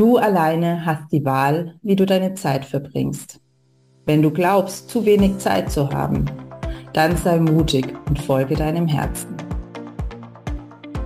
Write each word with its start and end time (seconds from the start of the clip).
Du 0.00 0.16
alleine 0.16 0.86
hast 0.86 1.12
die 1.12 1.26
Wahl, 1.26 1.74
wie 1.82 1.94
du 1.94 2.06
deine 2.06 2.32
Zeit 2.32 2.64
verbringst. 2.64 3.38
Wenn 4.06 4.22
du 4.22 4.30
glaubst, 4.30 4.88
zu 4.88 5.04
wenig 5.04 5.36
Zeit 5.36 5.70
zu 5.70 5.90
haben, 5.90 6.24
dann 6.94 7.18
sei 7.18 7.38
mutig 7.38 7.92
und 8.08 8.18
folge 8.18 8.54
deinem 8.54 8.88
Herzen. 8.88 9.36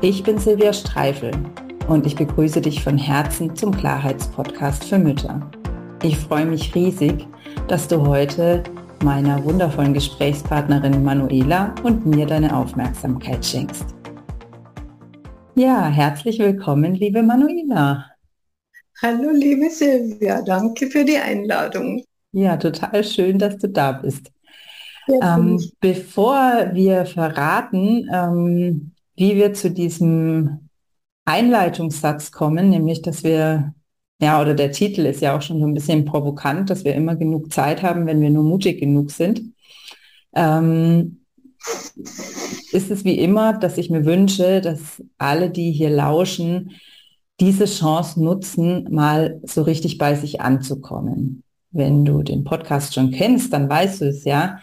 Ich 0.01 0.23
bin 0.23 0.39
Silvia 0.39 0.73
Streifel 0.73 1.33
und 1.89 2.07
ich 2.07 2.15
begrüße 2.15 2.61
dich 2.61 2.85
von 2.85 2.97
Herzen 2.97 3.57
zum 3.57 3.77
Klarheitspodcast 3.77 4.85
für 4.85 5.01
Mütter. 5.01 5.41
Ich 6.05 6.17
freue 6.17 6.47
mich 6.47 6.73
riesig, 6.77 7.27
dass 7.67 7.89
du 7.89 8.07
heute 8.07 8.63
meiner 9.03 9.45
wundervollen 9.45 9.95
Gesprächspartnerin 9.95 11.03
Manuela 11.03 11.75
und 11.83 12.07
mir 12.07 12.27
deine 12.27 12.57
Aufmerksamkeit 12.57 13.45
schenkst. 13.45 13.87
Ja, 15.57 15.89
herzlich 15.89 16.39
willkommen, 16.39 16.95
liebe 16.95 17.25
Manuela. 17.25 18.14
Hallo, 19.03 19.31
liebe 19.33 19.71
Silvia, 19.71 20.41
danke 20.43 20.89
für 20.89 21.05
die 21.05 21.17
Einladung. 21.17 22.03
Ja, 22.33 22.57
total 22.57 23.05
schön, 23.05 23.39
dass 23.39 23.59
du 23.59 23.69
da 23.69 23.93
bist. 23.93 24.31
Ähm, 25.21 25.61
bevor 25.81 26.71
wir 26.73 27.05
verraten, 27.05 28.09
ähm, 28.13 28.93
wie 29.17 29.37
wir 29.37 29.53
zu 29.53 29.71
diesem 29.71 30.69
Einleitungssatz 31.25 32.33
kommen, 32.33 32.71
nämlich, 32.71 33.03
dass 33.03 33.25
wir, 33.25 33.75
ja, 34.21 34.41
oder 34.41 34.55
der 34.55 34.73
Titel 34.73 35.07
ist 35.07 35.21
ja 35.21 35.37
auch 35.37 35.43
schon 35.43 35.61
so 35.61 35.67
ein 35.67 35.75
bisschen 35.75 36.05
provokant, 36.05 36.71
dass 36.71 36.85
wir 36.85 36.95
immer 36.95 37.17
genug 37.17 37.53
Zeit 37.53 37.83
haben, 37.83 38.07
wenn 38.07 38.21
wir 38.21 38.31
nur 38.31 38.45
mutig 38.45 38.81
genug 38.81 39.11
sind, 39.11 39.43
ähm, 40.35 41.21
ist 42.73 42.91
es 42.91 43.05
wie 43.05 43.19
immer, 43.19 43.55
dass 43.55 43.79
ich 43.79 43.91
mir 43.91 44.05
wünsche, 44.05 44.61
dass 44.61 45.03
alle, 45.19 45.51
die 45.51 45.73
hier 45.73 45.91
lauschen, 45.91 46.73
diese 47.41 47.65
Chance 47.65 48.23
nutzen, 48.23 48.87
mal 48.91 49.41
so 49.45 49.63
richtig 49.63 49.99
bei 49.99 50.15
sich 50.15 50.41
anzukommen. 50.41 51.43
Wenn 51.71 52.05
du 52.05 52.23
den 52.23 52.45
Podcast 52.45 52.95
schon 52.95 53.11
kennst, 53.11 53.53
dann 53.53 53.69
weißt 53.69 54.03
du 54.03 54.09
es 54.09 54.25
ja. 54.25 54.61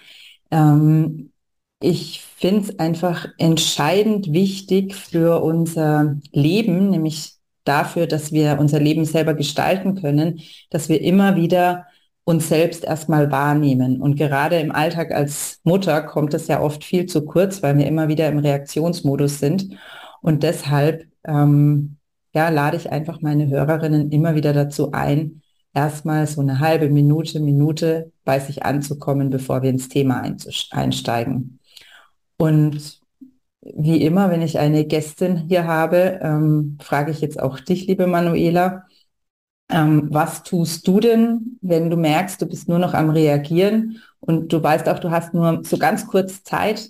Ähm, 0.50 1.32
ich 1.82 2.22
finde 2.38 2.62
es 2.62 2.80
einfach 2.80 3.28
entscheidend 3.38 4.32
wichtig 4.32 4.96
für 4.96 5.42
unser 5.42 6.18
Leben, 6.32 6.90
nämlich 6.90 7.34
dafür, 7.64 8.08
dass 8.08 8.32
wir 8.32 8.58
unser 8.60 8.80
Leben 8.80 9.06
selber 9.06 9.34
gestalten 9.34 9.96
können, 9.96 10.42
dass 10.70 10.90
wir 10.90 11.02
immer 11.02 11.36
wieder 11.36 11.86
uns 12.24 12.48
selbst 12.50 12.84
erstmal 12.84 13.32
wahrnehmen. 13.32 14.02
Und 14.02 14.16
gerade 14.16 14.60
im 14.60 14.72
Alltag 14.72 15.12
als 15.12 15.60
Mutter 15.64 16.02
kommt 16.04 16.34
es 16.34 16.48
ja 16.48 16.62
oft 16.62 16.84
viel 16.84 17.08
zu 17.08 17.26
kurz, 17.26 17.64
weil 17.64 17.78
wir 17.78 17.88
immer 17.88 18.08
wieder 18.08 18.30
im 18.30 18.40
Reaktionsmodus 18.40 19.40
sind. 19.40 19.76
Und 20.22 20.44
deshalb 20.44 21.08
ähm, 21.26 21.98
ja, 22.34 22.50
lade 22.50 22.78
ich 22.78 22.92
einfach 22.92 23.22
meine 23.22 23.48
Hörerinnen 23.48 24.12
immer 24.12 24.36
wieder 24.36 24.54
dazu 24.54 24.92
ein, 24.92 25.42
erstmal 25.74 26.28
so 26.28 26.42
eine 26.42 26.60
halbe 26.60 26.90
Minute, 26.90 27.40
Minute 27.40 28.12
bei 28.24 28.40
sich 28.40 28.64
anzukommen, 28.64 29.30
bevor 29.30 29.62
wir 29.62 29.70
ins 29.70 29.90
Thema 29.90 30.24
einsteigen. 30.72 31.60
Und 32.38 33.02
wie 33.62 34.04
immer, 34.04 34.32
wenn 34.32 34.42
ich 34.42 34.60
eine 34.60 34.86
Gästin 34.86 35.38
hier 35.48 35.68
habe, 35.68 36.20
ähm, 36.22 36.78
frage 36.82 37.12
ich 37.12 37.22
jetzt 37.22 37.40
auch 37.40 37.60
dich, 37.60 37.88
liebe 37.88 38.08
Manuela, 38.08 38.86
ähm, 39.70 40.08
was 40.12 40.44
tust 40.44 40.88
du 40.88 41.00
denn, 41.00 41.58
wenn 41.62 41.90
du 41.90 41.98
merkst, 41.98 42.42
du 42.42 42.46
bist 42.48 42.68
nur 42.68 42.80
noch 42.80 42.94
am 42.94 43.10
Reagieren 43.10 44.02
und 44.20 44.52
du 44.52 44.62
weißt 44.62 44.90
auch, 44.90 45.00
du 45.00 45.12
hast 45.12 45.34
nur 45.34 45.64
so 45.64 45.78
ganz 45.78 46.08
kurz 46.08 46.44
Zeit, 46.44 46.90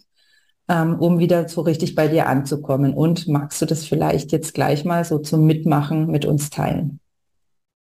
ähm, 0.71 0.97
um 0.99 1.19
wieder 1.19 1.49
so 1.49 1.61
richtig 1.61 1.95
bei 1.95 2.07
dir 2.07 2.27
anzukommen. 2.27 2.93
Und 2.93 3.27
magst 3.27 3.61
du 3.61 3.65
das 3.65 3.85
vielleicht 3.85 4.31
jetzt 4.31 4.53
gleich 4.53 4.85
mal 4.85 5.03
so 5.03 5.19
zum 5.19 5.45
Mitmachen 5.45 6.07
mit 6.07 6.23
uns 6.23 6.49
teilen? 6.49 7.01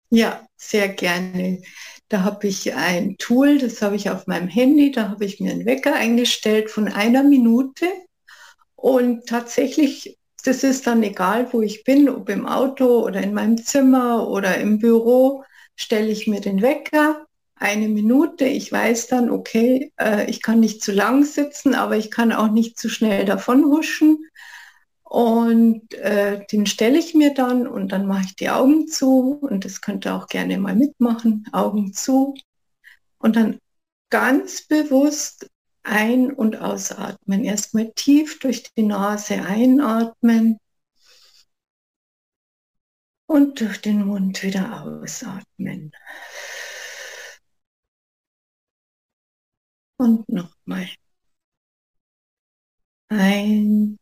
Ja, 0.09 0.43
sehr 0.57 0.89
gerne. 0.89 1.61
Da 2.09 2.23
habe 2.23 2.47
ich 2.47 2.73
ein 2.73 3.15
Tool, 3.19 3.59
das 3.59 3.83
habe 3.83 3.95
ich 3.95 4.09
auf 4.09 4.25
meinem 4.25 4.47
Handy, 4.47 4.91
da 4.91 5.09
habe 5.09 5.23
ich 5.23 5.39
mir 5.39 5.51
einen 5.51 5.67
Wecker 5.67 5.93
eingestellt 5.93 6.71
von 6.71 6.87
einer 6.87 7.23
Minute. 7.23 7.85
Und 8.75 9.27
tatsächlich, 9.27 10.17
das 10.43 10.63
ist 10.63 10.87
dann 10.87 11.03
egal, 11.03 11.47
wo 11.51 11.61
ich 11.61 11.83
bin, 11.83 12.09
ob 12.09 12.27
im 12.29 12.47
Auto 12.47 13.05
oder 13.05 13.21
in 13.21 13.35
meinem 13.35 13.57
Zimmer 13.57 14.27
oder 14.27 14.57
im 14.57 14.79
Büro, 14.79 15.43
stelle 15.75 16.07
ich 16.07 16.25
mir 16.25 16.41
den 16.41 16.63
Wecker 16.63 17.27
eine 17.59 17.89
Minute. 17.89 18.45
Ich 18.45 18.71
weiß 18.71 19.07
dann, 19.07 19.29
okay, 19.29 19.91
äh, 19.99 20.29
ich 20.29 20.41
kann 20.41 20.59
nicht 20.59 20.81
zu 20.81 20.91
lang 20.91 21.25
sitzen, 21.25 21.75
aber 21.75 21.97
ich 21.97 22.09
kann 22.09 22.31
auch 22.31 22.49
nicht 22.49 22.79
zu 22.79 22.89
schnell 22.89 23.25
davon 23.25 23.65
huschen. 23.65 24.25
Und 25.03 25.93
äh, 25.95 26.45
den 26.51 26.65
stelle 26.67 26.99
ich 26.99 27.15
mir 27.15 27.33
dann 27.33 27.67
und 27.67 27.91
dann 27.91 28.05
mache 28.05 28.25
ich 28.27 28.35
die 28.35 28.49
Augen 28.49 28.87
zu 28.87 29.39
und 29.41 29.65
das 29.65 29.81
könnt 29.81 30.05
ihr 30.05 30.15
auch 30.15 30.27
gerne 30.27 30.57
mal 30.59 30.75
mitmachen, 30.75 31.45
Augen 31.51 31.93
zu. 31.93 32.35
Und 33.17 33.35
dann 33.35 33.59
ganz 34.09 34.67
bewusst 34.67 35.49
ein- 35.83 36.31
und 36.31 36.57
ausatmen. 36.57 37.43
Erstmal 37.43 37.91
tief 37.95 38.39
durch 38.39 38.71
die 38.75 38.83
Nase 38.83 39.41
einatmen 39.41 40.59
und 43.25 43.59
durch 43.59 43.81
den 43.81 44.05
Mund 44.05 44.43
wieder 44.43 44.83
ausatmen. 44.83 45.91
Und 49.99 50.29
nochmal. 50.29 50.87
Ein 53.09 53.97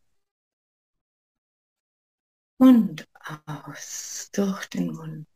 und 2.58 3.04
aus 3.46 4.30
durch 4.32 4.66
den 4.66 4.92
Mund. 4.94 5.26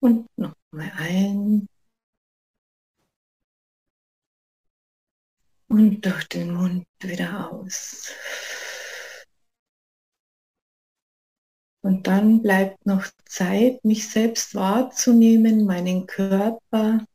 Und 0.00 0.26
nochmal 0.38 0.92
ein. 0.96 1.68
Und 5.68 6.00
durch 6.00 6.28
den 6.28 6.54
Mund 6.54 6.86
wieder 7.00 7.50
aus. 7.50 8.10
Und 11.86 12.08
dann 12.08 12.42
bleibt 12.42 12.84
noch 12.84 13.06
Zeit, 13.26 13.84
mich 13.84 14.10
selbst 14.10 14.56
wahrzunehmen, 14.56 15.66
meinen 15.66 16.08
Körper. 16.08 17.06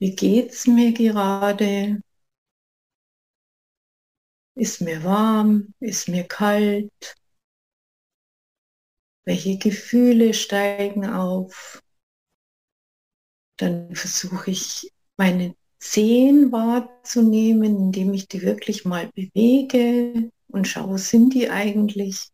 Wie 0.00 0.16
geht 0.16 0.50
es 0.50 0.66
mir 0.66 0.92
gerade? 0.92 2.00
Ist 4.56 4.80
mir 4.80 5.04
warm? 5.04 5.72
Ist 5.78 6.08
mir 6.08 6.24
kalt? 6.24 7.14
Welche 9.24 9.56
Gefühle 9.56 10.34
steigen 10.34 11.06
auf? 11.06 11.80
Dann 13.56 13.94
versuche 13.94 14.50
ich 14.50 14.90
meine 15.16 15.54
Zehen 15.78 16.50
wahrzunehmen, 16.50 17.76
indem 17.76 18.14
ich 18.14 18.26
die 18.26 18.42
wirklich 18.42 18.84
mal 18.84 19.12
bewege 19.14 20.32
und 20.48 20.66
schaue, 20.66 20.98
sind 20.98 21.34
die 21.34 21.50
eigentlich? 21.50 22.32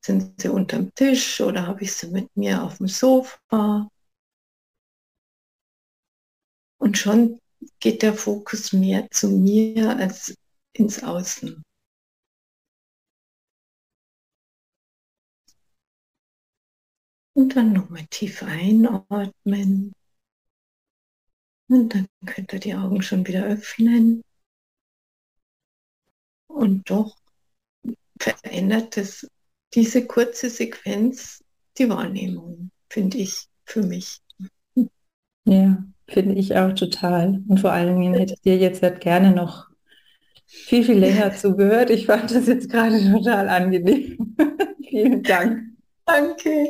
Sind 0.00 0.40
sie 0.40 0.48
unterm 0.48 0.94
Tisch 0.94 1.40
oder 1.40 1.66
habe 1.66 1.82
ich 1.82 1.92
sie 1.92 2.08
mit 2.08 2.34
mir 2.36 2.62
auf 2.62 2.78
dem 2.78 2.88
Sofa? 2.88 3.88
Und 6.78 6.96
schon 6.96 7.40
geht 7.80 8.02
der 8.02 8.14
Fokus 8.14 8.72
mehr 8.72 9.10
zu 9.10 9.28
mir 9.28 9.96
als 9.96 10.34
ins 10.72 11.02
Außen. 11.02 11.62
Und 17.34 17.54
dann 17.56 17.72
nochmal 17.72 18.06
tief 18.10 18.42
einatmen. 18.42 19.92
Und 21.68 21.94
dann 21.94 22.06
könnt 22.26 22.52
ihr 22.52 22.60
die 22.60 22.74
Augen 22.74 23.02
schon 23.02 23.26
wieder 23.26 23.44
öffnen. 23.44 24.22
Und 26.48 26.90
doch 26.90 27.16
verändert 28.18 28.96
es 28.96 29.28
diese 29.74 30.06
kurze 30.06 30.50
Sequenz 30.50 31.42
die 31.78 31.88
Wahrnehmung, 31.88 32.70
finde 32.88 33.18
ich, 33.18 33.46
für 33.64 33.82
mich. 33.82 34.20
Ja, 35.44 35.82
finde 36.08 36.34
ich 36.34 36.56
auch 36.56 36.72
total. 36.72 37.42
Und 37.48 37.60
vor 37.60 37.72
allen 37.72 38.00
Dingen 38.00 38.14
hätte 38.14 38.34
ich 38.34 38.40
dir 38.40 38.56
jetzt 38.56 38.82
halt 38.82 39.00
gerne 39.00 39.32
noch 39.32 39.68
viel, 40.46 40.84
viel 40.84 40.98
länger 40.98 41.32
zugehört. 41.36 41.90
Ich 41.90 42.06
fand 42.06 42.30
das 42.30 42.46
jetzt 42.46 42.70
gerade 42.70 42.98
total 43.12 43.48
angenehm. 43.48 44.36
Vielen 44.88 45.22
Dank. 45.22 45.62
Danke. 46.06 46.68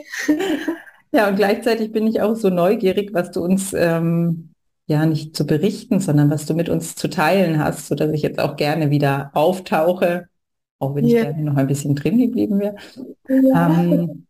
Ja, 1.13 1.29
und 1.29 1.37
gleichzeitig 1.37 1.93
bin 1.93 2.07
ich 2.07 2.21
auch 2.21 2.35
so 2.35 2.51
neugierig, 2.51 3.15
was 3.15 3.31
du 3.31 3.43
uns 3.43 3.73
ähm, 3.73 4.51
ja 4.87 5.07
nicht 5.07 5.37
zu 5.37 5.47
berichten, 5.47 6.01
sondern 6.01 6.29
was 6.29 6.45
du 6.45 6.55
mit 6.55 6.69
uns 6.69 6.97
zu 6.97 7.09
teilen 7.09 7.63
hast, 7.63 7.87
sodass 7.87 8.11
ich 8.13 8.23
jetzt 8.23 8.41
auch 8.41 8.57
gerne 8.57 8.91
wieder 8.91 9.31
auftauche 9.35 10.29
auch 10.79 10.95
wenn 10.95 11.07
ich 11.07 11.13
ja. 11.13 11.25
gerne 11.25 11.43
noch 11.43 11.57
ein 11.57 11.67
bisschen 11.67 11.95
drin 11.95 12.19
geblieben 12.19 12.59
wäre. 12.61 12.77
Ja. 13.29 13.81
Ähm, 13.81 14.27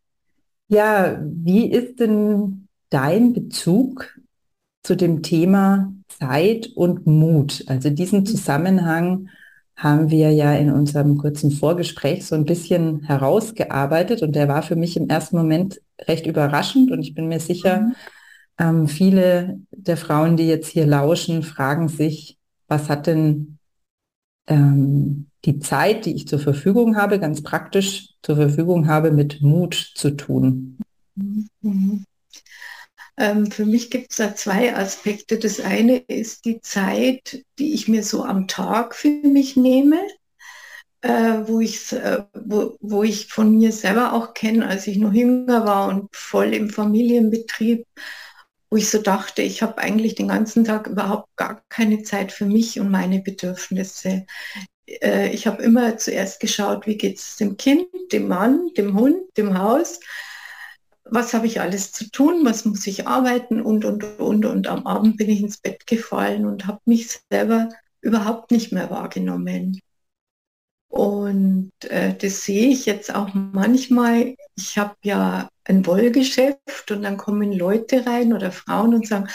ja, 0.68 1.20
wie 1.22 1.70
ist 1.70 1.98
denn 1.98 2.68
dein 2.90 3.32
Bezug 3.32 4.18
zu 4.82 4.96
dem 4.96 5.22
Thema 5.22 5.92
Zeit 6.08 6.68
und 6.74 7.06
Mut? 7.06 7.64
Also 7.66 7.90
diesen 7.90 8.26
Zusammenhang 8.26 9.28
haben 9.76 10.10
wir 10.10 10.32
ja 10.32 10.54
in 10.54 10.72
unserem 10.72 11.18
kurzen 11.18 11.52
Vorgespräch 11.52 12.26
so 12.26 12.34
ein 12.34 12.44
bisschen 12.44 13.02
herausgearbeitet 13.04 14.22
und 14.22 14.34
der 14.34 14.48
war 14.48 14.62
für 14.62 14.76
mich 14.76 14.96
im 14.96 15.08
ersten 15.08 15.36
Moment 15.36 15.80
recht 16.00 16.26
überraschend 16.26 16.90
und 16.90 17.00
ich 17.00 17.14
bin 17.14 17.28
mir 17.28 17.40
sicher, 17.40 17.82
mhm. 17.82 17.94
ähm, 18.58 18.88
viele 18.88 19.60
der 19.70 19.96
Frauen, 19.96 20.36
die 20.36 20.48
jetzt 20.48 20.68
hier 20.68 20.84
lauschen, 20.84 21.44
fragen 21.44 21.88
sich, 21.88 22.38
was 22.66 22.88
hat 22.88 23.06
denn 23.06 23.58
ähm, 24.48 25.27
die 25.44 25.58
Zeit, 25.60 26.04
die 26.04 26.14
ich 26.14 26.26
zur 26.26 26.38
Verfügung 26.38 26.96
habe, 26.96 27.20
ganz 27.20 27.42
praktisch 27.42 28.10
zur 28.22 28.36
Verfügung 28.36 28.88
habe, 28.88 29.10
mit 29.10 29.40
Mut 29.40 29.92
zu 29.94 30.10
tun? 30.10 30.78
Mhm. 31.14 32.04
Ähm, 33.16 33.50
für 33.50 33.66
mich 33.66 33.90
gibt 33.90 34.12
es 34.12 34.18
da 34.18 34.34
zwei 34.36 34.74
Aspekte. 34.76 35.38
Das 35.38 35.60
eine 35.60 35.98
ist 35.98 36.44
die 36.44 36.60
Zeit, 36.60 37.44
die 37.58 37.74
ich 37.74 37.88
mir 37.88 38.04
so 38.04 38.24
am 38.24 38.46
Tag 38.46 38.94
für 38.94 39.08
mich 39.08 39.56
nehme, 39.56 39.98
äh, 41.00 41.40
wo, 41.46 41.60
ich, 41.60 41.92
äh, 41.92 42.22
wo, 42.34 42.76
wo 42.80 43.02
ich 43.02 43.26
von 43.26 43.56
mir 43.56 43.72
selber 43.72 44.12
auch 44.12 44.34
kenne, 44.34 44.66
als 44.68 44.86
ich 44.86 44.98
noch 44.98 45.12
jünger 45.12 45.64
war 45.66 45.88
und 45.88 46.14
voll 46.14 46.54
im 46.54 46.70
Familienbetrieb, 46.70 47.84
wo 48.70 48.76
ich 48.76 48.88
so 48.88 49.00
dachte, 49.02 49.42
ich 49.42 49.62
habe 49.62 49.78
eigentlich 49.78 50.14
den 50.14 50.28
ganzen 50.28 50.64
Tag 50.64 50.86
überhaupt 50.86 51.34
gar 51.36 51.62
keine 51.68 52.02
Zeit 52.02 52.30
für 52.32 52.46
mich 52.46 52.78
und 52.78 52.90
meine 52.90 53.20
Bedürfnisse. 53.20 54.26
Äh, 55.00 55.30
ich 55.30 55.46
habe 55.46 55.62
immer 55.62 55.96
zuerst 55.98 56.40
geschaut, 56.40 56.86
wie 56.86 56.96
geht 56.96 57.18
es 57.18 57.36
dem 57.36 57.56
Kind, 57.56 57.88
dem 58.12 58.28
Mann, 58.28 58.70
dem 58.76 58.98
Hund, 58.98 59.36
dem 59.36 59.58
Haus 59.58 60.00
was 61.10 61.34
habe 61.34 61.46
ich 61.46 61.60
alles 61.60 61.92
zu 61.92 62.10
tun, 62.10 62.44
was 62.44 62.64
muss 62.64 62.86
ich 62.86 63.06
arbeiten 63.06 63.60
und, 63.60 63.84
und, 63.84 64.04
und. 64.20 64.44
Und 64.44 64.66
am 64.66 64.86
Abend 64.86 65.16
bin 65.16 65.28
ich 65.28 65.40
ins 65.40 65.58
Bett 65.58 65.86
gefallen 65.86 66.46
und 66.46 66.66
habe 66.66 66.80
mich 66.84 67.20
selber 67.30 67.68
überhaupt 68.00 68.50
nicht 68.50 68.72
mehr 68.72 68.90
wahrgenommen. 68.90 69.80
Und 70.88 71.72
äh, 71.84 72.14
das 72.14 72.44
sehe 72.44 72.68
ich 72.68 72.86
jetzt 72.86 73.14
auch 73.14 73.30
manchmal. 73.34 74.34
Ich 74.56 74.78
habe 74.78 74.96
ja 75.02 75.48
ein 75.64 75.84
Wollgeschäft 75.86 76.90
und 76.90 77.02
dann 77.02 77.18
kommen 77.18 77.52
Leute 77.52 78.06
rein 78.06 78.32
oder 78.32 78.52
Frauen 78.52 78.94
und 78.94 79.06
sagen, 79.06 79.28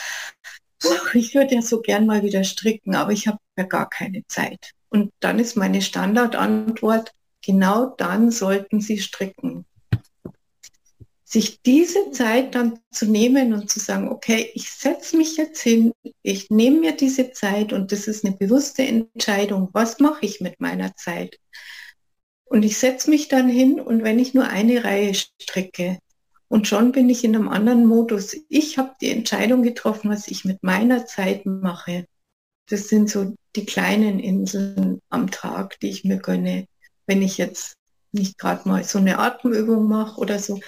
ich 1.13 1.35
würde 1.35 1.55
ja 1.55 1.61
so 1.61 1.81
gern 1.81 2.05
mal 2.05 2.23
wieder 2.23 2.43
stricken, 2.43 2.95
aber 2.95 3.11
ich 3.11 3.27
habe 3.27 3.39
ja 3.57 3.65
gar 3.65 3.89
keine 3.89 4.25
Zeit. 4.27 4.71
Und 4.89 5.11
dann 5.19 5.39
ist 5.39 5.55
meine 5.55 5.81
Standardantwort, 5.81 7.11
genau 7.41 7.87
dann 7.97 8.31
sollten 8.31 8.81
Sie 8.81 8.99
stricken 8.99 9.65
sich 11.33 11.63
diese 11.63 12.11
Zeit 12.11 12.53
dann 12.53 12.79
zu 12.91 13.07
nehmen 13.07 13.53
und 13.53 13.69
zu 13.69 13.79
sagen, 13.79 14.07
okay, 14.07 14.51
ich 14.53 14.71
setze 14.71 15.17
mich 15.17 15.35
jetzt 15.35 15.61
hin, 15.61 15.91
ich 16.21 16.51
nehme 16.51 16.79
mir 16.79 16.95
diese 16.95 17.31
Zeit 17.31 17.73
und 17.73 17.91
das 17.91 18.07
ist 18.07 18.23
eine 18.23 18.35
bewusste 18.35 18.83
Entscheidung, 18.83 19.69
was 19.73 19.99
mache 19.99 20.27
ich 20.27 20.41
mit 20.41 20.61
meiner 20.61 20.95
Zeit? 20.95 21.39
Und 22.45 22.61
ich 22.61 22.77
setze 22.77 23.09
mich 23.09 23.29
dann 23.29 23.49
hin 23.49 23.81
und 23.81 24.03
wenn 24.03 24.19
ich 24.19 24.35
nur 24.35 24.47
eine 24.47 24.83
Reihe 24.83 25.15
strecke 25.15 25.97
und 26.53 26.67
schon 26.67 26.91
bin 26.91 27.09
ich 27.09 27.23
in 27.23 27.35
einem 27.35 27.49
anderen 27.49 27.85
Modus, 27.85 28.35
ich 28.49 28.77
habe 28.77 28.93
die 29.01 29.09
Entscheidung 29.09 29.63
getroffen, 29.63 30.09
was 30.09 30.27
ich 30.27 30.45
mit 30.45 30.61
meiner 30.63 31.05
Zeit 31.05 31.45
mache. 31.45 32.05
Das 32.69 32.87
sind 32.87 33.09
so 33.09 33.35
die 33.55 33.65
kleinen 33.65 34.19
Inseln 34.19 34.99
am 35.09 35.31
Tag, 35.31 35.79
die 35.79 35.89
ich 35.89 36.03
mir 36.03 36.17
gönne, 36.17 36.65
wenn 37.07 37.21
ich 37.21 37.37
jetzt 37.37 37.73
nicht 38.11 38.37
gerade 38.37 38.67
mal 38.69 38.83
so 38.83 38.99
eine 38.99 39.19
Atemübung 39.19 39.87
mache 39.87 40.19
oder 40.19 40.39
so 40.39 40.59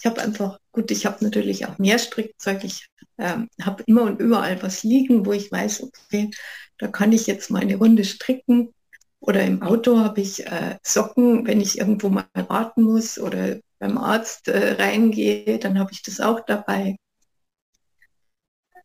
ich 0.00 0.06
habe 0.06 0.22
einfach, 0.22 0.58
gut, 0.72 0.90
ich 0.90 1.04
habe 1.04 1.22
natürlich 1.22 1.66
auch 1.66 1.78
mehr 1.78 1.98
Strickzeug. 1.98 2.64
Ich 2.64 2.88
ähm, 3.18 3.48
habe 3.60 3.82
immer 3.86 4.02
und 4.02 4.18
überall 4.18 4.62
was 4.62 4.82
liegen, 4.82 5.26
wo 5.26 5.32
ich 5.32 5.52
weiß, 5.52 5.82
okay, 5.82 6.30
da 6.78 6.88
kann 6.88 7.12
ich 7.12 7.26
jetzt 7.26 7.50
mal 7.50 7.60
eine 7.60 7.76
Runde 7.76 8.04
stricken. 8.04 8.72
Oder 9.20 9.44
im 9.44 9.62
Auto 9.62 9.98
habe 9.98 10.22
ich 10.22 10.46
äh, 10.46 10.78
Socken, 10.82 11.46
wenn 11.46 11.60
ich 11.60 11.78
irgendwo 11.78 12.08
mal 12.08 12.24
warten 12.32 12.82
muss 12.82 13.18
oder 13.18 13.58
beim 13.80 13.98
Arzt 13.98 14.46
äh, 14.46 14.74
reingehe, 14.80 15.58
dann 15.58 15.78
habe 15.78 15.90
ich 15.90 16.02
das 16.02 16.20
auch 16.20 16.40
dabei. 16.40 16.96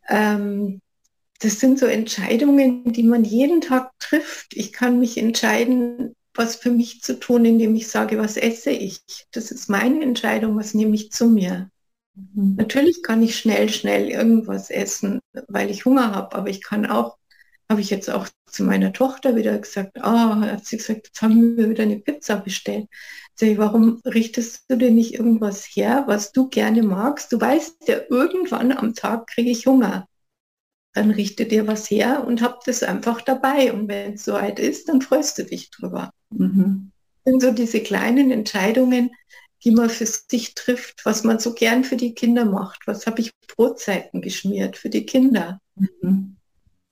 Ähm, 0.07 0.81
das 1.41 1.59
sind 1.59 1.77
so 1.77 1.85
Entscheidungen, 1.85 2.91
die 2.91 3.03
man 3.03 3.23
jeden 3.23 3.61
Tag 3.61 3.91
trifft. 3.99 4.55
Ich 4.55 4.71
kann 4.71 4.99
mich 4.99 5.17
entscheiden, 5.17 6.15
was 6.33 6.55
für 6.55 6.71
mich 6.71 7.01
zu 7.01 7.19
tun, 7.19 7.45
indem 7.45 7.75
ich 7.75 7.87
sage, 7.87 8.17
was 8.17 8.37
esse 8.37 8.71
ich. 8.71 9.01
Das 9.31 9.51
ist 9.51 9.69
meine 9.69 10.01
Entscheidung, 10.01 10.57
was 10.57 10.73
nehme 10.73 10.95
ich 10.95 11.11
zu 11.11 11.27
mir. 11.29 11.69
Mhm. 12.15 12.55
Natürlich 12.57 13.03
kann 13.03 13.21
ich 13.21 13.37
schnell, 13.37 13.69
schnell 13.69 14.09
irgendwas 14.09 14.69
essen, 14.69 15.19
weil 15.47 15.69
ich 15.69 15.85
Hunger 15.85 16.15
habe, 16.15 16.35
aber 16.35 16.49
ich 16.49 16.63
kann 16.63 16.85
auch, 16.85 17.17
habe 17.69 17.81
ich 17.81 17.89
jetzt 17.89 18.09
auch 18.09 18.27
zu 18.45 18.63
meiner 18.63 18.93
Tochter 18.93 19.35
wieder 19.35 19.57
gesagt, 19.57 19.97
ah, 20.01 20.37
oh, 20.37 20.41
hat 20.45 20.65
sie 20.65 20.77
gesagt, 20.77 21.07
jetzt 21.07 21.21
haben 21.21 21.57
wir 21.57 21.69
wieder 21.69 21.83
eine 21.83 21.99
Pizza 21.99 22.37
bestellt. 22.37 22.87
Sag 23.35 23.49
ich, 23.49 23.57
warum 23.57 24.01
richtest 24.05 24.65
du 24.69 24.77
dir 24.77 24.91
nicht 24.91 25.15
irgendwas 25.15 25.65
her, 25.65 26.03
was 26.07 26.31
du 26.31 26.47
gerne 26.47 26.83
magst? 26.83 27.31
Du 27.31 27.41
weißt 27.41 27.87
ja, 27.87 28.01
irgendwann 28.09 28.71
am 28.71 28.93
Tag 28.93 29.27
kriege 29.27 29.49
ich 29.49 29.65
Hunger 29.65 30.07
dann 30.95 31.11
richte 31.11 31.45
dir 31.45 31.67
was 31.67 31.91
her 31.91 32.25
und 32.25 32.41
hab 32.41 32.63
das 32.63 32.81
einfach 32.81 33.21
dabei. 33.21 33.73
Und 33.73 33.89
wenn 33.89 34.13
es 34.13 34.23
soweit 34.23 34.59
ist, 34.59 34.87
dann 34.87 35.01
freust 35.01 35.37
du 35.37 35.43
dich 35.43 35.69
drüber. 35.69 36.09
Mhm. 36.29 36.91
Sind 37.25 37.41
so 37.41 37.51
diese 37.51 37.81
kleinen 37.81 38.31
Entscheidungen, 38.31 39.11
die 39.65 39.71
man 39.71 39.89
für 39.89 40.05
sich 40.05 40.55
trifft, 40.55 41.05
was 41.05 41.25
man 41.25 41.39
so 41.39 41.53
gern 41.53 41.83
für 41.83 41.97
die 41.97 42.13
Kinder 42.13 42.45
macht. 42.45 42.87
Was 42.87 43.07
habe 43.07 43.19
ich 43.19 43.31
Brotzeiten 43.55 44.21
geschmiert 44.21 44.77
für 44.77 44.89
die 44.89 45.05
Kinder? 45.05 45.59
Mhm. 45.75 46.37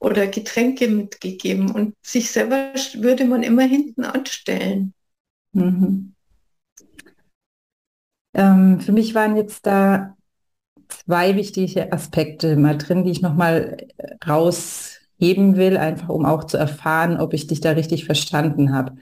Oder 0.04 0.28
Getränke 0.28 0.88
mitgegeben. 0.88 1.72
Und 1.72 1.96
sich 2.02 2.32
selber 2.32 2.74
würde 2.96 3.26
man 3.26 3.42
immer 3.42 3.64
hinten 3.64 4.04
anstellen. 4.04 4.94
Mhm. 5.54 6.14
Ähm, 8.36 8.80
für 8.82 8.92
mich 8.92 9.16
waren 9.16 9.38
jetzt 9.38 9.66
da 9.66 10.16
zwei 10.88 11.36
wichtige 11.36 11.92
Aspekte 11.92 12.56
mal 12.56 12.78
drin, 12.78 13.04
die 13.04 13.12
ich 13.12 13.22
nochmal 13.22 13.78
äh, 13.98 14.16
rausheben 14.26 15.56
will, 15.56 15.78
einfach 15.78 16.10
um 16.10 16.26
auch 16.26 16.46
zu 16.46 16.58
erfahren, 16.58 17.20
ob 17.20 17.34
ich 17.34 17.48
dich 17.48 17.62
da 17.62 17.72
richtig 17.72 18.06
verstanden 18.06 18.74
habe. 18.74 18.96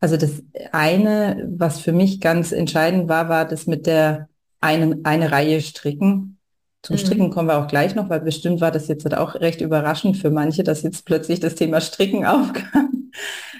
Also 0.00 0.16
das 0.16 0.42
eine, 0.72 1.48
was 1.56 1.80
für 1.80 1.92
mich 1.92 2.20
ganz 2.20 2.52
entscheidend 2.52 3.08
war, 3.08 3.28
war 3.28 3.46
das 3.46 3.66
mit 3.66 3.86
der 3.86 4.28
einen, 4.60 5.04
eine 5.04 5.32
Reihe 5.32 5.60
stricken. 5.60 6.38
Zum 6.84 6.96
mhm. 6.96 7.00
Stricken 7.00 7.30
kommen 7.30 7.48
wir 7.48 7.56
auch 7.58 7.66
gleich 7.66 7.94
noch, 7.94 8.10
weil 8.10 8.20
bestimmt 8.20 8.60
war 8.60 8.70
das 8.70 8.88
jetzt 8.88 9.12
auch 9.16 9.34
recht 9.36 9.62
überraschend 9.62 10.18
für 10.18 10.30
manche, 10.30 10.62
dass 10.62 10.82
jetzt 10.82 11.06
plötzlich 11.06 11.40
das 11.40 11.54
Thema 11.54 11.80
Stricken 11.80 12.26
aufkam. 12.26 13.10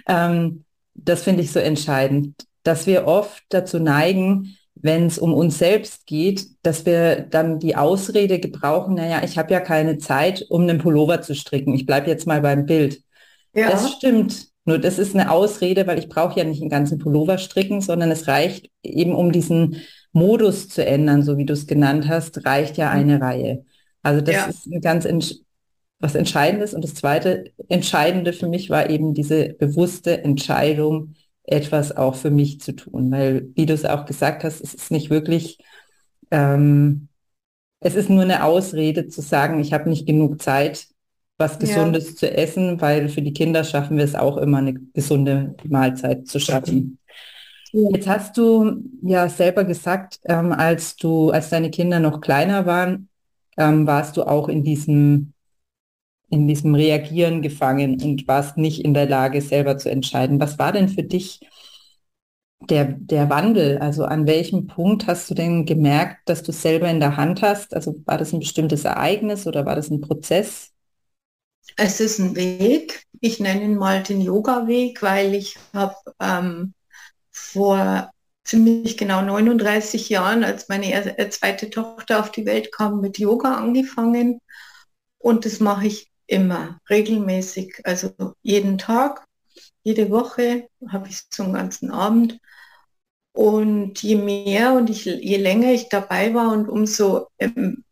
Ähm, 0.06 0.64
das 0.94 1.22
finde 1.22 1.42
ich 1.42 1.50
so 1.50 1.58
entscheidend, 1.58 2.34
dass 2.62 2.86
wir 2.86 3.06
oft 3.06 3.42
dazu 3.48 3.78
neigen, 3.80 4.56
wenn 4.74 5.06
es 5.06 5.18
um 5.18 5.32
uns 5.32 5.58
selbst 5.58 6.06
geht, 6.06 6.46
dass 6.62 6.84
wir 6.84 7.22
dann 7.22 7.58
die 7.58 7.76
Ausrede 7.76 8.38
gebrauchen, 8.40 8.94
naja, 8.94 9.22
ich 9.24 9.38
habe 9.38 9.52
ja 9.52 9.60
keine 9.60 9.96
Zeit, 9.96 10.44
um 10.50 10.62
einen 10.62 10.78
Pullover 10.78 11.22
zu 11.22 11.34
stricken. 11.34 11.74
Ich 11.74 11.86
bleibe 11.86 12.10
jetzt 12.10 12.26
mal 12.26 12.42
beim 12.42 12.66
Bild. 12.66 13.00
Ja. 13.54 13.70
Das 13.70 13.90
stimmt. 13.90 14.48
Nur 14.66 14.78
das 14.78 14.98
ist 14.98 15.14
eine 15.14 15.30
Ausrede, 15.30 15.86
weil 15.86 15.98
ich 15.98 16.10
brauche 16.10 16.38
ja 16.38 16.44
nicht 16.44 16.60
einen 16.60 16.70
ganzen 16.70 16.98
Pullover 16.98 17.38
stricken, 17.38 17.80
sondern 17.80 18.10
es 18.10 18.28
reicht 18.28 18.68
eben, 18.82 19.14
um 19.14 19.32
diesen 19.32 19.80
Modus 20.14 20.68
zu 20.68 20.86
ändern, 20.86 21.22
so 21.22 21.36
wie 21.36 21.44
du 21.44 21.52
es 21.52 21.66
genannt 21.66 22.08
hast, 22.08 22.46
reicht 22.46 22.78
ja 22.78 22.90
eine 22.90 23.16
mhm. 23.16 23.22
Reihe. 23.22 23.64
Also 24.02 24.20
das 24.20 24.34
ja. 24.34 24.46
ist 24.46 24.66
ein 24.66 24.80
ganz 24.80 25.06
was 25.98 26.14
Entscheidendes. 26.14 26.72
Und 26.72 26.84
das 26.84 26.94
zweite 26.94 27.44
Entscheidende 27.68 28.32
für 28.32 28.48
mich 28.48 28.70
war 28.70 28.88
eben 28.90 29.14
diese 29.14 29.54
bewusste 29.54 30.22
Entscheidung, 30.22 31.14
etwas 31.44 31.96
auch 31.96 32.14
für 32.14 32.30
mich 32.30 32.60
zu 32.60 32.74
tun, 32.74 33.10
weil, 33.10 33.48
wie 33.54 33.66
du 33.66 33.74
es 33.74 33.84
auch 33.84 34.06
gesagt 34.06 34.44
hast, 34.44 34.62
es 34.62 34.72
ist 34.72 34.90
nicht 34.90 35.10
wirklich, 35.10 35.58
ähm, 36.30 37.08
es 37.80 37.94
ist 37.96 38.08
nur 38.08 38.22
eine 38.22 38.44
Ausrede 38.44 39.08
zu 39.08 39.20
sagen, 39.20 39.60
ich 39.60 39.74
habe 39.74 39.90
nicht 39.90 40.06
genug 40.06 40.40
Zeit, 40.40 40.86
was 41.36 41.58
Gesundes 41.58 42.10
ja. 42.10 42.16
zu 42.16 42.30
essen, 42.30 42.80
weil 42.80 43.08
für 43.08 43.20
die 43.20 43.32
Kinder 43.32 43.64
schaffen 43.64 43.98
wir 43.98 44.04
es 44.04 44.14
auch 44.14 44.38
immer, 44.38 44.58
eine 44.58 44.74
gesunde 44.74 45.54
Mahlzeit 45.64 46.26
zu 46.28 46.38
schaffen. 46.38 46.98
Jetzt 47.76 48.06
hast 48.06 48.36
du 48.36 48.82
ja 49.02 49.28
selber 49.28 49.64
gesagt, 49.64 50.20
ähm, 50.26 50.52
als 50.52 50.94
du, 50.96 51.30
als 51.30 51.50
deine 51.50 51.70
Kinder 51.72 51.98
noch 51.98 52.20
kleiner 52.20 52.66
waren, 52.66 53.08
ähm, 53.56 53.84
warst 53.86 54.16
du 54.16 54.22
auch 54.24 54.48
in 54.48 54.62
diesem 54.62 55.32
in 56.30 56.48
diesem 56.48 56.74
Reagieren 56.74 57.42
gefangen 57.42 58.02
und 58.02 58.28
warst 58.28 58.56
nicht 58.58 58.84
in 58.84 58.94
der 58.94 59.06
Lage, 59.08 59.40
selber 59.40 59.78
zu 59.78 59.90
entscheiden. 59.90 60.40
Was 60.40 60.58
war 60.58 60.72
denn 60.72 60.88
für 60.88 61.02
dich 61.04 61.40
der, 62.70 62.84
der 62.86 63.30
Wandel? 63.30 63.78
Also 63.78 64.04
an 64.04 64.26
welchem 64.26 64.66
Punkt 64.66 65.06
hast 65.06 65.30
du 65.30 65.34
denn 65.34 65.66
gemerkt, 65.66 66.28
dass 66.28 66.42
du 66.42 66.52
selber 66.52 66.88
in 66.90 67.00
der 67.00 67.16
Hand 67.16 67.42
hast? 67.42 67.74
Also 67.74 67.94
war 68.06 68.18
das 68.18 68.32
ein 68.32 68.40
bestimmtes 68.40 68.84
Ereignis 68.84 69.46
oder 69.46 69.66
war 69.66 69.76
das 69.76 69.90
ein 69.90 70.00
Prozess? 70.00 70.72
Es 71.76 72.00
ist 72.00 72.18
ein 72.18 72.34
Weg. 72.36 73.06
Ich 73.20 73.40
nenne 73.40 73.62
ihn 73.62 73.76
mal 73.76 74.02
den 74.02 74.20
Yoga-Weg, 74.20 75.02
weil 75.02 75.34
ich 75.34 75.56
habe 75.72 75.94
ähm, 76.20 76.74
vor 77.54 78.10
ziemlich 78.44 78.96
genau 78.98 79.22
39 79.22 80.08
Jahren, 80.10 80.44
als 80.44 80.68
meine 80.68 80.90
erste, 80.90 81.30
zweite 81.30 81.70
Tochter 81.70 82.20
auf 82.20 82.30
die 82.30 82.44
Welt 82.46 82.72
kam, 82.72 83.00
mit 83.00 83.18
Yoga 83.18 83.54
angefangen. 83.54 84.40
Und 85.18 85.46
das 85.46 85.60
mache 85.60 85.86
ich 85.86 86.10
immer, 86.26 86.80
regelmäßig, 86.90 87.80
also 87.84 88.10
jeden 88.42 88.78
Tag. 88.78 89.24
Jede 89.82 90.10
Woche 90.10 90.68
habe 90.88 91.08
ich 91.08 91.22
so 91.32 91.44
einen 91.44 91.54
ganzen 91.54 91.90
Abend. 91.90 92.38
Und 93.32 94.02
je 94.02 94.16
mehr 94.16 94.74
und 94.74 94.90
ich, 94.90 95.06
je 95.06 95.36
länger 95.38 95.72
ich 95.72 95.88
dabei 95.88 96.34
war 96.34 96.52
und 96.52 96.68
umso, 96.68 97.28
ähm, 97.38 97.84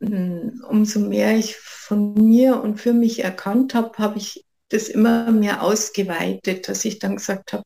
umso 0.00 1.00
mehr 1.00 1.36
ich 1.36 1.56
von 1.56 2.14
mir 2.14 2.62
und 2.62 2.80
für 2.80 2.92
mich 2.94 3.22
erkannt 3.24 3.74
habe, 3.74 3.98
habe 3.98 4.18
ich 4.18 4.44
das 4.70 4.88
immer 4.88 5.30
mehr 5.32 5.62
ausgeweitet, 5.62 6.68
dass 6.68 6.84
ich 6.84 6.98
dann 6.98 7.16
gesagt 7.16 7.52
habe, 7.52 7.64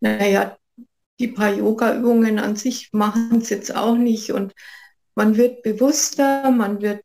naja, 0.00 0.56
die 1.20 1.28
paar 1.28 1.52
Yoga-Übungen 1.52 2.38
an 2.38 2.56
sich 2.56 2.88
machen 2.92 3.40
es 3.40 3.50
jetzt 3.50 3.76
auch 3.76 3.94
nicht 3.94 4.32
und 4.32 4.54
man 5.14 5.36
wird 5.36 5.62
bewusster, 5.62 6.50
man 6.50 6.80
wird 6.80 7.04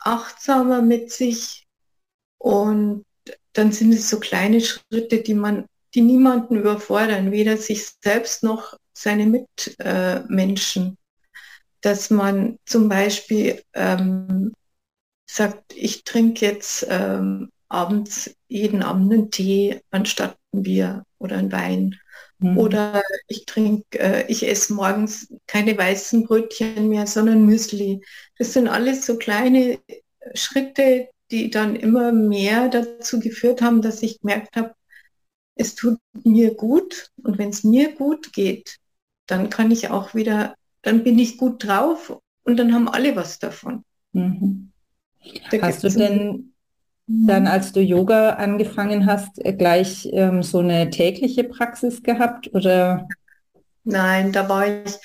achtsamer 0.00 0.82
mit 0.82 1.12
sich 1.12 1.66
und 2.38 3.04
dann 3.52 3.72
sind 3.72 3.92
es 3.92 4.10
so 4.10 4.18
kleine 4.18 4.60
Schritte, 4.60 5.22
die 5.22 5.34
man, 5.34 5.66
die 5.94 6.02
niemanden 6.02 6.56
überfordern, 6.56 7.30
weder 7.30 7.56
sich 7.56 7.88
selbst 8.02 8.42
noch 8.42 8.76
seine 8.92 9.26
Mitmenschen. 9.26 10.98
Dass 11.80 12.10
man 12.10 12.58
zum 12.66 12.88
Beispiel 12.88 13.62
ähm, 13.74 14.52
sagt, 15.26 15.72
ich 15.74 16.04
trinke 16.04 16.44
jetzt 16.44 16.86
ähm, 16.88 17.50
abends 17.68 18.34
jeden 18.48 18.82
Abend 18.82 19.12
einen 19.12 19.30
Tee 19.30 19.80
anstatt 19.90 20.36
ein 20.52 20.62
Bier 20.62 21.04
oder 21.18 21.36
ein 21.36 21.52
Wein. 21.52 21.98
Mhm. 22.38 22.58
Oder 22.58 23.02
ich 23.28 23.46
trinke, 23.46 23.98
äh, 23.98 24.26
ich 24.30 24.46
esse 24.46 24.74
morgens 24.74 25.32
keine 25.46 25.76
weißen 25.76 26.24
Brötchen 26.24 26.88
mehr, 26.88 27.06
sondern 27.06 27.46
Müsli. 27.46 28.02
Das 28.38 28.52
sind 28.52 28.68
alles 28.68 29.06
so 29.06 29.16
kleine 29.16 29.78
Schritte, 30.34 31.08
die 31.30 31.50
dann 31.50 31.76
immer 31.76 32.12
mehr 32.12 32.68
dazu 32.68 33.20
geführt 33.20 33.62
haben, 33.62 33.82
dass 33.82 34.02
ich 34.02 34.20
gemerkt 34.20 34.56
habe, 34.56 34.74
es 35.56 35.74
tut 35.74 35.98
mir 36.24 36.54
gut 36.54 37.10
und 37.22 37.38
wenn 37.38 37.48
es 37.48 37.64
mir 37.64 37.94
gut 37.94 38.32
geht, 38.32 38.76
dann 39.26 39.50
kann 39.50 39.70
ich 39.70 39.88
auch 39.88 40.14
wieder, 40.14 40.54
dann 40.82 41.02
bin 41.02 41.18
ich 41.18 41.38
gut 41.38 41.64
drauf 41.64 42.16
und 42.44 42.56
dann 42.58 42.74
haben 42.74 42.88
alle 42.88 43.16
was 43.16 43.38
davon. 43.38 43.82
Mhm. 44.12 44.70
Da 45.50 45.60
Hast 45.62 45.82
du 45.82 45.88
denn 45.88 46.52
dann, 47.06 47.46
als 47.46 47.72
du 47.72 47.80
Yoga 47.80 48.30
angefangen 48.30 49.06
hast, 49.06 49.44
äh, 49.44 49.52
gleich 49.52 50.08
ähm, 50.12 50.42
so 50.42 50.58
eine 50.58 50.90
tägliche 50.90 51.44
Praxis 51.44 52.02
gehabt 52.02 52.52
oder? 52.52 53.06
Nein, 53.84 54.32
da 54.32 54.48
war 54.48 54.66
ich 54.66 54.98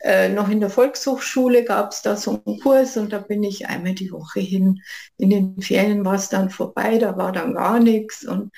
äh, 0.00 0.28
noch 0.28 0.50
in 0.50 0.60
der 0.60 0.70
Volkshochschule, 0.70 1.64
gab 1.64 1.92
es 1.92 2.02
da 2.02 2.16
so 2.16 2.42
einen 2.44 2.60
Kurs 2.60 2.96
und 2.96 3.12
da 3.12 3.18
bin 3.18 3.42
ich 3.42 3.66
einmal 3.68 3.94
die 3.94 4.12
Woche 4.12 4.40
hin. 4.40 4.82
In 5.16 5.30
den 5.30 5.60
Ferien 5.62 6.04
war 6.04 6.14
es 6.14 6.28
dann 6.28 6.50
vorbei, 6.50 6.98
da 6.98 7.16
war 7.16 7.32
dann 7.32 7.54
gar 7.54 7.80
nichts. 7.80 8.26
Und 8.26 8.52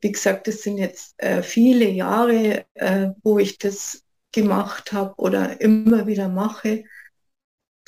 wie 0.00 0.12
gesagt, 0.12 0.46
das 0.48 0.62
sind 0.62 0.78
jetzt 0.78 1.14
äh, 1.18 1.42
viele 1.42 1.88
Jahre, 1.88 2.64
äh, 2.74 3.10
wo 3.22 3.38
ich 3.38 3.58
das 3.58 4.04
gemacht 4.32 4.92
habe 4.92 5.14
oder 5.18 5.60
immer 5.60 6.06
wieder 6.06 6.28
mache. 6.28 6.84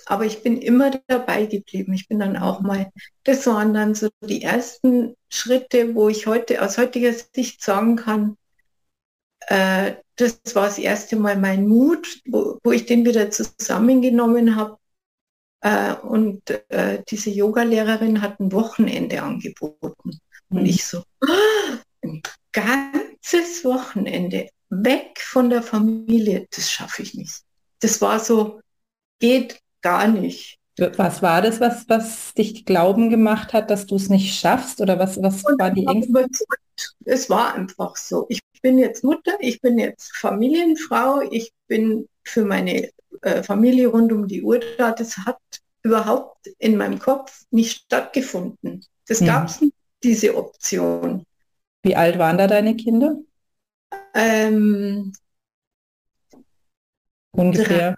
Aber 0.07 0.25
ich 0.25 0.43
bin 0.43 0.61
immer 0.61 0.91
dabei 1.07 1.47
geblieben. 1.47 1.93
Ich 1.93 2.09
bin 2.09 2.19
dann 2.19 2.37
auch 2.37 2.61
mal, 2.61 2.91
das 3.25 3.47
waren 3.47 3.75
dann 3.75 3.95
so 3.95 4.09
die 4.23 4.43
ersten 4.43 5.15
Schritte, 5.29 5.95
wo 5.95 6.09
ich 6.09 6.27
heute 6.27 6.63
aus 6.63 6.79
heutiger 6.79 7.13
Sicht 7.13 7.63
sagen 7.63 7.97
kann, 7.97 8.37
äh, 9.47 9.95
das 10.17 10.41
war 10.55 10.67
das 10.67 10.79
erste 10.79 11.17
Mal 11.17 11.37
mein 11.37 11.67
Mut, 11.67 12.21
wo, 12.27 12.59
wo 12.63 12.73
ich 12.73 12.87
den 12.87 13.05
wieder 13.05 13.31
zusammengenommen 13.31 14.57
habe. 14.57 14.77
Äh, 15.63 15.95
und 15.95 16.51
äh, 16.69 17.03
diese 17.09 17.31
Yogalehrerin 17.31 18.23
hat 18.23 18.41
ein 18.41 18.53
Wochenende 18.53 19.23
angeboten. 19.23 20.21
Mhm. 20.49 20.59
Und 20.59 20.67
ich 20.67 20.85
so, 20.85 21.03
oh, 21.23 21.77
ein 22.03 22.23
ganzes 22.53 23.65
Wochenende 23.65 24.49
weg 24.71 25.21
von 25.21 25.51
der 25.51 25.63
Familie, 25.63 26.47
das 26.51 26.71
schaffe 26.71 27.03
ich 27.03 27.15
nicht. 27.15 27.43
Das 27.81 28.01
war 28.01 28.21
so, 28.21 28.61
geht 29.19 29.61
gar 29.83 30.09
nicht. 30.09 30.59
Was 30.97 31.21
war 31.21 31.43
das, 31.43 31.61
was, 31.61 31.89
was 31.89 32.33
dich 32.35 32.65
glauben 32.65 33.11
gemacht 33.11 33.53
hat, 33.53 33.71
dass 33.71 33.87
du 33.87 33.97
es 33.97 34.09
nicht 34.09 34.39
schaffst? 34.39 34.81
Oder 34.81 34.99
was, 34.99 35.21
was 35.23 35.45
war 35.45 35.71
die 35.71 35.87
Ängste? 35.87 36.27
Es 37.05 37.29
war 37.29 37.55
einfach 37.55 37.97
so. 37.97 38.27
Ich 38.29 38.41
bin 38.63 38.79
jetzt 38.79 39.05
Mutter, 39.05 39.33
ich 39.41 39.61
bin 39.61 39.79
jetzt 39.79 40.17
Familienfrau, 40.17 41.21
ich 41.31 41.53
bin 41.67 42.09
für 42.25 42.45
meine 42.45 42.91
äh, 43.23 43.43
Familie 43.43 43.89
rund 43.89 44.13
um 44.13 44.27
die 44.27 44.43
Uhr 44.43 44.61
da. 44.79 44.93
Das 44.93 45.19
hat 45.19 45.39
überhaupt 45.83 46.47
in 46.59 46.77
meinem 46.77 46.99
Kopf 46.99 47.45
nicht 47.51 47.85
stattgefunden. 47.85 48.85
Das 49.07 49.21
mhm. 49.21 49.27
gab 49.27 49.49
es 49.49 49.61
nicht, 49.61 49.75
diese 50.03 50.37
Option. 50.37 51.25
Wie 51.83 51.97
alt 51.97 52.19
waren 52.19 52.39
da 52.39 52.47
deine 52.47 52.77
Kinder? 52.77 53.17
Ähm, 54.15 55.13
Ungefähr. 57.33 57.97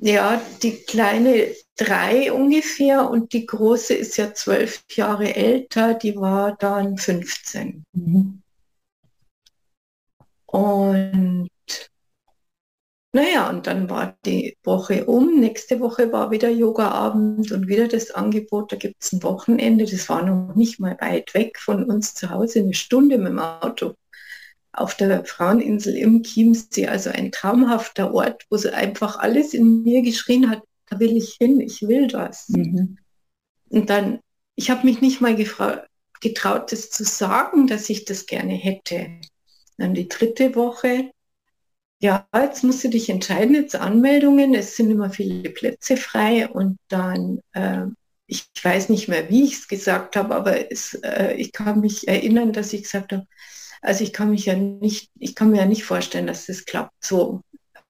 Ja, 0.00 0.40
die 0.62 0.76
kleine 0.84 1.54
drei 1.76 2.32
ungefähr 2.32 3.10
und 3.10 3.32
die 3.32 3.46
große 3.46 3.94
ist 3.94 4.16
ja 4.16 4.32
zwölf 4.32 4.84
Jahre 4.90 5.34
älter, 5.34 5.94
die 5.94 6.16
war 6.16 6.56
dann 6.56 6.96
15. 6.98 7.84
Mhm. 7.92 8.42
Und 10.46 11.48
naja, 13.12 13.48
und 13.48 13.66
dann 13.66 13.90
war 13.90 14.16
die 14.24 14.56
Woche 14.62 15.06
um. 15.06 15.40
Nächste 15.40 15.80
Woche 15.80 16.12
war 16.12 16.30
wieder 16.30 16.50
Yoga-Abend 16.50 17.50
und 17.52 17.66
wieder 17.66 17.88
das 17.88 18.10
Angebot, 18.10 18.70
da 18.72 18.76
gibt 18.76 19.02
es 19.02 19.12
ein 19.12 19.22
Wochenende. 19.22 19.84
Das 19.86 20.08
war 20.08 20.22
noch 20.22 20.54
nicht 20.54 20.78
mal 20.78 20.96
weit 21.00 21.34
weg 21.34 21.58
von 21.58 21.84
uns 21.84 22.14
zu 22.14 22.30
Hause, 22.30 22.60
eine 22.60 22.74
Stunde 22.74 23.18
mit 23.18 23.28
dem 23.28 23.38
Auto 23.38 23.94
auf 24.80 24.94
der 24.94 25.24
Fraueninsel 25.24 25.96
im 25.96 26.22
Chiemsee, 26.22 26.86
also 26.86 27.10
ein 27.10 27.32
traumhafter 27.32 28.14
Ort, 28.14 28.46
wo 28.50 28.56
sie 28.56 28.74
einfach 28.74 29.18
alles 29.18 29.54
in 29.54 29.82
mir 29.82 30.02
geschrien 30.02 30.50
hat, 30.50 30.62
da 30.86 30.98
will 31.00 31.16
ich 31.16 31.36
hin, 31.38 31.60
ich 31.60 31.82
will 31.82 32.06
das. 32.06 32.48
Mhm. 32.48 32.98
Und 33.68 33.90
dann, 33.90 34.20
ich 34.54 34.70
habe 34.70 34.86
mich 34.86 35.00
nicht 35.00 35.20
mal 35.20 35.36
getraut, 35.36 36.72
das 36.72 36.90
zu 36.90 37.04
sagen, 37.04 37.66
dass 37.66 37.90
ich 37.90 38.04
das 38.04 38.26
gerne 38.26 38.54
hätte. 38.54 39.20
Dann 39.76 39.94
die 39.94 40.08
dritte 40.08 40.54
Woche, 40.54 41.10
ja, 42.00 42.26
jetzt 42.34 42.62
musst 42.64 42.84
du 42.84 42.88
dich 42.88 43.10
entscheiden, 43.10 43.54
jetzt 43.54 43.74
Anmeldungen, 43.74 44.54
es 44.54 44.76
sind 44.76 44.90
immer 44.90 45.10
viele 45.10 45.50
Plätze 45.50 45.96
frei 45.96 46.48
und 46.48 46.78
dann, 46.88 47.40
äh, 47.52 47.86
ich 48.26 48.46
weiß 48.62 48.88
nicht 48.88 49.08
mehr, 49.08 49.28
wie 49.30 49.44
ich 49.44 49.54
es 49.54 49.68
gesagt 49.68 50.14
habe, 50.16 50.34
aber 50.34 50.70
es, 50.70 50.94
äh, 51.02 51.34
ich 51.34 51.52
kann 51.52 51.80
mich 51.80 52.06
erinnern, 52.06 52.52
dass 52.52 52.72
ich 52.72 52.84
gesagt 52.84 53.12
habe, 53.12 53.26
also 53.82 54.04
ich 54.04 54.12
kann 54.12 54.30
mich 54.30 54.46
ja 54.46 54.54
nicht, 54.54 55.10
ich 55.18 55.34
kann 55.34 55.50
mir 55.50 55.58
ja 55.58 55.66
nicht 55.66 55.84
vorstellen, 55.84 56.26
dass 56.26 56.46
das 56.46 56.64
klappt. 56.64 56.92
So. 57.04 57.42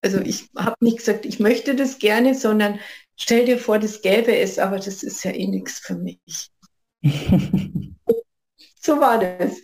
Also 0.03 0.21
ich 0.21 0.49
habe 0.57 0.77
nicht 0.81 0.99
gesagt, 0.99 1.27
ich 1.27 1.41
möchte 1.41 1.75
das 1.75 1.99
gerne, 1.99 2.35
sondern 2.35 2.79
stell 3.17 3.47
dir 3.47 3.59
vor, 3.59 3.79
das 3.79 4.03
gäbe 4.03 4.37
es, 4.37 4.59
aber 4.59 4.77
das 4.77 5.03
ist 5.03 5.25
ja 5.25 5.33
eh 5.33 5.47
nichts 5.47 5.81
für 5.81 5.97
mich. 5.97 6.51
so 8.81 9.01
war 9.01 9.19
das. 9.19 9.57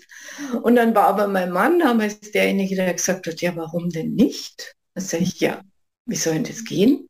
Und 0.63 0.77
dann 0.77 0.95
war 0.95 1.07
aber 1.07 1.29
mein 1.29 1.51
Mann 1.51 1.79
damals 1.79 2.21
derjenige, 2.21 2.77
der 2.77 2.95
gesagt 2.95 3.27
hat, 3.27 3.41
ja, 3.41 3.55
warum 3.57 3.91
denn 3.91 4.15
nicht? 4.15 4.75
Dann 4.95 5.05
sage 5.05 5.25
ich, 5.25 5.41
ja, 5.41 5.63
wie 6.07 6.17
soll 6.17 6.35
denn 6.35 6.45
das 6.45 6.65
gehen? 6.65 7.09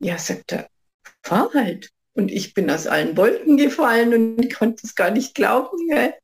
Ja, 0.00 0.18
sagt 0.18 0.52
er, 0.52 0.68
fahr 1.22 1.50
halt. 1.54 1.90
Und 2.14 2.30
ich 2.30 2.54
bin 2.54 2.70
aus 2.70 2.86
allen 2.86 3.16
Wolken 3.16 3.56
gefallen 3.56 4.14
und 4.14 4.54
konnte 4.58 4.86
es 4.86 4.94
gar 4.94 5.10
nicht 5.10 5.34
glauben. 5.34 5.88
Gell? 5.88 6.14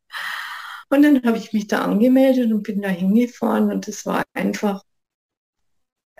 Und 0.94 1.02
dann 1.02 1.22
habe 1.24 1.38
ich 1.38 1.52
mich 1.52 1.66
da 1.66 1.82
angemeldet 1.82 2.52
und 2.52 2.62
bin 2.62 2.80
da 2.80 2.88
hingefahren 2.88 3.72
und 3.72 3.88
es 3.88 4.06
war 4.06 4.22
einfach, 4.32 4.84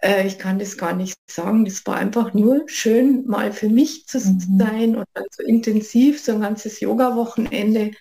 äh, 0.02 0.26
ich 0.26 0.37
kann 0.37 0.59
das 0.59 0.76
gar 0.76 0.95
nicht 0.97 1.16
sagen, 1.31 1.64
das 1.64 1.87
war 1.87 1.97
einfach 1.97 2.35
nur 2.35 2.64
schön, 2.69 3.25
mal 3.25 3.52
für 3.52 3.69
mich 3.69 4.07
zu 4.09 4.19
mhm. 4.19 4.59
sein 4.59 4.97
und 4.97 5.07
dann 5.14 5.26
so 5.31 5.45
intensiv, 5.45 6.21
so 6.21 6.33
ein 6.33 6.40
ganzes 6.40 6.81
Yoga-Wochenende. 6.81 7.93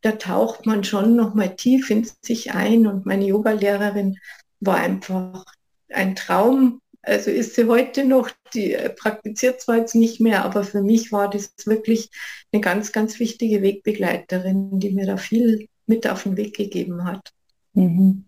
Da 0.00 0.12
taucht 0.12 0.64
man 0.64 0.84
schon 0.84 1.16
noch 1.16 1.34
mal 1.34 1.54
tief 1.54 1.90
in 1.90 2.08
sich 2.22 2.52
ein 2.52 2.86
und 2.86 3.04
meine 3.04 3.26
Yoga-Lehrerin 3.26 4.16
war 4.60 4.76
einfach 4.76 5.44
ein 5.90 6.16
Traum. 6.16 6.80
Also 7.02 7.30
ist 7.30 7.56
sie 7.56 7.66
heute 7.66 8.06
noch, 8.06 8.30
die 8.54 8.72
äh, 8.72 8.88
praktiziert 8.88 9.60
zwar 9.60 9.76
jetzt 9.76 9.94
nicht 9.94 10.20
mehr, 10.20 10.46
aber 10.46 10.64
für 10.64 10.80
mich 10.80 11.12
war 11.12 11.28
das 11.28 11.52
wirklich 11.66 12.08
eine 12.52 12.62
ganz, 12.62 12.90
ganz 12.92 13.18
wichtige 13.18 13.60
Wegbegleiterin, 13.60 14.80
die 14.80 14.92
mir 14.92 15.04
da 15.04 15.18
viel 15.18 15.68
mit 15.92 16.08
auf 16.08 16.22
den 16.22 16.36
Weg 16.36 16.56
gegeben 16.56 17.04
hat. 17.04 17.32
Mhm. 17.74 18.24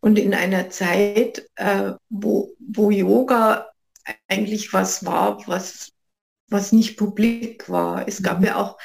Und 0.00 0.18
in 0.18 0.34
einer 0.34 0.70
Zeit, 0.70 1.48
äh, 1.56 1.92
wo, 2.08 2.54
wo 2.58 2.90
Yoga 2.90 3.68
eigentlich 4.28 4.72
was 4.72 5.04
war, 5.04 5.46
was, 5.46 5.90
was 6.48 6.72
nicht 6.72 6.96
publik 6.96 7.68
war. 7.68 8.06
Es 8.06 8.22
gab 8.22 8.40
mhm. 8.40 8.46
ja 8.46 8.56
auch, 8.56 8.78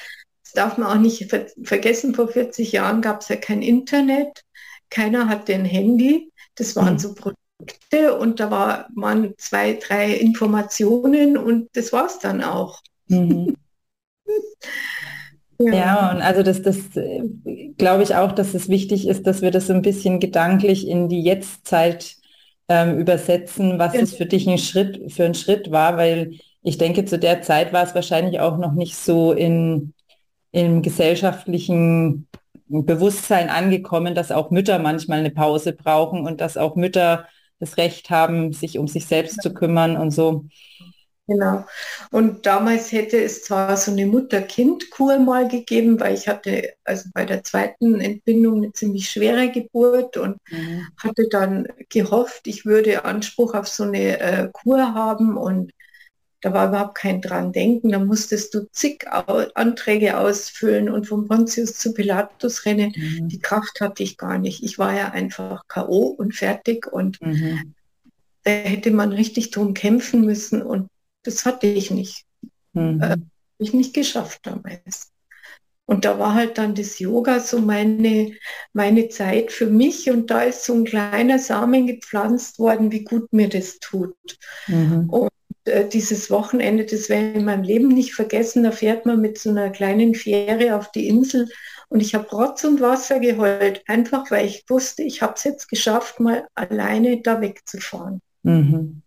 das 0.43 0.53
darf 0.53 0.77
man 0.77 0.88
auch 0.88 1.01
nicht 1.01 1.29
ver 1.29 1.48
vergessen, 1.63 2.15
vor 2.15 2.29
40 2.29 2.71
Jahren 2.71 3.01
gab 3.01 3.21
es 3.21 3.29
ja 3.29 3.36
kein 3.36 3.62
Internet, 3.62 4.43
keiner 4.89 5.27
hatte 5.27 5.53
ein 5.53 5.65
Handy, 5.65 6.31
das 6.55 6.75
waren 6.75 6.93
mhm. 6.93 7.00
so 7.00 7.13
Produkte 7.13 8.17
und 8.17 8.39
da 8.39 8.50
war, 8.50 8.89
waren 8.95 9.33
zwei, 9.38 9.74
drei 9.74 10.13
Informationen 10.13 11.38
und 11.38 11.69
das 11.74 11.93
war 11.93 12.07
es 12.07 12.19
dann 12.19 12.43
auch. 12.43 12.81
Mhm. 13.07 13.55
Ja. 15.61 15.73
ja, 15.73 16.11
und 16.11 16.21
also 16.21 16.41
das, 16.41 16.61
das 16.61 16.77
glaube 17.77 18.03
ich 18.03 18.15
auch, 18.15 18.31
dass 18.31 18.53
es 18.53 18.69
wichtig 18.69 19.07
ist, 19.07 19.27
dass 19.27 19.41
wir 19.41 19.51
das 19.51 19.67
so 19.67 19.73
ein 19.73 19.81
bisschen 19.81 20.19
gedanklich 20.19 20.87
in 20.87 21.09
die 21.09 21.21
Jetztzeit 21.21 22.15
ähm, 22.69 22.97
übersetzen, 22.97 23.77
was 23.77 23.93
ja. 23.93 24.01
es 24.01 24.15
für 24.15 24.25
dich 24.25 24.47
ein 24.47 24.57
Schritt 24.57 25.11
für 25.11 25.25
ein 25.25 25.33
Schritt 25.33 25.71
war, 25.71 25.97
weil 25.97 26.39
ich 26.61 26.77
denke, 26.77 27.05
zu 27.05 27.19
der 27.19 27.41
Zeit 27.41 27.73
war 27.73 27.83
es 27.83 27.95
wahrscheinlich 27.95 28.39
auch 28.39 28.57
noch 28.57 28.73
nicht 28.73 28.95
so 28.95 29.33
in, 29.33 29.93
im 30.51 30.81
gesellschaftlichen 30.81 32.27
Bewusstsein 32.67 33.49
angekommen, 33.49 34.13
dass 34.13 34.31
auch 34.31 34.51
Mütter 34.51 34.79
manchmal 34.79 35.19
eine 35.19 35.31
Pause 35.31 35.73
brauchen 35.73 36.25
und 36.25 36.39
dass 36.39 36.57
auch 36.57 36.75
Mütter 36.75 37.27
das 37.59 37.77
Recht 37.77 38.09
haben, 38.09 38.53
sich 38.53 38.77
um 38.77 38.87
sich 38.87 39.07
selbst 39.07 39.41
zu 39.41 39.53
kümmern 39.53 39.97
und 39.97 40.11
so. 40.11 40.45
Genau. 41.29 41.63
Und 42.09 42.48
damals 42.48 42.91
hätte 42.91 43.21
es 43.21 43.43
zwar 43.43 43.77
so 43.77 43.91
eine 43.91 44.07
Mutter-Kind-Kur 44.07 45.19
mal 45.19 45.48
gegeben, 45.48 46.00
weil 46.00 46.15
ich 46.15 46.27
hatte 46.27 46.74
also 46.83 47.07
bei 47.13 47.24
der 47.24 47.43
zweiten 47.43 48.01
Entbindung 48.01 48.57
eine 48.57 48.74
ziemlich 48.74 49.12
schwere 49.12 49.51
Geburt 49.51 50.17
und 50.17 50.38
mhm. 50.50 50.88
hatte 50.98 51.27
dann 51.29 51.67
gehofft, 51.89 52.48
ich 52.48 52.65
würde 52.65 53.05
Anspruch 53.05 53.53
auf 53.53 53.67
so 53.67 53.83
eine 53.83 54.19
äh, 54.19 54.50
Kur 54.51 54.95
haben 54.95 55.38
und 55.38 55.71
da 56.41 56.51
war 56.51 56.69
überhaupt 56.69 56.95
kein 56.95 57.21
dran 57.21 57.51
denken. 57.51 57.91
Da 57.91 58.00
musstest 58.00 58.55
du 58.55 58.67
zig 58.71 59.05
Anträge 59.53 60.17
ausfüllen 60.17 60.89
und 60.89 61.05
von 61.05 61.27
Pontius 61.27 61.75
zu 61.75 61.93
Pilatus 61.93 62.65
rennen. 62.65 62.91
Mhm. 62.95 63.27
Die 63.27 63.39
Kraft 63.39 63.81
hatte 63.81 64.01
ich 64.01 64.17
gar 64.17 64.39
nicht. 64.39 64.63
Ich 64.63 64.79
war 64.79 64.95
ja 64.95 65.12
einfach 65.12 65.67
K.O. 65.67 66.07
und 66.07 66.33
fertig 66.33 66.88
und 66.91 67.21
mhm. 67.21 67.75
da 68.45 68.51
hätte 68.51 68.89
man 68.89 69.12
richtig 69.12 69.51
drum 69.51 69.75
kämpfen 69.75 70.21
müssen 70.21 70.63
und 70.63 70.89
das 71.29 71.45
hatte 71.45 71.67
ich 71.67 71.91
nicht. 71.91 72.25
Mhm. 72.74 73.01
Äh, 73.01 73.17
ich 73.59 73.74
nicht 73.74 73.93
geschafft 73.93 74.39
damals. 74.43 75.12
Und 75.86 76.05
da 76.05 76.19
war 76.19 76.36
halt 76.36 76.57
dann 76.57 76.75
das 76.75 77.00
Yoga 77.00 77.39
so 77.39 77.59
meine, 77.59 78.31
meine 78.74 79.09
Zeit 79.09 79.51
für 79.51 79.65
mich 79.65 80.09
und 80.09 80.29
da 80.29 80.43
ist 80.43 80.63
so 80.63 80.74
ein 80.74 80.86
kleiner 80.86 81.39
Samen 81.39 81.88
gepflanzt 81.88 82.59
worden, 82.59 82.91
wie 82.91 83.03
gut 83.03 83.33
mir 83.33 83.50
das 83.50 83.79
tut. 83.79 84.15
Mhm. 84.67 85.09
Und 85.09 85.31
äh, 85.65 85.89
dieses 85.89 86.29
Wochenende, 86.29 86.86
das 86.86 87.09
werde 87.09 87.31
ich 87.31 87.36
in 87.38 87.45
meinem 87.45 87.63
Leben 87.63 87.88
nicht 87.88 88.13
vergessen, 88.13 88.63
da 88.63 88.71
fährt 88.71 89.07
man 89.07 89.19
mit 89.19 89.39
so 89.39 89.50
einer 89.50 89.71
kleinen 89.71 90.13
Fähre 90.13 90.75
auf 90.75 90.91
die 90.91 91.07
Insel 91.07 91.50
und 91.89 92.01
ich 92.01 92.13
habe 92.13 92.29
Rotz 92.29 92.63
und 92.63 92.81
Wasser 92.81 93.19
geheult, 93.19 93.81
einfach 93.88 94.29
weil 94.29 94.45
ich 94.45 94.65
wusste, 94.67 95.01
ich 95.01 95.24
habe 95.24 95.33
es 95.38 95.43
jetzt 95.43 95.69
geschafft, 95.69 96.19
mal 96.19 96.48
alleine 96.53 97.21
da 97.21 97.41
wegzufahren. 97.41 98.21
Mhm. 98.43 99.01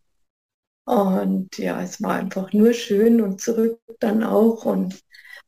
Und 0.85 1.59
ja, 1.59 1.81
es 1.83 2.03
war 2.03 2.15
einfach 2.15 2.53
nur 2.53 2.73
schön 2.73 3.21
und 3.21 3.41
zurück 3.41 3.81
dann 4.01 4.25
auch 4.25 4.65
und 4.65 5.01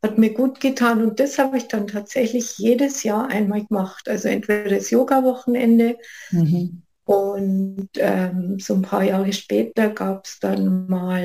hat 0.03 0.19
mir 0.19 0.33
gut 0.33 0.61
getan. 0.61 1.03
Und 1.03 1.19
das 1.19 1.39
habe 1.39 1.57
ich 1.57 1.67
dann 1.67 1.87
tatsächlich 1.89 2.59
jedes 2.59 3.03
Jahr 3.03 3.29
einmal 3.29 3.65
gemacht. 3.65 4.09
Also 4.09 4.29
entweder 4.29 4.71
das 4.71 4.91
Yoga-Wochenende 4.91 5.97
mhm. 6.31 6.83
und 7.05 7.89
ähm, 7.97 8.59
so 8.61 8.75
ein 8.75 8.83
paar 8.83 9.03
Jahre 9.03 9.33
später 9.33 9.89
gab 9.91 10.27
es 10.27 10.39
dann 10.39 10.87
mal 10.87 11.23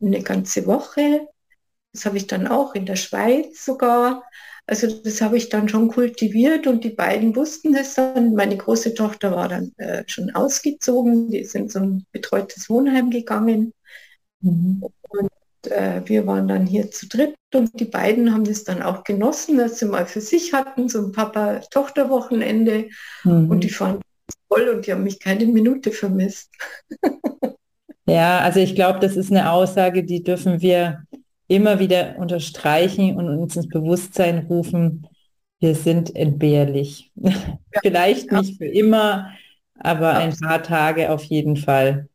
äh, 0.00 0.04
eine 0.04 0.22
ganze 0.22 0.66
Woche. 0.66 1.26
Das 1.92 2.04
habe 2.04 2.18
ich 2.18 2.26
dann 2.26 2.46
auch 2.46 2.74
in 2.74 2.86
der 2.86 2.96
Schweiz 2.96 3.64
sogar. 3.64 4.22
Also 4.68 4.88
das 4.88 5.20
habe 5.20 5.36
ich 5.36 5.48
dann 5.48 5.68
schon 5.68 5.88
kultiviert 5.88 6.66
und 6.66 6.82
die 6.82 6.90
beiden 6.90 7.36
wussten 7.36 7.72
das 7.72 7.94
dann. 7.94 8.34
Meine 8.34 8.56
große 8.56 8.94
Tochter 8.94 9.30
war 9.30 9.48
dann 9.48 9.72
äh, 9.76 10.02
schon 10.08 10.34
ausgezogen, 10.34 11.30
die 11.30 11.46
in 11.52 11.68
so 11.68 11.78
ein 11.78 12.06
betreutes 12.10 12.68
Wohnheim 12.68 13.10
gegangen. 13.10 13.72
Mhm. 14.40 14.82
Und 15.08 15.30
äh, 15.70 16.02
wir 16.06 16.26
waren 16.26 16.48
dann 16.48 16.66
hier 16.66 16.90
zu 16.90 17.08
dritt 17.08 17.36
und 17.54 17.78
die 17.78 17.84
beiden 17.84 18.32
haben 18.32 18.42
das 18.42 18.64
dann 18.64 18.82
auch 18.82 19.04
genossen, 19.04 19.56
dass 19.56 19.78
sie 19.78 19.86
mal 19.86 20.06
für 20.06 20.20
sich 20.20 20.52
hatten, 20.52 20.88
so 20.88 20.98
ein 20.98 21.12
Papa-Tochter-Wochenende. 21.12 22.88
Mhm. 23.22 23.48
Und 23.48 23.62
die 23.62 23.70
fanden 23.70 24.02
es 24.28 24.34
toll 24.48 24.68
und 24.68 24.86
die 24.86 24.92
haben 24.92 25.04
mich 25.04 25.20
keine 25.20 25.46
Minute 25.46 25.92
vermisst. 25.92 26.50
ja, 28.06 28.40
also 28.40 28.58
ich 28.58 28.74
glaube, 28.74 28.98
das 28.98 29.16
ist 29.16 29.30
eine 29.30 29.52
Aussage, 29.52 30.02
die 30.02 30.24
dürfen 30.24 30.60
wir 30.60 31.04
immer 31.48 31.78
wieder 31.78 32.16
unterstreichen 32.18 33.16
und 33.16 33.28
uns 33.28 33.56
ins 33.56 33.68
Bewusstsein 33.68 34.46
rufen, 34.48 35.06
wir 35.60 35.74
sind 35.74 36.14
entbehrlich. 36.14 37.12
Ja. 37.16 37.32
Vielleicht 37.82 38.32
nicht 38.32 38.58
für 38.58 38.66
immer, 38.66 39.30
aber 39.78 40.12
ja. 40.12 40.18
ein 40.18 40.36
paar 40.36 40.62
Tage 40.62 41.10
auf 41.10 41.22
jeden 41.24 41.56
Fall. 41.56 42.08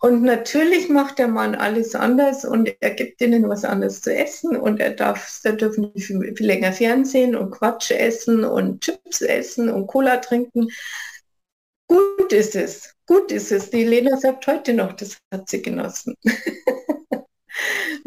Und 0.00 0.22
natürlich 0.22 0.88
macht 0.88 1.18
der 1.18 1.26
Mann 1.26 1.56
alles 1.56 1.96
anders 1.96 2.44
und 2.44 2.72
er 2.78 2.90
gibt 2.90 3.20
ihnen 3.20 3.48
was 3.48 3.64
anderes 3.64 4.00
zu 4.00 4.14
essen 4.14 4.56
und 4.56 4.78
er 4.78 4.92
darf, 4.92 5.40
da 5.42 5.50
dürfen 5.50 5.92
die 5.92 6.00
viel, 6.00 6.36
viel 6.36 6.46
länger 6.46 6.72
Fernsehen 6.72 7.34
und 7.34 7.50
Quatsch 7.50 7.90
essen 7.90 8.44
und 8.44 8.80
Chips 8.80 9.22
essen 9.22 9.68
und 9.68 9.88
Cola 9.88 10.18
trinken. 10.18 10.68
Gut 11.88 12.32
ist 12.32 12.54
es, 12.54 12.94
gut 13.06 13.32
ist 13.32 13.50
es. 13.50 13.70
Die 13.70 13.82
Lena 13.82 14.16
sagt 14.18 14.46
heute 14.46 14.72
noch, 14.72 14.92
das 14.92 15.18
hat 15.32 15.48
sie 15.48 15.62
genossen. 15.62 16.14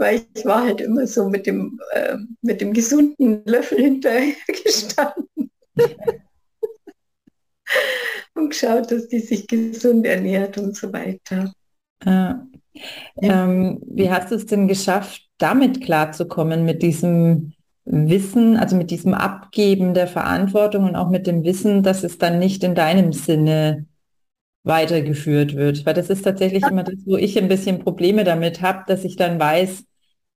weil 0.01 0.25
ich 0.33 0.45
war 0.45 0.63
halt 0.63 0.81
immer 0.81 1.05
so 1.05 1.29
mit 1.29 1.45
dem, 1.45 1.79
äh, 1.93 2.17
mit 2.41 2.59
dem 2.59 2.73
gesunden 2.73 3.43
Löffel 3.45 3.77
hinterher 3.77 4.33
gestanden 4.63 5.51
und 8.33 8.49
geschaut, 8.49 8.91
dass 8.91 9.07
die 9.07 9.19
sich 9.19 9.47
gesund 9.47 10.07
ernährt 10.07 10.57
und 10.57 10.75
so 10.75 10.91
weiter. 10.91 11.53
Äh, 12.03 12.33
ähm, 13.21 13.79
wie 13.85 14.09
hast 14.09 14.31
du 14.31 14.35
es 14.35 14.47
denn 14.47 14.67
geschafft, 14.67 15.21
damit 15.37 15.81
klarzukommen, 15.81 16.65
mit 16.65 16.81
diesem 16.81 17.53
Wissen, 17.85 18.57
also 18.57 18.75
mit 18.75 18.89
diesem 18.89 19.13
Abgeben 19.13 19.93
der 19.93 20.07
Verantwortung 20.07 20.85
und 20.85 20.95
auch 20.95 21.09
mit 21.09 21.27
dem 21.27 21.43
Wissen, 21.43 21.83
dass 21.83 22.03
es 22.03 22.17
dann 22.17 22.39
nicht 22.39 22.63
in 22.63 22.73
deinem 22.73 23.13
Sinne 23.13 23.85
weitergeführt 24.63 25.55
wird. 25.55 25.85
Weil 25.85 25.93
das 25.93 26.09
ist 26.09 26.23
tatsächlich 26.23 26.63
immer 26.63 26.83
das, 26.83 26.95
wo 27.05 27.17
ich 27.17 27.37
ein 27.37 27.47
bisschen 27.47 27.79
Probleme 27.79 28.23
damit 28.23 28.61
habe, 28.61 28.83
dass 28.87 29.03
ich 29.03 29.15
dann 29.15 29.39
weiß, 29.39 29.83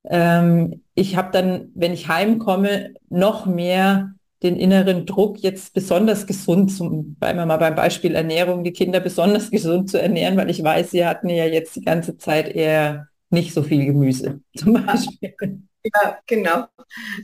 ähm, 0.09 0.81
ich 0.93 1.15
habe 1.15 1.31
dann, 1.31 1.71
wenn 1.75 1.93
ich 1.93 2.07
heimkomme, 2.07 2.93
noch 3.09 3.45
mehr 3.45 4.15
den 4.43 4.57
inneren 4.57 5.05
Druck, 5.05 5.39
jetzt 5.39 5.73
besonders 5.73 6.27
gesund, 6.27 6.71
zum, 6.71 7.15
bleiben 7.15 7.39
wir 7.39 7.45
mal 7.45 7.57
beim 7.57 7.75
Beispiel 7.75 8.15
Ernährung, 8.15 8.63
die 8.63 8.73
Kinder 8.73 8.99
besonders 8.99 9.51
gesund 9.51 9.89
zu 9.89 10.01
ernähren, 10.01 10.37
weil 10.37 10.49
ich 10.49 10.63
weiß, 10.63 10.91
sie 10.91 11.05
hatten 11.05 11.29
ja 11.29 11.45
jetzt 11.45 11.75
die 11.75 11.81
ganze 11.81 12.17
Zeit 12.17 12.47
eher 12.55 13.07
nicht 13.29 13.53
so 13.53 13.63
viel 13.63 13.85
Gemüse 13.85 14.41
zum 14.57 14.73
Beispiel. 14.85 15.35
Ja, 15.83 16.19
genau. 16.25 16.65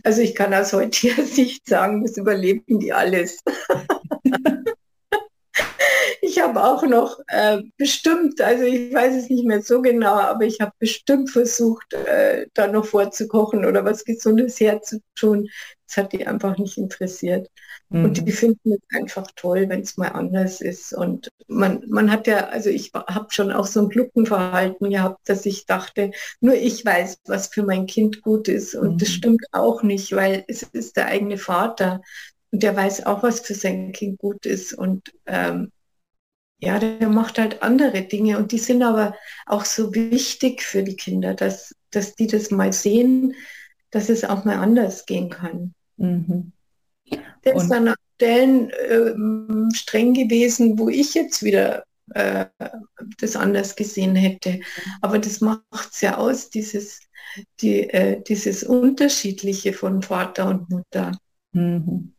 Also 0.04 0.22
ich 0.22 0.36
kann 0.36 0.54
aus 0.54 0.74
heutiger 0.74 1.24
Sicht 1.26 1.68
sagen, 1.68 2.04
das 2.04 2.18
überleben 2.18 2.80
die 2.80 2.94
alles. 2.94 3.44
Ich 6.22 6.40
habe 6.40 6.64
auch 6.64 6.84
noch 6.84 7.20
äh, 7.28 7.64
bestimmt, 7.78 8.40
also 8.42 8.64
ich 8.64 8.94
weiß 8.94 9.16
es 9.16 9.30
nicht 9.30 9.44
mehr 9.44 9.64
so 9.64 9.82
genau, 9.82 10.14
aber 10.14 10.46
ich 10.46 10.62
habe 10.62 10.72
bestimmt 10.78 11.32
versucht, 11.32 11.94
äh, 11.94 12.46
da 12.54 12.68
noch 12.68 12.86
vorzukochen 12.86 13.66
oder 13.66 13.84
was 13.84 14.06
Gesundes 14.06 14.60
herzutun. 14.60 15.50
Das 15.88 15.98
hat 15.98 16.14
die 16.14 16.26
einfach 16.26 16.58
nicht 16.60 16.78
interessiert. 16.78 17.50
Mhm. 17.90 18.06
Und 18.06 18.28
die 18.28 18.32
finden 18.32 18.74
es 18.74 18.98
einfach 18.98 19.28
toll, 19.36 19.68
wenn 19.68 19.82
es 19.82 19.98
mal 19.98 20.10
anders 20.10 20.62
ist. 20.62 20.94
Und 20.94 21.30
man, 21.48 21.84
man 21.88 22.12
hat 22.12 22.28
ja, 22.28 22.48
also 22.50 22.70
ich 22.70 22.92
habe 22.94 23.28
schon 23.30 23.52
auch 23.52 23.66
so 23.66 23.82
ein 23.82 23.90
Gluckenverhalten 23.90 24.92
gehabt, 24.92 25.28
dass 25.28 25.46
ich 25.48 25.66
dachte, 25.66 26.12
nur 26.40 26.54
ich 26.54 26.86
weiß, 26.86 27.18
was 27.26 27.48
für 27.48 27.64
mein 27.64 27.88
Kind 27.88 28.22
gut 28.22 28.48
ist. 28.48 28.76
Und 28.76 28.94
mhm. 28.94 28.98
das 29.00 29.10
stimmt 29.10 29.46
auch 29.52 29.82
nicht, 29.82 30.16
weil 30.16 30.46
es 30.48 30.62
ist 30.62 30.98
der 30.98 31.08
eigene 31.08 31.40
Vater. 31.40 32.02
Und 32.52 32.62
der 32.62 32.76
weiß 32.76 33.08
auch, 33.08 33.24
was 33.24 33.40
für 33.40 33.56
sein 33.56 33.92
Kind 33.92 34.20
gut 34.20 34.46
ist. 34.46 34.74
Und 34.74 35.12
ähm, 35.26 35.72
ja, 36.62 36.78
der 36.78 37.10
macht 37.10 37.40
halt 37.40 37.64
andere 37.64 38.04
Dinge 38.04 38.38
und 38.38 38.52
die 38.52 38.60
sind 38.60 38.84
aber 38.84 39.16
auch 39.48 39.66
so 39.66 39.94
wichtig 39.96 40.62
für 40.62 40.84
die 40.84 40.96
Kinder, 40.96 41.34
dass, 41.34 41.76
dass 41.90 42.16
die 42.16 42.28
das 42.28 42.52
mal 42.52 42.72
sehen, 42.72 43.34
dass 43.90 44.10
es 44.10 44.24
auch 44.24 44.46
mal 44.46 44.58
anders 44.58 45.06
gehen 45.06 45.30
kann. 45.30 45.74
Mhm. 45.98 46.52
Der 47.44 47.56
ist 47.56 47.72
an 47.72 47.94
Stellen 48.16 48.70
äh, 48.70 49.76
streng 49.76 50.14
gewesen, 50.14 50.78
wo 50.78 50.88
ich 50.88 51.16
jetzt 51.16 51.42
wieder 51.42 51.84
äh, 52.14 52.46
das 53.18 53.36
anders 53.36 53.76
gesehen 53.76 54.16
hätte. 54.16 54.60
Aber 55.02 55.18
das 55.18 55.42
macht 55.42 55.92
es 55.92 56.02
ja 56.02 56.18
aus, 56.18 56.52
dieses, 56.52 57.02
die, 57.60 57.90
äh, 57.90 58.22
dieses 58.22 58.64
Unterschiedliche 58.64 59.74
von 59.74 60.04
Vater 60.04 60.48
und 60.48 60.70
Mutter. 60.70 61.18
Mhm. 61.54 62.14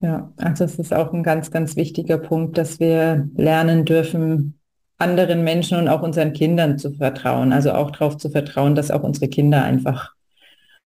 Ja, 0.00 0.32
also 0.36 0.64
es 0.64 0.78
ist 0.78 0.94
auch 0.94 1.12
ein 1.12 1.24
ganz, 1.24 1.50
ganz 1.50 1.74
wichtiger 1.74 2.18
Punkt, 2.18 2.56
dass 2.56 2.78
wir 2.78 3.28
lernen 3.36 3.84
dürfen, 3.84 4.60
anderen 4.96 5.42
Menschen 5.44 5.78
und 5.78 5.88
auch 5.88 6.02
unseren 6.02 6.32
Kindern 6.32 6.78
zu 6.78 6.92
vertrauen. 6.92 7.52
Also 7.52 7.72
auch 7.72 7.90
darauf 7.90 8.16
zu 8.16 8.30
vertrauen, 8.30 8.74
dass 8.74 8.90
auch 8.90 9.02
unsere 9.02 9.28
Kinder 9.28 9.64
einfach 9.64 10.14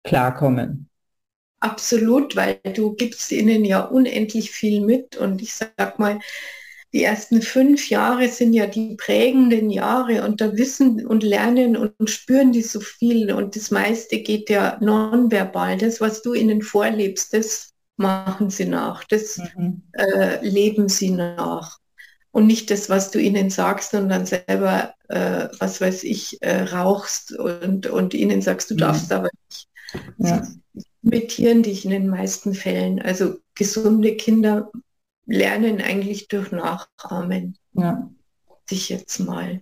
klarkommen. 0.03 0.89
Absolut, 1.59 2.35
weil 2.35 2.59
du 2.73 2.93
gibst 2.95 3.31
ihnen 3.31 3.65
ja 3.65 3.81
unendlich 3.81 4.51
viel 4.51 4.81
mit 4.81 5.15
und 5.17 5.41
ich 5.41 5.53
sag 5.53 5.99
mal, 5.99 6.19
die 6.93 7.03
ersten 7.03 7.41
fünf 7.41 7.89
Jahre 7.89 8.27
sind 8.27 8.53
ja 8.53 8.65
die 8.67 8.95
prägenden 8.95 9.69
Jahre 9.69 10.25
und 10.25 10.41
da 10.41 10.57
wissen 10.57 11.05
und 11.05 11.23
lernen 11.23 11.77
und 11.77 12.09
spüren 12.09 12.51
die 12.51 12.63
so 12.63 12.79
viel 12.81 13.31
und 13.31 13.55
das 13.55 13.71
meiste 13.71 14.19
geht 14.21 14.49
ja 14.49 14.77
nonverbal. 14.81 15.77
Das, 15.77 16.01
was 16.01 16.21
du 16.21 16.33
ihnen 16.33 16.61
vorlebst, 16.61 17.33
das 17.33 17.71
machen 17.97 18.49
sie 18.49 18.65
nach, 18.65 19.03
das 19.03 19.39
mhm. 19.55 19.83
äh, 19.93 20.45
leben 20.45 20.89
sie 20.89 21.11
nach. 21.11 21.79
Und 22.33 22.47
nicht 22.47 22.71
das, 22.71 22.89
was 22.89 23.11
du 23.11 23.19
ihnen 23.19 23.49
sagst 23.49 23.93
und 23.93 24.07
dann 24.07 24.25
selber, 24.25 24.93
äh, 25.09 25.49
was 25.59 25.81
weiß 25.81 26.05
ich, 26.05 26.41
äh, 26.41 26.63
rauchst 26.63 27.37
und, 27.37 27.87
und 27.87 28.13
ihnen 28.13 28.41
sagst, 28.41 28.69
du 28.69 28.75
mhm. 28.75 28.79
darfst 28.79 29.11
aber 29.11 29.29
nicht. 29.47 29.67
Ja. 30.17 30.47
Imitieren 31.03 31.63
dich 31.63 31.83
in 31.83 31.91
den 31.91 32.07
meisten 32.07 32.53
Fällen. 32.53 33.01
Also 33.01 33.35
gesunde 33.53 34.15
Kinder 34.15 34.71
lernen 35.25 35.81
eigentlich 35.81 36.29
durch 36.29 36.51
Nachahmen. 36.51 37.57
Ja. 37.73 38.09
Sich 38.69 38.87
jetzt 38.89 39.19
mal. 39.19 39.61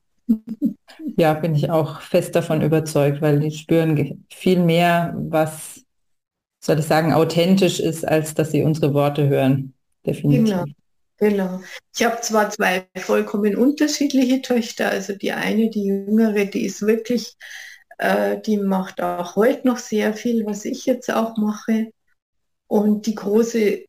Ja, 1.17 1.33
bin 1.33 1.55
ich 1.55 1.71
auch 1.71 2.01
fest 2.01 2.35
davon 2.35 2.61
überzeugt, 2.61 3.21
weil 3.21 3.39
die 3.39 3.51
spüren 3.51 4.25
viel 4.31 4.59
mehr, 4.59 5.15
was, 5.17 5.83
soll 6.59 6.79
ich 6.79 6.85
sagen, 6.85 7.13
authentisch 7.13 7.79
ist, 7.79 8.07
als 8.07 8.33
dass 8.33 8.51
sie 8.51 8.63
unsere 8.63 8.93
Worte 8.93 9.27
hören. 9.27 9.73
Definitiv. 10.05 10.45
Genau. 10.45 10.65
Genau. 11.19 11.61
Ich 11.95 12.05
habe 12.05 12.21
zwar 12.21 12.49
zwei 12.49 12.87
vollkommen 12.95 13.57
unterschiedliche 13.57 14.41
Töchter, 14.41 14.89
also 14.89 15.13
die 15.13 15.33
eine, 15.33 15.69
die 15.69 15.83
jüngere, 15.83 16.45
die 16.45 16.65
ist 16.65 16.81
wirklich, 16.81 17.35
äh, 17.97 18.39
die 18.39 18.57
macht 18.57 19.01
auch 19.01 19.35
heute 19.35 19.67
noch 19.67 19.77
sehr 19.79 20.13
viel, 20.13 20.45
was 20.45 20.63
ich 20.63 20.85
jetzt 20.85 21.11
auch 21.11 21.35
mache. 21.35 21.91
Und 22.67 23.05
die 23.05 23.15
große, 23.15 23.83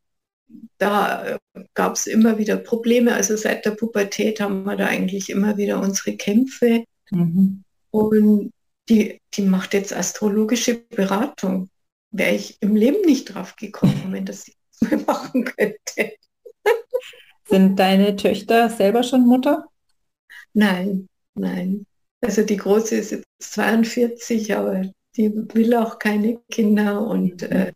da 0.79 1.39
gab 1.75 1.95
es 1.95 2.09
immer 2.09 2.37
wieder 2.37 2.57
Probleme. 2.57 3.15
Also 3.15 3.37
seit 3.37 3.65
der 3.65 3.73
Pubertät 3.73 4.41
haben 4.41 4.65
wir 4.65 4.77
da 4.77 4.87
eigentlich 4.87 5.31
immer 5.31 5.57
wieder 5.57 5.81
unsere 5.81 6.17
Kämpfe. 6.17 6.85
Mhm. 7.11 7.63
Und 7.93 8.51
die, 8.89 9.21
die 9.35 9.43
macht 9.43 9.75
jetzt 9.75 9.93
astrologische 9.93 10.75
Beratung. 10.75 11.69
Wäre 12.11 12.35
ich 12.35 12.61
im 12.61 12.77
Leben 12.77 13.05
nicht 13.05 13.35
drauf 13.35 13.57
gekommen, 13.57 14.15
sie 14.15 14.25
das 14.25 14.51
mal 14.81 14.99
machen 15.07 15.45
könnte. 15.45 16.13
Sind 17.45 17.77
deine 17.77 18.17
Töchter 18.17 18.71
selber 18.71 19.03
schon 19.03 19.27
Mutter? 19.27 19.67
Nein, 20.53 21.09
nein. 21.35 21.87
Also 22.21 22.43
die 22.43 22.57
große 22.57 22.97
ist 22.97 23.11
jetzt 23.13 23.27
42, 23.41 24.55
aber 24.55 24.83
die 25.17 25.33
will 25.55 25.75
auch 25.75 25.99
keine 25.99 26.41
Kinder 26.51 27.07
und 27.07 27.43
äh, 27.43 27.73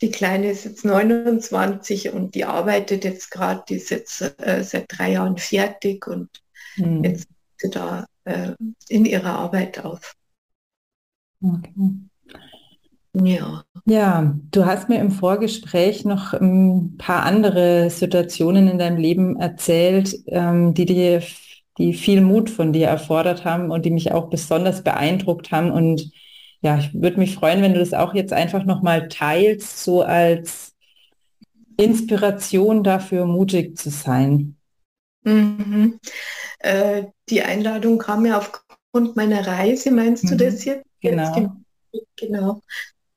die 0.00 0.10
Kleine 0.10 0.50
ist 0.50 0.64
jetzt 0.64 0.84
29 0.84 2.12
und 2.12 2.34
die 2.34 2.44
arbeitet 2.44 3.04
jetzt 3.04 3.30
gerade, 3.30 3.62
die 3.68 3.76
ist 3.76 3.90
jetzt 3.90 4.20
äh, 4.38 4.62
seit 4.64 4.86
drei 4.88 5.12
Jahren 5.12 5.36
fertig 5.36 6.06
und 6.06 6.28
hm. 6.74 7.04
jetzt 7.04 7.20
ist 7.20 7.28
sie 7.58 7.70
da 7.70 8.06
äh, 8.24 8.52
in 8.88 9.04
ihrer 9.04 9.38
Arbeit 9.38 9.84
auf. 9.84 10.14
Okay. 11.42 11.72
Ja. 13.14 13.64
Ja, 13.86 14.34
du 14.50 14.66
hast 14.66 14.88
mir 14.88 15.00
im 15.00 15.10
Vorgespräch 15.10 16.04
noch 16.04 16.32
ein 16.32 16.96
paar 16.98 17.22
andere 17.24 17.90
Situationen 17.90 18.68
in 18.68 18.78
deinem 18.78 18.96
Leben 18.96 19.38
erzählt, 19.38 20.16
ähm, 20.26 20.74
die 20.74 20.86
dir, 20.86 21.22
die 21.78 21.94
viel 21.94 22.20
Mut 22.20 22.50
von 22.50 22.72
dir 22.72 22.88
erfordert 22.88 23.44
haben 23.44 23.70
und 23.70 23.84
die 23.84 23.90
mich 23.90 24.12
auch 24.12 24.30
besonders 24.30 24.82
beeindruckt 24.82 25.52
haben 25.52 25.70
und 25.70 26.10
ja, 26.60 26.78
ich 26.78 26.94
würde 26.94 27.18
mich 27.18 27.34
freuen, 27.34 27.60
wenn 27.60 27.74
du 27.74 27.78
das 27.78 27.92
auch 27.92 28.14
jetzt 28.14 28.32
einfach 28.32 28.64
nochmal 28.64 29.08
teilst, 29.08 29.84
so 29.84 30.00
als 30.00 30.72
Inspiration 31.76 32.82
dafür, 32.82 33.26
mutig 33.26 33.76
zu 33.76 33.90
sein. 33.90 34.56
Mhm. 35.24 36.00
Äh, 36.60 37.04
die 37.28 37.42
Einladung 37.42 37.98
kam 37.98 38.24
ja 38.24 38.38
aufgrund 38.38 39.14
meiner 39.14 39.46
Reise, 39.46 39.90
meinst 39.90 40.24
mhm. 40.24 40.28
du 40.28 40.36
das 40.36 40.64
jetzt? 40.64 40.86
Genau. 41.02 41.58
genau. 42.16 42.62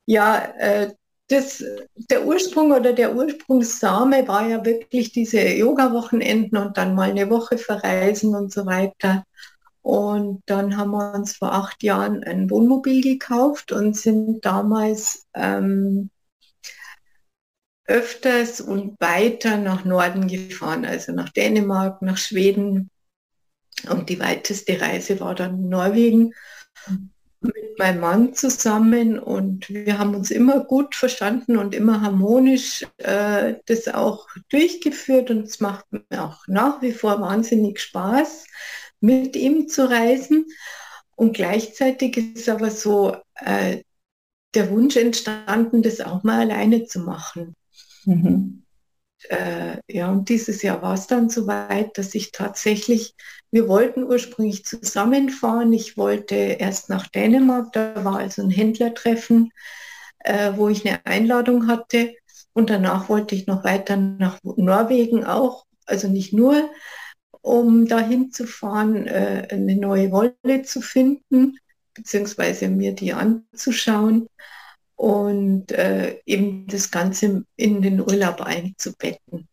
Ja, 0.08 0.38
äh, 0.58 0.94
das, 1.28 1.62
der 2.10 2.24
Ursprung 2.24 2.72
oder 2.72 2.94
der 2.94 3.14
Ursprungssame 3.14 4.26
war 4.26 4.48
ja 4.48 4.64
wirklich 4.64 5.12
diese 5.12 5.38
Yoga-Wochenenden 5.38 6.56
und 6.56 6.78
dann 6.78 6.94
mal 6.94 7.10
eine 7.10 7.28
Woche 7.28 7.58
verreisen 7.58 8.34
und 8.34 8.50
so 8.50 8.64
weiter. 8.64 9.24
Und 9.82 10.42
dann 10.46 10.78
haben 10.78 10.92
wir 10.92 11.14
uns 11.14 11.36
vor 11.36 11.52
acht 11.52 11.82
Jahren 11.82 12.24
ein 12.24 12.48
Wohnmobil 12.48 13.02
gekauft 13.02 13.70
und 13.70 13.98
sind 13.98 14.42
damals 14.46 15.26
ähm, 15.34 16.08
öfters 17.84 18.62
und 18.62 18.98
weiter 18.98 19.58
nach 19.58 19.84
Norden 19.84 20.26
gefahren, 20.26 20.86
also 20.86 21.12
nach 21.12 21.28
Dänemark, 21.28 22.00
nach 22.00 22.16
Schweden. 22.16 22.88
Und 23.90 24.08
die 24.08 24.18
weiteste 24.18 24.80
Reise 24.80 25.20
war 25.20 25.34
dann 25.34 25.68
Norwegen 25.68 26.32
mit 27.40 27.78
meinem 27.78 28.00
Mann 28.00 28.34
zusammen 28.34 29.18
und 29.18 29.68
wir 29.68 29.98
haben 29.98 30.14
uns 30.14 30.30
immer 30.30 30.64
gut 30.64 30.94
verstanden 30.94 31.56
und 31.56 31.74
immer 31.74 32.00
harmonisch 32.02 32.84
äh, 32.98 33.54
das 33.66 33.88
auch 33.88 34.26
durchgeführt 34.48 35.30
und 35.30 35.44
es 35.44 35.60
macht 35.60 35.86
mir 35.92 36.24
auch 36.24 36.46
nach 36.48 36.82
wie 36.82 36.92
vor 36.92 37.20
wahnsinnig 37.20 37.80
Spaß 37.80 38.46
mit 39.00 39.36
ihm 39.36 39.68
zu 39.68 39.88
reisen. 39.88 40.46
Und 41.14 41.34
gleichzeitig 41.34 42.16
ist 42.16 42.48
aber 42.48 42.70
so 42.70 43.16
äh, 43.34 43.82
der 44.54 44.70
Wunsch 44.70 44.96
entstanden, 44.96 45.82
das 45.82 46.00
auch 46.00 46.22
mal 46.22 46.40
alleine 46.40 46.84
zu 46.84 47.00
machen. 47.00 47.54
Mhm. 48.04 48.64
Äh, 49.24 49.78
ja, 49.88 50.10
und 50.10 50.28
dieses 50.28 50.62
Jahr 50.62 50.80
war 50.82 50.94
es 50.94 51.06
dann 51.06 51.28
soweit, 51.28 51.98
dass 51.98 52.14
ich 52.14 52.30
tatsächlich, 52.32 53.14
wir 53.50 53.68
wollten 53.68 54.04
ursprünglich 54.04 54.64
zusammenfahren. 54.64 55.72
Ich 55.72 55.96
wollte 55.96 56.34
erst 56.34 56.88
nach 56.88 57.08
Dänemark, 57.08 57.72
da 57.72 58.04
war 58.04 58.18
also 58.18 58.42
ein 58.42 58.50
Händlertreffen, 58.50 59.52
äh, 60.20 60.52
wo 60.54 60.68
ich 60.68 60.86
eine 60.86 61.04
Einladung 61.04 61.66
hatte. 61.66 62.14
Und 62.52 62.70
danach 62.70 63.08
wollte 63.08 63.34
ich 63.34 63.46
noch 63.46 63.64
weiter 63.64 63.96
nach 63.96 64.38
Norwegen 64.42 65.24
auch, 65.24 65.66
also 65.86 66.08
nicht 66.08 66.32
nur, 66.32 66.70
um 67.40 67.86
dahin 67.86 68.30
zu 68.32 68.46
fahren, 68.46 69.06
äh, 69.06 69.48
eine 69.50 69.76
neue 69.76 70.10
Wolle 70.12 70.62
zu 70.64 70.80
finden, 70.80 71.58
beziehungsweise 71.94 72.68
mir 72.68 72.92
die 72.94 73.12
anzuschauen 73.12 74.28
und 74.98 75.70
äh, 75.70 76.20
eben 76.26 76.66
das 76.66 76.90
Ganze 76.90 77.44
in 77.54 77.82
den 77.82 78.00
Urlaub 78.00 78.40
einzubetten. 78.40 79.48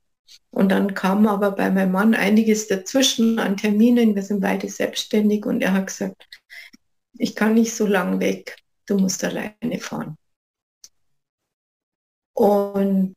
Und 0.50 0.70
dann 0.70 0.96
kam 0.96 1.28
aber 1.28 1.52
bei 1.52 1.70
meinem 1.70 1.92
Mann 1.92 2.16
einiges 2.16 2.68
dazwischen 2.68 3.38
an 3.38 3.56
Terminen. 3.56 4.16
Wir 4.16 4.24
sind 4.24 4.40
beide 4.40 4.68
selbstständig 4.68 5.46
und 5.46 5.62
er 5.62 5.74
hat 5.74 5.88
gesagt, 5.88 6.28
ich 7.14 7.36
kann 7.36 7.54
nicht 7.54 7.76
so 7.76 7.86
lang 7.86 8.20
weg, 8.20 8.58
du 8.88 8.98
musst 8.98 9.24
alleine 9.24 9.80
fahren. 9.80 10.18
Und 12.34 13.16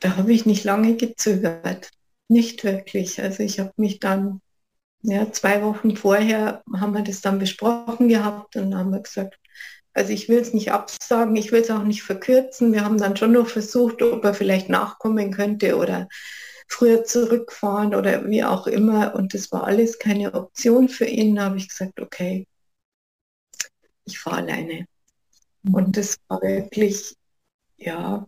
da 0.00 0.16
habe 0.16 0.32
ich 0.32 0.44
nicht 0.44 0.64
lange 0.64 0.96
gezögert. 0.96 1.90
Nicht 2.28 2.64
wirklich. 2.64 3.22
Also 3.22 3.44
ich 3.44 3.60
habe 3.60 3.72
mich 3.76 4.00
dann, 4.00 4.40
ja, 5.02 5.30
zwei 5.30 5.62
Wochen 5.62 5.96
vorher 5.96 6.64
haben 6.74 6.94
wir 6.94 7.02
das 7.02 7.20
dann 7.20 7.38
besprochen 7.38 8.08
gehabt 8.08 8.56
und 8.56 8.74
haben 8.74 8.90
wir 8.90 9.00
gesagt, 9.00 9.38
also 9.94 10.12
ich 10.12 10.28
will 10.28 10.38
es 10.38 10.54
nicht 10.54 10.72
absagen, 10.72 11.36
ich 11.36 11.52
will 11.52 11.60
es 11.60 11.70
auch 11.70 11.84
nicht 11.84 12.02
verkürzen. 12.02 12.72
Wir 12.72 12.84
haben 12.84 12.98
dann 12.98 13.16
schon 13.16 13.32
noch 13.32 13.48
versucht, 13.48 14.02
ob 14.02 14.24
er 14.24 14.34
vielleicht 14.34 14.68
nachkommen 14.68 15.32
könnte 15.32 15.76
oder 15.76 16.08
früher 16.66 17.04
zurückfahren 17.04 17.94
oder 17.94 18.26
wie 18.28 18.44
auch 18.44 18.66
immer. 18.66 19.14
Und 19.14 19.34
das 19.34 19.52
war 19.52 19.64
alles 19.64 19.98
keine 19.98 20.34
Option 20.34 20.88
für 20.88 21.04
ihn. 21.04 21.36
Da 21.36 21.44
habe 21.44 21.58
ich 21.58 21.68
gesagt, 21.68 22.00
okay, 22.00 22.46
ich 24.04 24.18
fahre 24.18 24.38
alleine. 24.38 24.86
Und 25.64 25.88
mhm. 25.88 25.92
das 25.92 26.16
war 26.28 26.40
wirklich, 26.42 27.16
ja, 27.76 28.26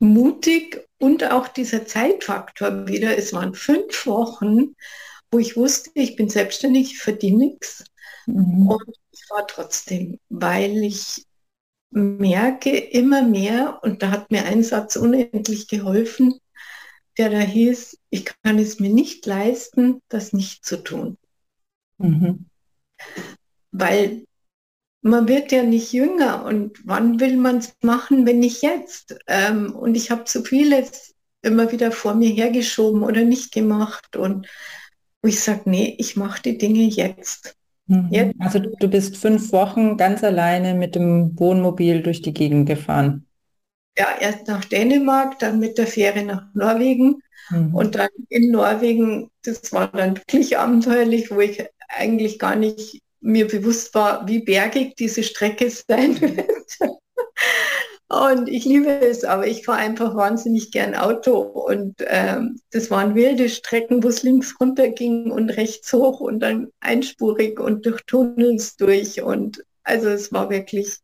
mutig 0.00 0.86
und 0.98 1.24
auch 1.30 1.48
dieser 1.48 1.86
Zeitfaktor 1.86 2.86
wieder. 2.88 3.16
Es 3.16 3.32
waren 3.32 3.54
fünf 3.54 4.06
Wochen, 4.06 4.74
wo 5.30 5.38
ich 5.38 5.56
wusste, 5.56 5.90
ich 5.94 6.16
bin 6.16 6.28
selbstständig, 6.28 6.92
ich 6.92 6.98
verdiene 6.98 7.38
nichts. 7.38 7.84
Mhm. 8.26 8.68
Und 8.68 9.03
ich 9.14 9.30
war 9.30 9.46
trotzdem, 9.46 10.18
weil 10.28 10.82
ich 10.82 11.24
merke 11.90 12.76
immer 12.76 13.22
mehr, 13.22 13.78
und 13.82 14.02
da 14.02 14.10
hat 14.10 14.30
mir 14.30 14.44
ein 14.44 14.64
Satz 14.64 14.96
unendlich 14.96 15.68
geholfen, 15.68 16.34
der 17.16 17.30
da 17.30 17.38
hieß, 17.38 17.98
ich 18.10 18.24
kann 18.42 18.58
es 18.58 18.80
mir 18.80 18.90
nicht 18.90 19.24
leisten, 19.26 20.02
das 20.08 20.32
nicht 20.32 20.64
zu 20.64 20.82
tun. 20.82 21.16
Mhm. 21.98 22.46
Weil 23.70 24.26
man 25.02 25.28
wird 25.28 25.52
ja 25.52 25.62
nicht 25.62 25.92
jünger 25.92 26.44
und 26.44 26.80
wann 26.84 27.20
will 27.20 27.36
man 27.36 27.58
es 27.58 27.74
machen, 27.82 28.26
wenn 28.26 28.40
nicht 28.40 28.62
jetzt? 28.62 29.16
Ähm, 29.28 29.76
und 29.76 29.94
ich 29.94 30.10
habe 30.10 30.24
so 30.26 30.42
vieles 30.42 31.14
immer 31.42 31.70
wieder 31.70 31.92
vor 31.92 32.14
mir 32.14 32.30
hergeschoben 32.30 33.02
oder 33.04 33.22
nicht 33.22 33.52
gemacht 33.52 34.16
und 34.16 34.48
ich 35.22 35.40
sage, 35.40 35.70
nee, 35.70 35.94
ich 35.98 36.16
mache 36.16 36.42
die 36.42 36.58
Dinge 36.58 36.84
jetzt. 36.84 37.56
Mhm. 37.86 38.32
Also 38.38 38.60
du 38.60 38.88
bist 38.88 39.16
fünf 39.16 39.52
Wochen 39.52 39.96
ganz 39.96 40.24
alleine 40.24 40.74
mit 40.74 40.94
dem 40.94 41.38
Wohnmobil 41.38 42.02
durch 42.02 42.22
die 42.22 42.32
Gegend 42.32 42.66
gefahren. 42.66 43.26
ja, 43.96 44.16
erst 44.18 44.48
nach 44.48 44.64
Dänemark, 44.64 45.38
dann 45.38 45.58
mit 45.60 45.78
der 45.78 45.86
Fähre 45.86 46.22
nach 46.22 46.46
Norwegen 46.54 47.22
mhm. 47.50 47.74
und 47.74 47.94
dann 47.94 48.08
in 48.28 48.50
Norwegen, 48.50 49.30
das 49.42 49.72
war 49.72 49.88
dann 49.88 50.16
wirklich 50.16 50.58
abenteuerlich, 50.58 51.30
wo 51.30 51.40
ich 51.40 51.64
eigentlich 51.88 52.38
gar 52.38 52.56
nicht 52.56 53.02
mir 53.20 53.46
bewusst 53.46 53.94
war, 53.94 54.26
wie 54.28 54.40
bergig 54.40 54.96
diese 54.96 55.22
Strecke 55.22 55.70
sein 55.88 56.20
wird. 56.20 56.92
Und 58.14 58.48
ich 58.48 58.64
liebe 58.64 59.00
es, 59.00 59.24
aber 59.24 59.46
ich 59.46 59.64
fahre 59.64 59.78
einfach 59.78 60.14
wahnsinnig 60.14 60.70
gern 60.70 60.94
Auto. 60.94 61.38
Und 61.38 61.96
ähm, 62.06 62.60
das 62.70 62.90
waren 62.90 63.14
wilde 63.14 63.48
Strecken, 63.48 64.02
wo 64.02 64.08
es 64.08 64.22
links 64.22 64.54
runter 64.60 64.88
ging 64.90 65.30
und 65.30 65.50
rechts 65.50 65.92
hoch 65.92 66.20
und 66.20 66.40
dann 66.40 66.68
einspurig 66.80 67.58
und 67.58 67.86
durch 67.86 68.02
Tunnels 68.06 68.76
durch. 68.76 69.22
Und 69.22 69.64
also 69.82 70.08
es 70.08 70.32
war 70.32 70.50
wirklich 70.50 70.96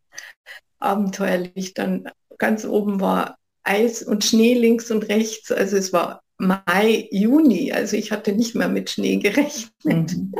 abenteuerlich. 0.79 1.75
Dann 1.75 2.09
ganz 2.39 2.65
oben 2.65 3.01
war 3.01 3.39
Eis 3.65 4.03
und 4.03 4.25
Schnee 4.25 4.55
links 4.55 4.91
und 4.91 5.09
rechts. 5.09 5.51
Also 5.51 5.77
es 5.77 5.93
war 5.93 6.23
Mai, 6.39 7.09
Juni. 7.11 7.73
Also 7.73 7.97
ich 7.97 8.13
hatte 8.13 8.33
nicht 8.33 8.55
mehr 8.55 8.69
mit 8.69 8.91
Schnee 8.91 9.17
gerechnet. 9.17 9.71
Mhm. 9.85 10.33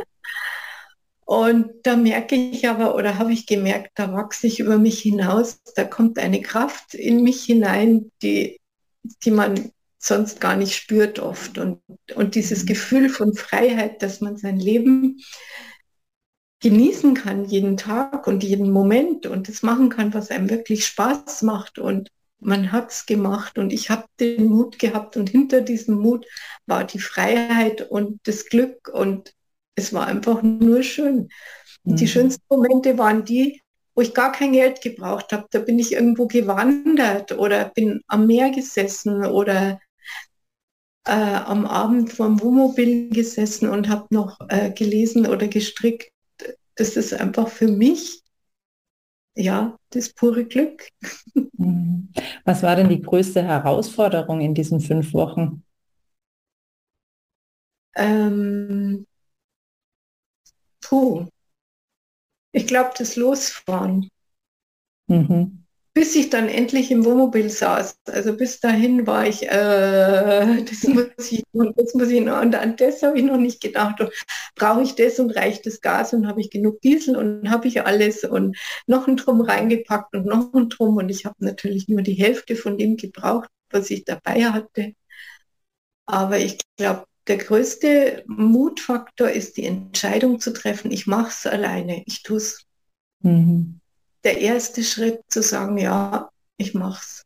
Und 1.31 1.71
da 1.83 1.95
merke 1.95 2.35
ich 2.35 2.67
aber 2.67 2.93
oder 2.93 3.17
habe 3.17 3.31
ich 3.31 3.45
gemerkt, 3.45 3.91
da 3.95 4.11
wachse 4.11 4.47
ich 4.47 4.59
über 4.59 4.77
mich 4.77 4.99
hinaus, 4.99 5.61
da 5.77 5.85
kommt 5.85 6.19
eine 6.19 6.41
Kraft 6.41 6.93
in 6.93 7.23
mich 7.23 7.45
hinein, 7.45 8.11
die, 8.21 8.59
die 9.23 9.31
man 9.31 9.71
sonst 9.97 10.41
gar 10.41 10.57
nicht 10.57 10.75
spürt 10.75 11.19
oft. 11.19 11.57
Und, 11.57 11.79
und 12.15 12.35
dieses 12.35 12.63
mhm. 12.63 12.67
Gefühl 12.67 13.07
von 13.07 13.33
Freiheit, 13.33 14.03
dass 14.03 14.19
man 14.19 14.35
sein 14.35 14.59
Leben 14.59 15.21
genießen 16.59 17.13
kann, 17.13 17.45
jeden 17.45 17.77
Tag 17.77 18.27
und 18.27 18.43
jeden 18.43 18.69
Moment 18.69 19.25
und 19.25 19.47
das 19.47 19.63
machen 19.63 19.87
kann, 19.87 20.13
was 20.13 20.31
einem 20.31 20.49
wirklich 20.49 20.85
Spaß 20.85 21.43
macht. 21.43 21.79
Und 21.79 22.09
man 22.41 22.73
hat 22.73 22.91
es 22.91 23.05
gemacht 23.05 23.57
und 23.57 23.71
ich 23.71 23.89
habe 23.89 24.03
den 24.19 24.47
Mut 24.47 24.79
gehabt 24.79 25.15
und 25.15 25.29
hinter 25.29 25.61
diesem 25.61 25.95
Mut 25.95 26.25
war 26.65 26.83
die 26.83 26.99
Freiheit 26.99 27.89
und 27.89 28.19
das 28.23 28.47
Glück 28.47 28.89
und 28.93 29.33
es 29.75 29.93
war 29.93 30.07
einfach 30.07 30.41
nur 30.41 30.83
schön. 30.83 31.29
Mhm. 31.83 31.95
Die 31.95 32.07
schönsten 32.07 32.43
Momente 32.49 32.97
waren 32.97 33.25
die, 33.25 33.61
wo 33.95 34.01
ich 34.01 34.13
gar 34.13 34.31
kein 34.31 34.53
Geld 34.53 34.81
gebraucht 34.81 35.31
habe. 35.33 35.47
Da 35.51 35.59
bin 35.59 35.79
ich 35.79 35.93
irgendwo 35.93 36.27
gewandert 36.27 37.31
oder 37.33 37.69
bin 37.69 38.01
am 38.07 38.27
Meer 38.27 38.51
gesessen 38.51 39.25
oder 39.25 39.79
äh, 41.05 41.11
am 41.11 41.65
Abend 41.65 42.11
vorm 42.11 42.41
Wohnmobil 42.41 43.09
gesessen 43.09 43.69
und 43.69 43.89
habe 43.89 44.07
noch 44.11 44.39
äh, 44.49 44.71
gelesen 44.71 45.27
oder 45.27 45.47
gestrickt. 45.47 46.11
Das 46.75 46.95
ist 46.95 47.13
einfach 47.13 47.47
für 47.47 47.67
mich 47.67 48.21
ja 49.35 49.77
das 49.89 50.13
pure 50.13 50.45
Glück. 50.45 50.89
Mhm. 51.57 52.09
Was 52.45 52.63
war 52.63 52.75
denn 52.75 52.89
die 52.89 53.01
größte 53.01 53.43
Herausforderung 53.43 54.41
in 54.41 54.53
diesen 54.53 54.79
fünf 54.79 55.13
Wochen? 55.13 55.63
Ähm, 57.95 59.05
Puh. 60.91 61.25
Ich 62.51 62.67
glaube, 62.67 62.91
das 62.97 63.15
Losfahren. 63.15 64.09
Mhm. 65.07 65.63
Bis 65.93 66.15
ich 66.15 66.29
dann 66.29 66.49
endlich 66.49 66.91
im 66.91 67.05
Wohnmobil 67.05 67.49
saß. 67.49 67.95
Also 68.07 68.35
bis 68.35 68.59
dahin 68.59 69.07
war 69.07 69.25
ich, 69.25 69.43
äh, 69.49 70.63
das 70.69 70.83
muss 70.83 71.31
ich 71.31 71.43
das 71.53 71.93
muss 71.93 72.09
ich 72.09 72.19
noch. 72.19 72.41
Und 72.41 72.55
an 72.55 72.75
das 72.75 73.03
habe 73.03 73.17
ich 73.17 73.23
noch 73.23 73.37
nicht 73.37 73.61
gedacht. 73.61 74.03
Brauche 74.55 74.83
ich 74.83 74.95
das 74.95 75.17
und 75.19 75.31
reicht 75.31 75.65
das 75.65 75.79
Gas 75.79 76.13
und 76.13 76.27
habe 76.27 76.41
ich 76.41 76.49
genug 76.49 76.81
Diesel 76.81 77.15
und 77.15 77.49
habe 77.49 77.69
ich 77.69 77.85
alles 77.85 78.25
und 78.25 78.57
noch 78.85 79.07
ein 79.07 79.15
Drum 79.15 79.39
reingepackt 79.39 80.13
und 80.13 80.25
noch 80.25 80.53
ein 80.53 80.67
Drum. 80.67 80.97
Und 80.97 81.07
ich 81.07 81.23
habe 81.25 81.35
natürlich 81.39 81.87
nur 81.87 82.01
die 82.01 82.15
Hälfte 82.15 82.57
von 82.57 82.77
dem 82.77 82.97
gebraucht, 82.97 83.49
was 83.69 83.89
ich 83.91 84.03
dabei 84.03 84.43
hatte. 84.43 84.93
Aber 86.05 86.37
ich 86.37 86.59
glaube, 86.77 87.05
der 87.31 87.37
größte 87.37 88.25
Mutfaktor 88.27 89.29
ist 89.29 89.55
die 89.55 89.63
Entscheidung 89.63 90.41
zu 90.41 90.51
treffen, 90.51 90.91
ich 90.91 91.07
mache 91.07 91.29
es 91.29 91.45
alleine, 91.45 92.03
ich 92.05 92.23
tue 92.23 92.35
es. 92.35 92.65
Mhm. 93.21 93.79
Der 94.25 94.41
erste 94.41 94.83
Schritt 94.83 95.21
zu 95.29 95.41
sagen, 95.41 95.77
ja, 95.77 96.29
ich 96.57 96.73
mache 96.73 96.99
es. 96.99 97.23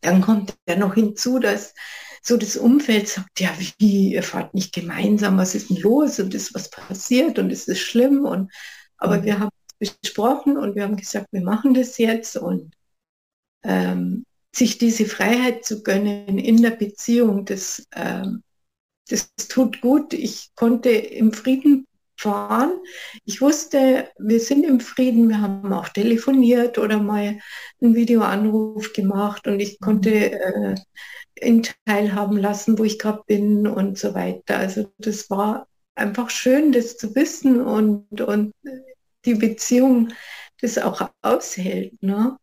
Dann 0.00 0.22
kommt 0.22 0.54
ja 0.66 0.76
noch 0.76 0.94
hinzu, 0.94 1.38
dass 1.38 1.74
so 2.22 2.38
das 2.38 2.56
Umfeld 2.56 3.08
sagt, 3.08 3.40
ja, 3.40 3.54
wie, 3.76 4.14
ihr 4.14 4.22
fahrt 4.22 4.54
nicht 4.54 4.72
gemeinsam, 4.72 5.36
was 5.36 5.54
ist 5.54 5.68
denn 5.68 5.76
los 5.76 6.18
und 6.18 6.32
ist 6.32 6.54
was 6.54 6.70
passiert 6.70 7.38
und 7.38 7.50
ist 7.50 7.68
es 7.68 7.78
schlimm 7.78 8.24
und 8.24 8.50
aber 8.96 9.18
mhm. 9.18 9.24
wir 9.24 9.38
haben 9.38 9.50
es 9.80 9.90
besprochen 9.90 10.56
und 10.56 10.76
wir 10.76 10.84
haben 10.84 10.96
gesagt, 10.96 11.26
wir 11.30 11.42
machen 11.42 11.74
das 11.74 11.98
jetzt 11.98 12.38
und 12.38 12.74
ähm, 13.64 14.24
sich 14.50 14.78
diese 14.78 15.04
Freiheit 15.04 15.62
zu 15.62 15.82
gönnen 15.82 16.38
in 16.38 16.62
der 16.62 16.70
Beziehung, 16.70 17.44
das 17.44 17.86
ähm, 17.94 18.42
das 19.08 19.32
tut 19.48 19.80
gut. 19.80 20.12
Ich 20.14 20.50
konnte 20.54 20.90
im 20.90 21.32
Frieden 21.32 21.86
fahren. 22.16 22.80
Ich 23.24 23.40
wusste, 23.40 24.08
wir 24.18 24.40
sind 24.40 24.64
im 24.64 24.80
Frieden. 24.80 25.28
Wir 25.28 25.40
haben 25.40 25.72
auch 25.72 25.88
telefoniert 25.88 26.78
oder 26.78 26.98
mal 26.98 27.38
einen 27.80 27.94
Videoanruf 27.94 28.92
gemacht 28.92 29.46
und 29.46 29.60
ich 29.60 29.80
konnte 29.80 30.32
äh, 30.32 30.74
ihn 31.40 31.66
teilhaben 31.84 32.38
lassen, 32.38 32.78
wo 32.78 32.84
ich 32.84 32.98
gerade 32.98 33.22
bin 33.26 33.66
und 33.66 33.98
so 33.98 34.14
weiter. 34.14 34.58
Also 34.58 34.92
das 34.98 35.28
war 35.30 35.66
einfach 35.94 36.30
schön, 36.30 36.72
das 36.72 36.96
zu 36.96 37.14
wissen 37.14 37.60
und, 37.60 38.20
und 38.20 38.52
die 39.24 39.34
Beziehung 39.34 40.08
das 40.60 40.78
auch 40.78 41.10
aushält. 41.22 42.00
Ne? 42.02 42.36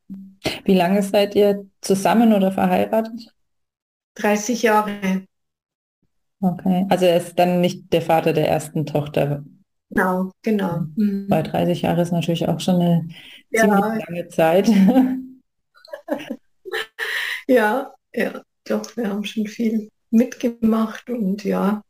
Wie 0.66 0.76
lange 0.76 1.02
seid 1.02 1.36
ihr 1.36 1.66
zusammen 1.82 2.34
oder 2.34 2.52
verheiratet? 2.52 3.34
30 4.16 4.62
Jahre. 4.62 5.26
Okay, 6.42 6.86
also 6.90 7.06
er 7.06 7.18
ist 7.18 7.38
dann 7.38 7.62
nicht 7.62 7.92
der 7.92 8.02
Vater 8.02 8.32
der 8.34 8.48
ersten 8.48 8.86
Tochter. 8.86 9.44
Genau, 9.90 10.32
genau. 10.42 10.86
Mhm. 10.96 11.28
Bei 11.28 11.42
30 11.42 11.82
Jahren 11.82 12.00
ist 12.00 12.12
natürlich 12.12 12.48
auch 12.48 12.60
schon 12.60 12.76
eine 12.76 13.08
ja. 13.50 13.62
ziemlich 13.62 14.08
lange 14.08 14.28
Zeit. 14.30 14.70
ja, 17.48 17.94
ja, 18.14 18.42
doch, 18.66 18.96
wir 18.96 19.10
haben 19.10 19.26
schon 19.26 19.48
viel 19.48 19.90
mitgemacht 20.12 21.10
und 21.10 21.44
ja. 21.44 21.82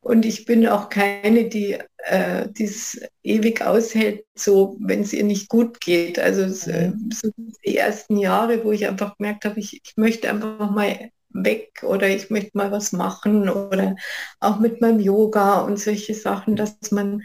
Und 0.00 0.24
ich 0.24 0.44
bin 0.44 0.66
auch 0.68 0.88
keine, 0.88 1.48
die 1.48 1.78
äh, 1.98 2.48
dieses 2.52 3.00
ewig 3.24 3.62
aushält, 3.62 4.24
so 4.36 4.76
wenn 4.80 5.00
es 5.00 5.12
ihr 5.12 5.24
nicht 5.24 5.48
gut 5.48 5.80
geht. 5.80 6.18
Also 6.18 6.42
mhm. 6.70 7.10
so 7.12 7.30
die 7.36 7.76
ersten 7.76 8.16
Jahre, 8.16 8.64
wo 8.64 8.72
ich 8.72 8.86
einfach 8.86 9.16
gemerkt 9.16 9.44
habe, 9.44 9.58
ich, 9.58 9.80
ich 9.84 9.96
möchte 9.96 10.30
einfach 10.30 10.70
mal 10.70 11.10
weg 11.44 11.82
oder 11.82 12.08
ich 12.08 12.30
möchte 12.30 12.56
mal 12.56 12.70
was 12.70 12.92
machen 12.92 13.48
oder 13.48 13.96
auch 14.40 14.58
mit 14.58 14.80
meinem 14.80 15.00
Yoga 15.00 15.60
und 15.60 15.78
solche 15.78 16.14
Sachen, 16.14 16.56
dass 16.56 16.90
man 16.90 17.22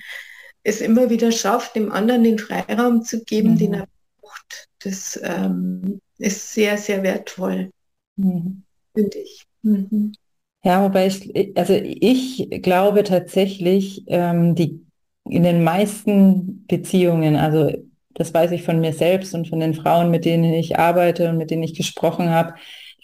es 0.64 0.82
immer 0.82 1.10
wieder 1.10 1.32
schafft, 1.32 1.76
dem 1.76 1.92
anderen 1.92 2.24
den 2.24 2.40
Freiraum 2.40 3.04
zu 3.04 3.24
geben, 3.24 3.52
mhm. 3.52 3.58
den 3.58 3.74
er 3.74 3.88
braucht. 4.22 4.68
Das 4.84 5.20
ähm, 5.24 6.02
ist 6.18 6.54
sehr, 6.54 6.78
sehr 6.78 7.04
wertvoll, 7.04 7.72
mhm. 8.16 8.64
finde 8.94 9.18
ich. 9.18 9.46
Mhm. 9.64 10.14
Ja, 10.64 10.84
wobei 10.84 11.08
ich, 11.08 11.58
also 11.58 11.74
ich 11.74 12.48
glaube 12.62 13.04
tatsächlich, 13.04 14.04
ähm, 14.08 14.54
die 14.54 14.86
in 15.28 15.44
den 15.44 15.64
meisten 15.64 16.66
Beziehungen, 16.68 17.36
also 17.36 17.72
das 18.14 18.34
weiß 18.34 18.52
ich 18.52 18.64
von 18.64 18.80
mir 18.80 18.94
selbst 18.94 19.34
und 19.34 19.48
von 19.48 19.60
den 19.60 19.74
Frauen, 19.74 20.12
mit 20.12 20.26
denen 20.26 20.54
ich 20.54 20.78
arbeite 20.78 21.30
und 21.30 21.38
mit 21.38 21.50
denen 21.50 21.64
ich 21.64 21.76
gesprochen 21.76 22.30
habe, 22.30 22.54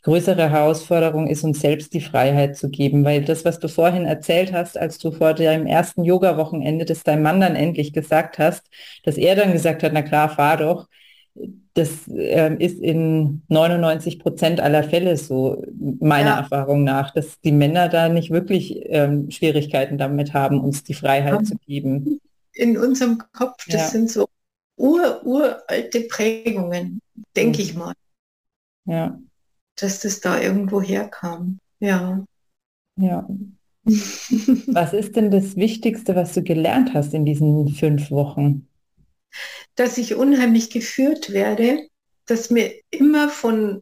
größere 0.08 0.50
Herausforderung 0.50 1.28
ist, 1.28 1.44
uns 1.44 1.60
selbst 1.60 1.94
die 1.94 2.00
Freiheit 2.00 2.56
zu 2.56 2.70
geben, 2.70 3.04
weil 3.04 3.26
das, 3.26 3.44
was 3.44 3.60
du 3.60 3.68
vorhin 3.68 4.06
erzählt 4.06 4.54
hast, 4.54 4.78
als 4.78 5.00
du 5.00 5.12
vor 5.12 5.34
deinem 5.34 5.68
ersten 5.68 6.06
Yoga-Wochenende 6.06 6.86
das 6.86 7.04
deinem 7.04 7.24
Mann 7.24 7.42
dann 7.42 7.58
endlich 7.58 7.92
gesagt 7.92 8.40
hast, 8.40 8.64
dass 9.04 9.18
er 9.18 9.36
dann 9.36 9.52
gesagt 9.52 9.84
hat, 9.84 9.92
na 9.92 10.04
klar, 10.04 10.30
fahr 10.30 10.56
doch, 10.56 10.88
das 11.74 12.08
äh, 12.08 12.56
ist 12.58 12.80
in 12.80 13.42
99 13.50 14.20
Prozent 14.20 14.62
aller 14.62 14.84
Fälle 14.84 15.18
so, 15.18 15.62
meiner 16.00 16.30
ja. 16.30 16.38
Erfahrung 16.38 16.86
nach, 16.86 17.14
dass 17.14 17.42
die 17.42 17.52
Männer 17.52 17.90
da 17.90 18.08
nicht 18.08 18.32
wirklich 18.32 18.80
ähm, 18.86 19.30
Schwierigkeiten 19.30 19.98
damit 19.98 20.34
haben, 20.34 20.62
uns 20.62 20.86
die 20.86 20.94
Freiheit 20.94 21.46
zu 21.46 21.58
geben. 21.58 22.22
In 22.54 22.78
unserem 22.78 23.22
Kopf, 23.34 23.66
das 23.66 23.82
ja. 23.82 23.88
sind 23.88 24.10
so 24.10 24.28
ur, 24.78 25.22
uralte 25.26 26.00
Prägungen, 26.08 27.02
denke 27.36 27.62
ich 27.62 27.76
mal. 27.76 27.94
Ja 28.86 29.20
dass 29.78 30.00
das 30.02 30.20
da 30.20 30.40
irgendwo 30.40 30.82
herkam. 30.82 31.60
Ja. 31.80 32.26
Ja. 32.98 33.28
was 33.86 34.94
ist 34.94 35.16
denn 35.16 35.32
das 35.32 35.56
Wichtigste, 35.56 36.16
was 36.16 36.34
du 36.34 36.44
gelernt 36.44 36.94
hast 36.94 37.14
in 37.14 37.26
diesen 37.26 37.70
fünf 37.70 38.12
Wochen? 38.12 38.68
Dass 39.76 39.98
ich 39.98 40.16
unheimlich 40.16 40.70
geführt 40.70 41.32
werde, 41.32 41.88
dass 42.26 42.50
mir 42.50 42.74
immer 42.90 43.30
von, 43.30 43.82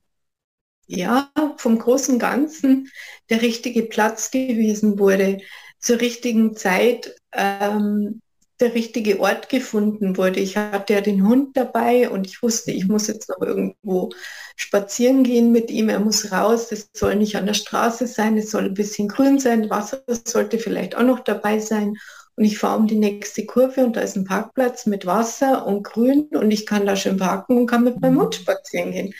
ja, 0.85 1.31
vom 1.57 1.79
großen 1.79 2.19
Ganzen 2.19 2.89
der 3.29 3.41
richtige 3.41 3.83
Platz 3.83 4.29
gewesen 4.29 4.99
wurde, 4.99 5.39
zur 5.79 6.01
richtigen 6.01 6.55
Zeit. 6.55 7.15
Ähm, 7.31 8.21
der 8.59 8.73
richtige 8.73 9.19
Ort 9.19 9.49
gefunden 9.49 10.17
wurde. 10.17 10.39
Ich 10.39 10.57
hatte 10.57 10.93
ja 10.93 11.01
den 11.01 11.27
Hund 11.27 11.57
dabei 11.57 12.09
und 12.09 12.25
ich 12.27 12.41
wusste, 12.41 12.71
ich 12.71 12.87
muss 12.87 13.07
jetzt 13.07 13.29
noch 13.29 13.41
irgendwo 13.41 14.11
spazieren 14.55 15.23
gehen 15.23 15.51
mit 15.51 15.69
ihm. 15.71 15.89
Er 15.89 15.99
muss 15.99 16.31
raus. 16.31 16.69
Das 16.69 16.89
soll 16.93 17.15
nicht 17.15 17.35
an 17.35 17.45
der 17.45 17.53
Straße 17.53 18.07
sein. 18.07 18.37
Es 18.37 18.51
soll 18.51 18.65
ein 18.65 18.73
bisschen 18.73 19.07
grün 19.07 19.39
sein. 19.39 19.69
Wasser 19.69 20.01
sollte 20.25 20.57
vielleicht 20.57 20.95
auch 20.95 21.03
noch 21.03 21.19
dabei 21.19 21.59
sein. 21.59 21.95
Und 22.37 22.43
ich 22.43 22.57
fahre 22.57 22.77
um 22.77 22.87
die 22.87 22.97
nächste 22.97 23.45
Kurve 23.45 23.85
und 23.85 23.95
da 23.95 24.01
ist 24.01 24.17
ein 24.17 24.25
Parkplatz 24.25 24.85
mit 24.85 25.05
Wasser 25.05 25.65
und 25.65 25.83
Grün 25.83 26.27
und 26.33 26.51
ich 26.51 26.65
kann 26.65 26.85
da 26.85 26.97
schön 26.97 27.15
parken 27.15 27.57
und 27.57 27.67
kann 27.67 27.85
mit 27.85 28.01
meinem 28.01 28.19
Hund 28.19 28.35
spazieren 28.35 28.91
gehen. 28.91 29.13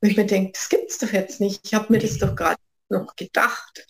Und 0.00 0.08
ich 0.10 0.18
mir 0.18 0.26
denke, 0.26 0.52
das 0.52 0.68
gibt 0.68 0.90
es 0.90 0.98
doch 0.98 1.12
jetzt 1.12 1.40
nicht. 1.40 1.62
Ich 1.64 1.72
habe 1.72 1.90
mir 1.90 1.98
das 1.98 2.18
doch 2.18 2.36
gerade 2.36 2.60
noch 2.90 3.16
gedacht. 3.16 3.86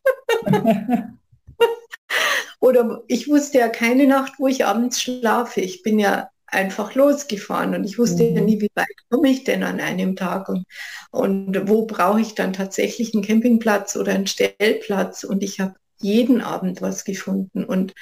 Oder 2.61 3.03
ich 3.07 3.29
wusste 3.29 3.59
ja 3.59 3.69
keine 3.69 4.07
Nacht, 4.07 4.35
wo 4.39 4.49
ich 4.49 4.65
abends 4.65 5.01
schlafe. 5.01 5.61
Ich 5.61 5.83
bin 5.83 5.99
ja 5.99 6.31
einfach 6.47 6.95
losgefahren 6.95 7.75
und 7.75 7.85
ich 7.85 7.99
wusste 7.99 8.25
mhm. 8.25 8.37
ja 8.37 8.41
nie, 8.43 8.61
wie 8.61 8.71
weit 8.75 8.87
komme 9.11 9.29
ich 9.31 9.45
denn 9.45 9.63
an 9.63 9.81
einem 9.81 10.17
Tag 10.17 10.49
und, 10.49 10.65
und 11.11 11.69
wo 11.69 11.87
brauche 11.87 12.21
ich 12.21 12.35
dann 12.35 12.53
tatsächlich 12.53 13.15
einen 13.15 13.25
Campingplatz 13.25 13.97
oder 13.97 14.13
einen 14.13 14.27
Stellplatz 14.27 15.25
und 15.25 15.43
ich 15.43 15.61
habe 15.61 15.75
jeden 15.99 16.41
Abend 16.41 16.81
was 16.81 17.05
gefunden 17.05 17.65
und 17.65 17.93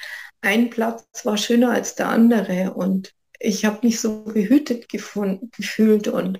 ein 0.41 0.69
Platz 0.69 1.03
war 1.23 1.37
schöner 1.37 1.71
als 1.71 1.95
der 1.95 2.09
andere 2.09 2.73
und 2.73 3.11
ich 3.39 3.65
habe 3.65 3.85
mich 3.85 3.99
so 3.99 4.23
behütet 4.23 4.89
gefunden, 4.89 5.51
gefühlt 5.55 6.07
und 6.07 6.39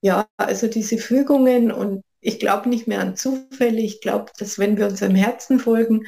ja, 0.00 0.26
also 0.36 0.68
diese 0.68 0.98
Fügungen 0.98 1.72
und 1.72 2.02
ich 2.20 2.38
glaube 2.38 2.68
nicht 2.68 2.86
mehr 2.86 3.00
an 3.00 3.16
Zufälle. 3.16 3.80
Ich 3.80 4.00
glaube, 4.00 4.32
dass 4.38 4.58
wenn 4.58 4.76
wir 4.76 4.86
unserem 4.86 5.14
Herzen 5.14 5.58
folgen, 5.58 6.06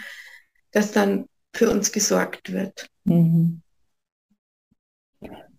dass 0.71 0.93
dann 0.93 1.27
für 1.53 1.71
uns 1.71 1.93
gesorgt 1.93 2.53
wird. 2.53 2.89
Mhm. 3.05 3.63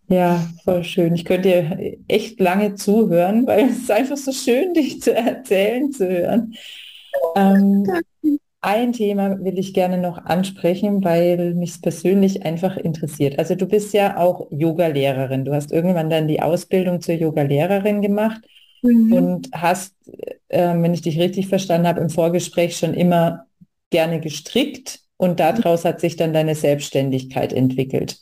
Ja, 0.08 0.46
voll 0.66 0.84
schön. 0.84 1.16
Ich 1.16 1.24
könnte 1.24 1.50
dir 1.50 1.98
echt 2.10 2.40
lange 2.42 2.76
zuhören, 2.76 3.48
weil 3.48 3.70
es 3.70 3.78
ist 3.78 3.92
einfach 3.92 4.18
so 4.18 4.34
schön, 4.34 4.74
dich 4.76 5.02
zu 5.02 5.14
erzählen 5.14 5.92
zu 5.92 6.08
hören. 6.08 6.54
Ähm, 7.36 7.86
ein 8.60 8.94
Thema 8.94 9.44
will 9.44 9.58
ich 9.58 9.74
gerne 9.74 9.98
noch 9.98 10.18
ansprechen, 10.26 11.04
weil 11.04 11.56
mich 11.56 11.82
persönlich 11.82 12.46
einfach 12.46 12.78
interessiert. 12.78 13.40
Also 13.40 13.56
du 13.56 13.66
bist 13.66 13.94
ja 13.94 14.18
auch 14.18 14.48
Yoga-Lehrerin. 14.52 15.46
Du 15.46 15.54
hast 15.54 15.72
irgendwann 15.72 16.10
dann 16.10 16.28
die 16.28 16.42
Ausbildung 16.42 17.02
zur 17.02 17.16
Yoga-Lehrerin 17.16 18.02
gemacht 18.02 18.42
mhm. 18.82 19.14
und 19.14 19.50
hast, 19.54 19.96
äh, 20.50 20.76
wenn 20.76 20.94
ich 20.94 21.02
dich 21.02 21.20
richtig 21.20 21.48
verstanden 21.48 21.88
habe, 21.88 22.02
im 22.02 22.10
Vorgespräch 22.10 22.78
schon 22.78 22.94
immer 22.94 23.46
gerne 23.90 24.20
gestrickt 24.20 25.00
und 25.22 25.40
daraus 25.40 25.86
hat 25.86 26.02
sich 26.02 26.16
dann 26.16 26.34
deine 26.34 26.56
Selbstständigkeit 26.56 27.54
entwickelt. 27.54 28.18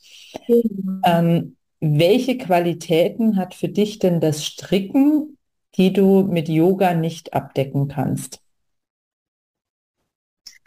Mhm. 0.50 1.02
Ähm, 1.06 1.56
welche 1.80 2.38
Qualitäten 2.38 3.38
hat 3.38 3.56
für 3.56 3.70
dich 3.70 4.00
denn 4.00 4.20
das 4.20 4.46
Stricken, 4.46 5.38
die 5.76 5.94
du 5.94 6.24
mit 6.24 6.50
Yoga 6.50 6.94
nicht 6.94 7.34
abdecken 7.34 7.88
kannst? 7.88 8.42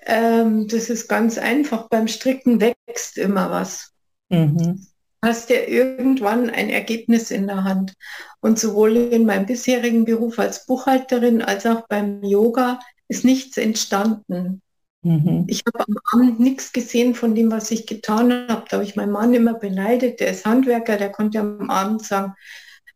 Ähm, 0.07 0.69
das 0.69 0.89
ist 0.89 1.07
ganz 1.07 1.37
einfach. 1.37 1.91
Beim 1.91 2.09
Stricken 2.09 2.63
wächst 2.63 3.19
immer 3.19 3.51
was. 3.51 3.93
Mhm. 4.31 4.87
Hast 5.21 5.51
ja 5.51 5.61
irgendwann 5.67 6.49
ein 6.49 6.71
Ergebnis 6.71 7.31
in 7.31 7.47
der 7.47 7.63
Hand. 7.63 7.93
Und 8.41 8.59
sowohl 8.59 8.97
in 8.97 9.27
meinem 9.27 9.45
bisherigen 9.45 10.07
Beruf 10.07 10.39
als 10.39 10.65
Buchhalterin 10.65 11.43
als 11.43 11.67
auch 11.67 11.87
beim 11.89 12.25
Yoga 12.25 12.81
ist 13.09 13.23
nichts 13.23 13.59
entstanden. 13.59 14.63
Mhm. 15.03 15.45
Ich 15.49 15.63
habe 15.67 15.85
am 15.87 15.97
Abend 16.13 16.41
nichts 16.41 16.73
gesehen 16.73 17.15
von 17.15 17.35
dem, 17.35 17.51
was 17.51 17.71
ich 17.71 17.87
getan 17.87 18.47
habe. 18.49 18.65
Da 18.69 18.77
habe 18.77 18.85
ich 18.85 18.97
meinen 18.97 19.13
Mann 19.13 19.35
immer 19.35 19.55
beleidigt. 19.55 20.21
Der 20.21 20.31
ist 20.31 20.47
Handwerker, 20.47 20.97
der 20.97 21.11
konnte 21.11 21.41
am 21.41 21.71
Abend 21.71 22.05
sagen, 22.05 22.35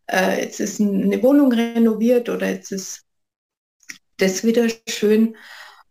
äh, 0.07 0.42
jetzt 0.42 0.61
ist 0.61 0.81
eine 0.81 1.23
Wohnung 1.23 1.53
renoviert 1.53 2.29
oder 2.29 2.49
jetzt 2.49 2.71
ist 2.71 3.03
das 4.19 4.45
wieder 4.45 4.69
schön. 4.88 5.37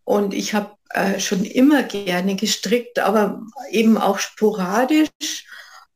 Und 0.06 0.34
ich 0.34 0.54
habe 0.54 0.75
äh, 0.91 1.19
schon 1.19 1.43
immer 1.43 1.84
gerne 1.84 2.36
gestrickt, 2.36 2.99
aber 2.99 3.41
eben 3.71 3.97
auch 3.97 4.19
sporadisch. 4.19 5.45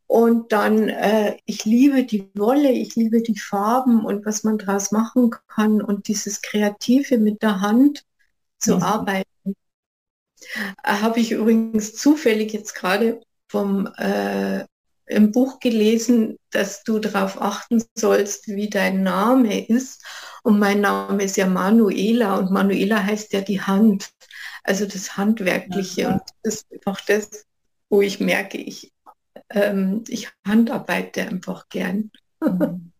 Und 0.07 0.51
dann, 0.51 0.89
äh, 0.89 1.37
ich 1.45 1.65
liebe 1.65 2.03
die 2.03 2.29
Wolle, 2.33 2.71
ich 2.71 2.95
liebe 2.95 3.21
die 3.21 3.37
Farben 3.37 4.03
und 4.03 4.25
was 4.25 4.43
man 4.43 4.57
daraus 4.57 4.91
machen 4.91 5.31
kann 5.47 5.81
und 5.81 6.07
dieses 6.07 6.41
Kreative 6.41 7.19
mit 7.19 7.43
der 7.43 7.61
Hand 7.61 8.03
zu 8.57 8.77
mhm. 8.77 8.83
arbeiten. 8.83 9.28
Habe 10.83 11.19
ich 11.19 11.31
übrigens 11.31 11.93
zufällig 11.93 12.53
jetzt 12.53 12.75
gerade 12.75 13.21
vom 13.47 13.87
äh, 13.97 14.65
im 15.09 15.31
Buch 15.31 15.59
gelesen, 15.59 16.37
dass 16.51 16.83
du 16.83 16.99
darauf 16.99 17.41
achten 17.41 17.83
sollst, 17.95 18.47
wie 18.47 18.69
dein 18.69 19.01
Name 19.01 19.65
ist. 19.67 20.05
Und 20.43 20.59
mein 20.59 20.81
Name 20.81 21.23
ist 21.23 21.35
ja 21.35 21.47
Manuela 21.47 22.37
und 22.37 22.51
Manuela 22.51 23.03
heißt 23.03 23.33
ja 23.33 23.41
die 23.41 23.61
Hand, 23.61 24.11
also 24.63 24.85
das 24.85 25.17
Handwerkliche. 25.17 26.01
Ja. 26.01 26.13
Und 26.13 26.21
das 26.43 26.55
ist 26.57 26.71
einfach 26.71 27.01
das, 27.05 27.45
wo 27.89 28.01
ich 28.01 28.19
merke, 28.19 28.59
ich, 28.59 28.93
ähm, 29.49 30.03
ich 30.07 30.29
handarbeite 30.47 31.23
einfach 31.23 31.67
gern. 31.69 32.11
Mhm. 32.39 32.91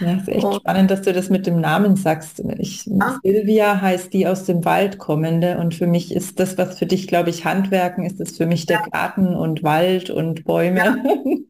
Ja, 0.00 0.16
ist 0.16 0.28
echt 0.28 0.44
oh. 0.44 0.54
spannend, 0.54 0.90
dass 0.90 1.02
du 1.02 1.12
das 1.12 1.30
mit 1.30 1.46
dem 1.46 1.60
Namen 1.60 1.96
sagst. 1.96 2.42
Ich, 2.58 2.88
ah. 3.00 3.18
Silvia 3.22 3.80
heißt 3.80 4.12
die 4.12 4.26
aus 4.26 4.44
dem 4.44 4.64
Wald 4.64 4.98
kommende 4.98 5.58
und 5.58 5.74
für 5.74 5.86
mich 5.86 6.12
ist 6.12 6.40
das, 6.40 6.58
was 6.58 6.78
für 6.78 6.86
dich, 6.86 7.06
glaube 7.06 7.30
ich, 7.30 7.44
Handwerken 7.44 8.04
ist, 8.04 8.20
ist 8.20 8.36
für 8.36 8.46
mich 8.46 8.66
der 8.66 8.80
ja. 8.80 8.86
Garten 8.90 9.34
und 9.34 9.62
Wald 9.62 10.10
und 10.10 10.44
Bäume. 10.44 11.02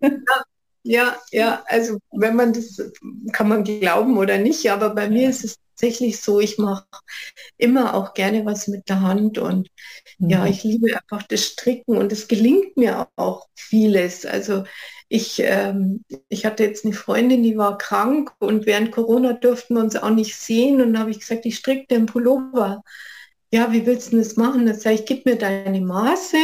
Ja. 0.03 0.11
ja, 0.83 1.17
ja, 1.33 1.65
also 1.67 1.99
wenn 2.13 2.37
man 2.37 2.53
das, 2.53 2.83
kann 3.33 3.49
man 3.49 3.65
glauben 3.65 4.19
oder 4.19 4.39
nicht, 4.39 4.71
aber 4.71 4.95
bei 4.95 5.09
mir 5.09 5.31
ist 5.31 5.45
es 5.45 5.57
tatsächlich 5.75 6.21
so, 6.21 6.39
ich 6.39 6.59
mache 6.59 6.87
immer 7.57 7.95
auch 7.95 8.15
gerne 8.15 8.45
was 8.45 8.69
mit 8.69 8.89
der 8.89 9.01
Hand 9.01 9.39
und 9.39 9.69
mhm. 10.19 10.31
ja, 10.31 10.47
ich 10.47 10.63
liebe 10.63 10.95
einfach 10.95 11.27
das 11.27 11.45
Stricken 11.45 11.97
und 11.97 12.13
es 12.13 12.29
gelingt 12.29 12.77
mir 12.77 13.09
auch 13.17 13.49
vieles. 13.55 14.27
Also 14.27 14.65
ich, 15.15 15.41
ähm, 15.45 16.05
ich 16.29 16.45
hatte 16.45 16.65
jetzt 16.65 16.85
eine 16.85 16.93
Freundin, 16.93 17.45
die 17.45 17.57
war 17.57 17.79
krank 17.79 18.33
und 18.41 18.67
während 18.67 18.91
Corona 18.91 19.33
durften 19.33 19.75
wir 19.75 19.81
uns 19.81 19.95
auch 19.95 20.11
nicht 20.11 20.35
sehen 20.35 20.81
und 20.83 20.99
habe 20.99 21.13
ich 21.13 21.21
gesagt, 21.21 21.47
ich 21.47 21.57
stricke 21.57 21.87
den 21.87 22.07
Pullover. 22.07 22.83
Ja, 23.53 23.71
wie 23.71 23.87
willst 23.87 24.13
du 24.13 24.17
das 24.17 24.37
machen? 24.37 24.67
Dann 24.67 24.77
sage 24.77 24.97
ich, 24.97 25.07
gib 25.07 25.25
mir 25.25 25.37
deine 25.37 25.81
Maße 25.81 26.37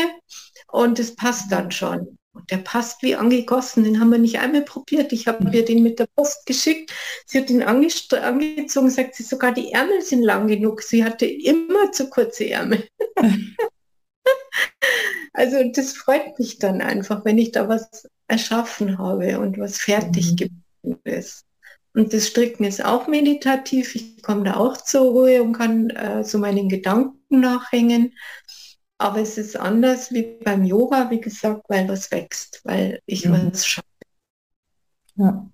und 0.68 1.00
es 1.00 1.16
passt 1.16 1.50
dann 1.50 1.72
schon. 1.72 2.16
Und 2.32 2.48
der 2.52 2.58
passt 2.58 3.02
wie 3.02 3.16
angegossen. 3.16 3.82
Den 3.82 3.98
haben 3.98 4.10
wir 4.10 4.18
nicht 4.18 4.38
einmal 4.38 4.62
probiert. 4.62 5.12
Ich 5.12 5.26
habe 5.26 5.42
mir 5.42 5.64
den 5.64 5.82
mit 5.82 5.98
der 5.98 6.06
Post 6.14 6.46
geschickt. 6.46 6.92
Sie 7.26 7.40
hat 7.40 7.50
ihn 7.50 7.64
angezogen, 7.64 8.88
sagt 8.88 9.16
sie, 9.16 9.24
sogar 9.24 9.50
die 9.52 9.72
Ärmel 9.72 10.00
sind 10.00 10.22
lang 10.22 10.46
genug. 10.46 10.82
Sie 10.82 11.02
hatte 11.02 11.26
immer 11.26 11.90
zu 11.90 12.08
kurze 12.08 12.48
Ärmel. 12.48 12.86
also 15.32 15.56
das 15.74 15.94
freut 15.94 16.38
mich 16.38 16.60
dann 16.60 16.80
einfach, 16.80 17.24
wenn 17.24 17.38
ich 17.38 17.50
da 17.50 17.68
was 17.68 18.06
erschaffen 18.30 18.98
habe 18.98 19.40
und 19.40 19.58
was 19.58 19.78
fertig 19.78 20.36
mhm. 20.82 20.96
ist. 21.04 21.44
Und 21.92 22.12
das 22.14 22.28
Stricken 22.28 22.64
ist 22.64 22.84
auch 22.84 23.08
meditativ. 23.08 23.96
Ich 23.96 24.22
komme 24.22 24.44
da 24.44 24.56
auch 24.56 24.76
zur 24.76 25.10
Ruhe 25.10 25.42
und 25.42 25.54
kann 25.54 25.90
äh, 25.90 26.22
so 26.22 26.38
meinen 26.38 26.68
Gedanken 26.68 27.40
nachhängen. 27.40 28.14
Aber 28.98 29.20
es 29.20 29.38
ist 29.38 29.58
anders 29.58 30.12
wie 30.12 30.38
beim 30.44 30.64
Yoga, 30.64 31.10
wie 31.10 31.20
gesagt, 31.20 31.64
weil 31.68 31.88
was 31.88 32.10
wächst, 32.12 32.60
weil 32.64 33.00
ich 33.06 33.26
mhm. 33.26 33.50
was 33.50 33.66
schaffe. 33.66 33.86
Ja. 35.16 35.50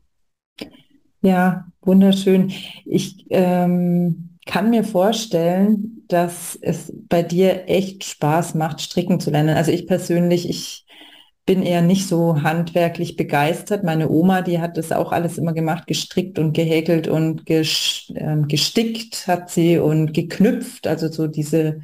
ja, 1.23 1.67
wunderschön. 1.81 2.53
Ich 2.85 3.27
ähm, 3.31 4.39
kann 4.45 4.71
mir 4.71 4.85
vorstellen, 4.85 6.05
dass 6.09 6.57
es 6.61 6.93
bei 7.09 7.23
dir 7.23 7.69
echt 7.69 8.05
Spaß 8.05 8.55
macht, 8.55 8.81
stricken 8.81 9.19
zu 9.19 9.31
lernen. 9.31 9.57
Also 9.57 9.73
ich 9.73 9.87
persönlich, 9.87 10.49
ich 10.49 10.86
bin 11.47 11.63
eher 11.63 11.81
nicht 11.81 12.09
so 12.09 12.43
handwerklich 12.43 13.17
begeistert. 13.17 13.85
Meine 13.85 14.11
Oma, 14.11 14.43
die 14.43 14.61
hat 14.61 14.77
das 14.77 14.91
auch 14.91 15.13
alles 15.13 15.39
immer 15.39 15.53
gemacht, 15.53 15.87
gestrickt 15.87 16.41
und 16.41 16.53
gehäkelt 16.53 17.07
und 17.07 17.49
äh, 17.49 17.63
gestickt 18.49 19.29
hat 19.29 19.49
sie 19.49 19.79
und 19.79 20.13
geknüpft, 20.13 20.89
also 20.89 21.09
so 21.09 21.29
diese 21.29 21.81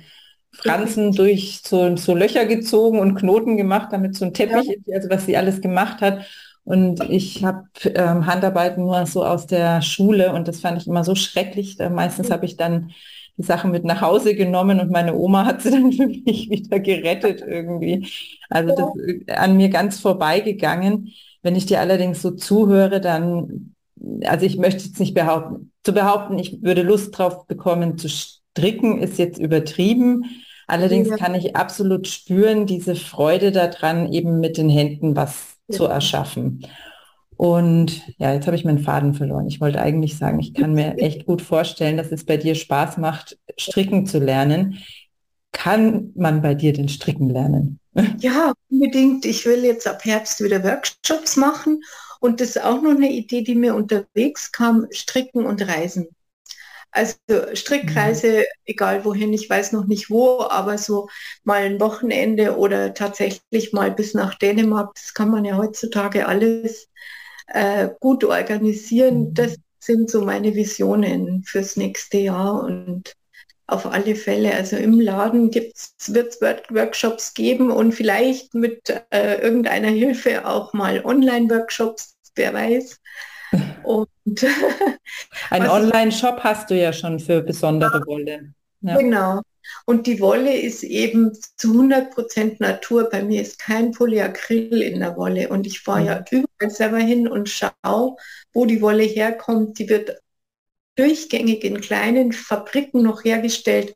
Franzen 0.50 1.12
durch 1.12 1.60
so, 1.64 1.96
so 1.96 2.14
Löcher 2.14 2.44
gezogen 2.44 2.98
und 2.98 3.14
Knoten 3.14 3.56
gemacht, 3.56 3.88
damit 3.92 4.16
so 4.16 4.24
ein 4.24 4.34
Teppich 4.34 4.66
ja. 4.66 4.74
ist, 4.74 4.92
also 4.92 5.10
was 5.10 5.26
sie 5.26 5.36
alles 5.36 5.60
gemacht 5.60 6.00
hat. 6.00 6.26
Und 6.64 7.02
ich 7.08 7.44
habe 7.44 7.64
ähm, 7.84 8.26
Handarbeiten 8.26 8.84
nur 8.84 9.06
so 9.06 9.24
aus 9.24 9.46
der 9.46 9.80
Schule 9.82 10.32
und 10.32 10.46
das 10.46 10.60
fand 10.60 10.80
ich 10.80 10.86
immer 10.88 11.04
so 11.04 11.14
schrecklich. 11.14 11.76
Da 11.76 11.88
meistens 11.88 12.30
habe 12.30 12.46
ich 12.46 12.56
dann 12.56 12.92
die 13.36 13.42
Sachen 13.42 13.70
mit 13.70 13.84
nach 13.84 14.00
Hause 14.00 14.34
genommen 14.34 14.80
und 14.80 14.90
meine 14.90 15.14
Oma 15.14 15.44
hat 15.46 15.62
sie 15.62 15.70
dann 15.72 15.92
für 15.92 16.06
mich 16.06 16.50
wieder 16.50 16.80
gerettet 16.80 17.42
irgendwie. 17.46 18.06
Also 18.48 18.74
das 18.74 19.04
ist 19.04 19.30
an 19.30 19.56
mir 19.56 19.68
ganz 19.68 19.98
vorbeigegangen. 20.00 21.12
Wenn 21.42 21.56
ich 21.56 21.66
dir 21.66 21.80
allerdings 21.80 22.22
so 22.22 22.30
zuhöre, 22.32 23.00
dann, 23.00 23.74
also 24.24 24.46
ich 24.46 24.58
möchte 24.58 24.84
jetzt 24.84 25.00
nicht 25.00 25.14
behaupten, 25.14 25.72
zu 25.82 25.92
behaupten, 25.92 26.38
ich 26.38 26.62
würde 26.62 26.82
Lust 26.82 27.16
drauf 27.18 27.46
bekommen 27.46 27.98
zu 27.98 28.08
stricken, 28.08 28.98
ist 29.00 29.18
jetzt 29.18 29.38
übertrieben. 29.38 30.24
Allerdings 30.68 31.08
ja. 31.08 31.16
kann 31.16 31.34
ich 31.34 31.56
absolut 31.56 32.06
spüren, 32.06 32.66
diese 32.66 32.94
Freude 32.94 33.50
daran, 33.50 34.12
eben 34.12 34.38
mit 34.40 34.56
den 34.56 34.68
Händen 34.68 35.16
was 35.16 35.56
ja. 35.68 35.76
zu 35.76 35.84
erschaffen. 35.86 36.64
Und 37.42 38.02
ja, 38.18 38.32
jetzt 38.32 38.46
habe 38.46 38.54
ich 38.54 38.64
meinen 38.64 38.84
Faden 38.84 39.14
verloren. 39.14 39.48
Ich 39.48 39.60
wollte 39.60 39.82
eigentlich 39.82 40.16
sagen, 40.16 40.38
ich 40.38 40.54
kann 40.54 40.74
mir 40.74 40.94
echt 40.98 41.26
gut 41.26 41.42
vorstellen, 41.42 41.96
dass 41.96 42.12
es 42.12 42.24
bei 42.24 42.36
dir 42.36 42.54
Spaß 42.54 42.98
macht, 42.98 43.36
stricken 43.58 44.06
zu 44.06 44.20
lernen. 44.20 44.78
Kann 45.50 46.12
man 46.14 46.40
bei 46.40 46.54
dir 46.54 46.72
den 46.72 46.88
Stricken 46.88 47.30
lernen? 47.30 47.80
Ja, 48.20 48.52
unbedingt. 48.70 49.24
Ich 49.24 49.44
will 49.44 49.64
jetzt 49.64 49.88
ab 49.88 50.04
Herbst 50.04 50.40
wieder 50.40 50.62
Workshops 50.62 51.36
machen. 51.36 51.82
Und 52.20 52.40
das 52.40 52.50
ist 52.50 52.62
auch 52.62 52.80
noch 52.80 52.92
eine 52.92 53.10
Idee, 53.10 53.42
die 53.42 53.56
mir 53.56 53.74
unterwegs 53.74 54.52
kam, 54.52 54.86
Stricken 54.92 55.44
und 55.44 55.66
Reisen. 55.66 56.06
Also 56.92 57.16
Strickreise, 57.54 58.32
mhm. 58.32 58.44
egal 58.66 59.04
wohin, 59.04 59.32
ich 59.32 59.50
weiß 59.50 59.72
noch 59.72 59.86
nicht 59.86 60.10
wo, 60.10 60.42
aber 60.42 60.78
so 60.78 61.08
mal 61.42 61.62
ein 61.64 61.80
Wochenende 61.80 62.56
oder 62.56 62.94
tatsächlich 62.94 63.72
mal 63.72 63.90
bis 63.90 64.14
nach 64.14 64.36
Dänemark, 64.36 64.94
das 64.94 65.12
kann 65.12 65.28
man 65.28 65.44
ja 65.44 65.56
heutzutage 65.56 66.28
alles 66.28 66.88
äh, 67.48 67.88
gut 68.00 68.24
organisieren. 68.24 69.30
Mhm. 69.30 69.34
Das 69.34 69.56
sind 69.78 70.10
so 70.10 70.22
meine 70.22 70.54
Visionen 70.54 71.42
fürs 71.42 71.76
nächste 71.76 72.18
Jahr 72.18 72.62
und 72.62 73.14
auf 73.66 73.86
alle 73.86 74.14
Fälle. 74.14 74.54
Also 74.54 74.76
im 74.76 75.00
Laden 75.00 75.52
wird 75.54 75.74
es 75.74 76.40
Workshops 76.70 77.34
geben 77.34 77.70
und 77.70 77.92
vielleicht 77.92 78.54
mit 78.54 78.90
äh, 79.10 79.40
irgendeiner 79.40 79.88
Hilfe 79.88 80.46
auch 80.46 80.72
mal 80.72 81.04
Online-Workshops, 81.04 82.16
wer 82.34 82.54
weiß. 82.54 83.00
Und 83.82 84.08
Ein 85.50 85.68
Online-Shop 85.68 86.40
hast 86.42 86.70
du 86.70 86.74
ja 86.74 86.92
schon 86.92 87.20
für 87.20 87.42
besondere 87.42 88.00
Wolle. 88.06 88.54
Ja. 88.80 88.96
Genau. 88.96 89.42
Und 89.86 90.06
die 90.06 90.20
Wolle 90.20 90.56
ist 90.56 90.82
eben 90.82 91.32
zu 91.56 91.72
100% 91.72 92.56
Natur. 92.58 93.08
Bei 93.10 93.22
mir 93.22 93.42
ist 93.42 93.58
kein 93.58 93.92
Polyacryl 93.92 94.82
in 94.82 95.00
der 95.00 95.16
Wolle. 95.16 95.48
Und 95.48 95.66
ich 95.66 95.80
fahre 95.80 96.00
mhm. 96.00 96.06
ja 96.06 96.24
überall 96.30 96.70
selber 96.70 96.98
hin 96.98 97.28
und 97.28 97.48
schaue, 97.48 98.16
wo 98.52 98.66
die 98.66 98.80
Wolle 98.80 99.04
herkommt. 99.04 99.78
Die 99.78 99.88
wird 99.88 100.20
durchgängig 100.96 101.64
in 101.64 101.80
kleinen 101.80 102.32
Fabriken 102.32 103.02
noch 103.02 103.24
hergestellt. 103.24 103.94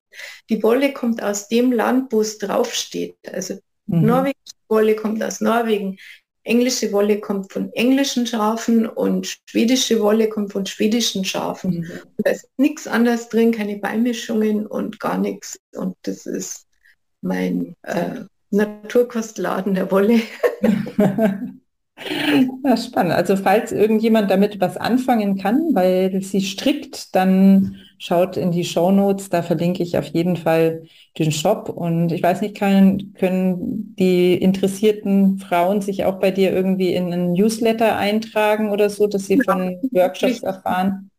Die 0.49 0.62
Wolle 0.62 0.93
kommt 0.93 1.23
aus 1.23 1.49
dem 1.49 1.73
Land, 1.73 2.12
wo 2.12 2.21
es 2.21 2.39
draufsteht. 2.39 3.17
Also 3.31 3.55
mhm. 3.87 4.07
norwegische 4.07 4.57
Wolle 4.69 4.97
kommt 4.97 5.23
aus 5.23 5.41
Norwegen, 5.41 5.99
englische 6.47 6.92
Wolle 6.92 7.20
kommt 7.20 7.53
von 7.53 7.72
englischen 7.72 8.26
Schafen 8.26 8.86
und 8.86 9.38
schwedische 9.47 10.01
Wolle 10.01 10.28
kommt 10.28 10.53
von 10.53 10.66
schwedischen 10.66 11.24
Schafen. 11.24 11.80
Mhm. 11.80 11.88
Da 12.18 12.30
ist 12.30 12.49
nichts 12.57 12.86
anderes 12.86 13.28
drin, 13.28 13.53
keine 13.53 13.76
Beimischungen 13.78 14.66
und 14.66 15.01
gar 15.01 15.18
nichts. 15.18 15.59
Und 15.74 15.97
das 16.03 16.26
ist 16.26 16.66
mein 17.20 17.74
äh, 17.82 18.20
Naturkostladen 18.51 19.74
der 19.74 19.90
Wolle. 19.90 20.20
Ja, 22.62 22.76
spannend. 22.76 23.14
Also 23.14 23.36
falls 23.36 23.72
irgendjemand 23.72 24.30
damit 24.30 24.61
was 24.61 24.76
anfangen 24.76 25.38
kann, 25.38 25.74
weil 25.74 26.20
sie 26.22 26.42
strickt, 26.42 27.14
dann 27.14 27.76
schaut 27.99 28.36
in 28.36 28.51
die 28.51 28.64
Show 28.64 28.90
Notes, 28.90 29.28
da 29.30 29.42
verlinke 29.42 29.82
ich 29.82 29.97
auf 29.99 30.07
jeden 30.07 30.36
Fall 30.36 30.84
den 31.18 31.32
Shop. 31.32 31.68
Und 31.68 32.12
ich 32.12 32.22
weiß 32.22 32.40
nicht, 32.40 32.57
können, 32.57 33.14
können 33.14 33.94
die 33.99 34.34
interessierten 34.34 35.38
Frauen 35.38 35.80
sich 35.80 36.05
auch 36.05 36.18
bei 36.20 36.30
dir 36.30 36.53
irgendwie 36.53 36.92
in 36.92 37.12
einen 37.12 37.32
Newsletter 37.32 37.97
eintragen 37.97 38.70
oder 38.70 38.90
so, 38.90 39.07
dass 39.07 39.26
sie 39.26 39.40
von 39.42 39.78
Workshops 39.92 40.42
erfahren? 40.42 41.11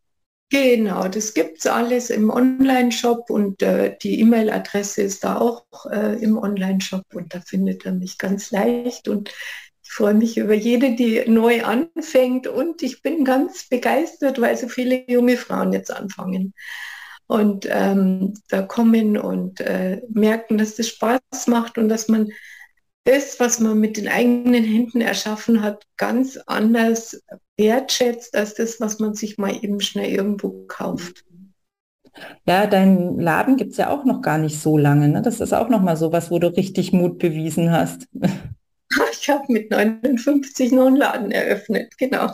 Genau, 0.49 1.09
das 1.09 1.33
gibt 1.33 1.59
es 1.59 1.67
alles 1.67 2.09
im 2.09 2.29
Online-Shop 2.29 3.29
und 3.29 3.61
äh, 3.61 3.97
die 4.01 4.21
E-Mail-Adresse 4.21 5.01
ist 5.01 5.25
da 5.25 5.39
auch 5.39 5.65
äh, 5.91 6.23
im 6.23 6.37
Online-Shop 6.37 7.03
und 7.13 7.35
da 7.35 7.41
findet 7.41 7.85
er 7.85 7.91
mich 7.91 8.17
ganz 8.17 8.51
leicht 8.51 9.09
und 9.09 9.29
ich 9.87 9.93
freue 9.93 10.13
mich 10.13 10.37
über 10.37 10.53
jede, 10.53 10.95
die 10.95 11.23
neu 11.27 11.63
anfängt 11.63 12.45
und 12.45 12.83
ich 12.83 13.01
bin 13.01 13.23
ganz 13.23 13.69
begeistert, 13.69 14.39
weil 14.41 14.57
so 14.57 14.67
viele 14.67 15.09
junge 15.09 15.37
Frauen 15.37 15.71
jetzt 15.71 15.91
anfangen 15.91 16.53
und 17.25 17.67
ähm, 17.69 18.33
da 18.49 18.63
kommen 18.63 19.17
und 19.17 19.61
äh, 19.61 20.01
merken, 20.09 20.57
dass 20.57 20.75
das 20.75 20.89
Spaß 20.89 21.47
macht 21.47 21.77
und 21.77 21.87
dass 21.87 22.09
man 22.09 22.29
das, 23.05 23.39
was 23.39 23.61
man 23.61 23.79
mit 23.79 23.95
den 23.95 24.09
eigenen 24.09 24.65
Händen 24.65 24.99
erschaffen 24.99 25.61
hat, 25.61 25.83
ganz 25.95 26.37
anders 26.47 27.21
wertschätzt 27.55 28.35
als 28.35 28.55
das, 28.55 28.81
was 28.81 28.99
man 28.99 29.13
sich 29.13 29.37
mal 29.37 29.55
eben 29.55 29.79
schnell 29.79 30.11
irgendwo 30.11 30.65
kauft. 30.67 31.23
Ja, 32.45 32.67
dein 32.67 33.19
Laden 33.19 33.55
gibt 33.55 33.71
es 33.71 33.77
ja 33.77 33.89
auch 33.89 34.03
noch 34.03 34.21
gar 34.21 34.37
nicht 34.37 34.59
so 34.59 34.77
lange. 34.77 35.07
Ne? 35.07 35.21
Das 35.21 35.39
ist 35.39 35.53
auch 35.53 35.69
noch 35.69 35.81
mal 35.81 35.95
so 35.95 36.11
was, 36.11 36.29
wo 36.29 36.39
du 36.39 36.47
richtig 36.47 36.91
Mut 36.91 37.19
bewiesen 37.19 37.71
hast. 37.71 38.09
Ich 39.11 39.29
habe 39.29 39.43
mit 39.49 39.71
59 39.71 40.71
noch 40.71 40.87
einen 40.87 40.95
Laden 40.95 41.31
eröffnet, 41.31 41.97
genau. 41.97 42.31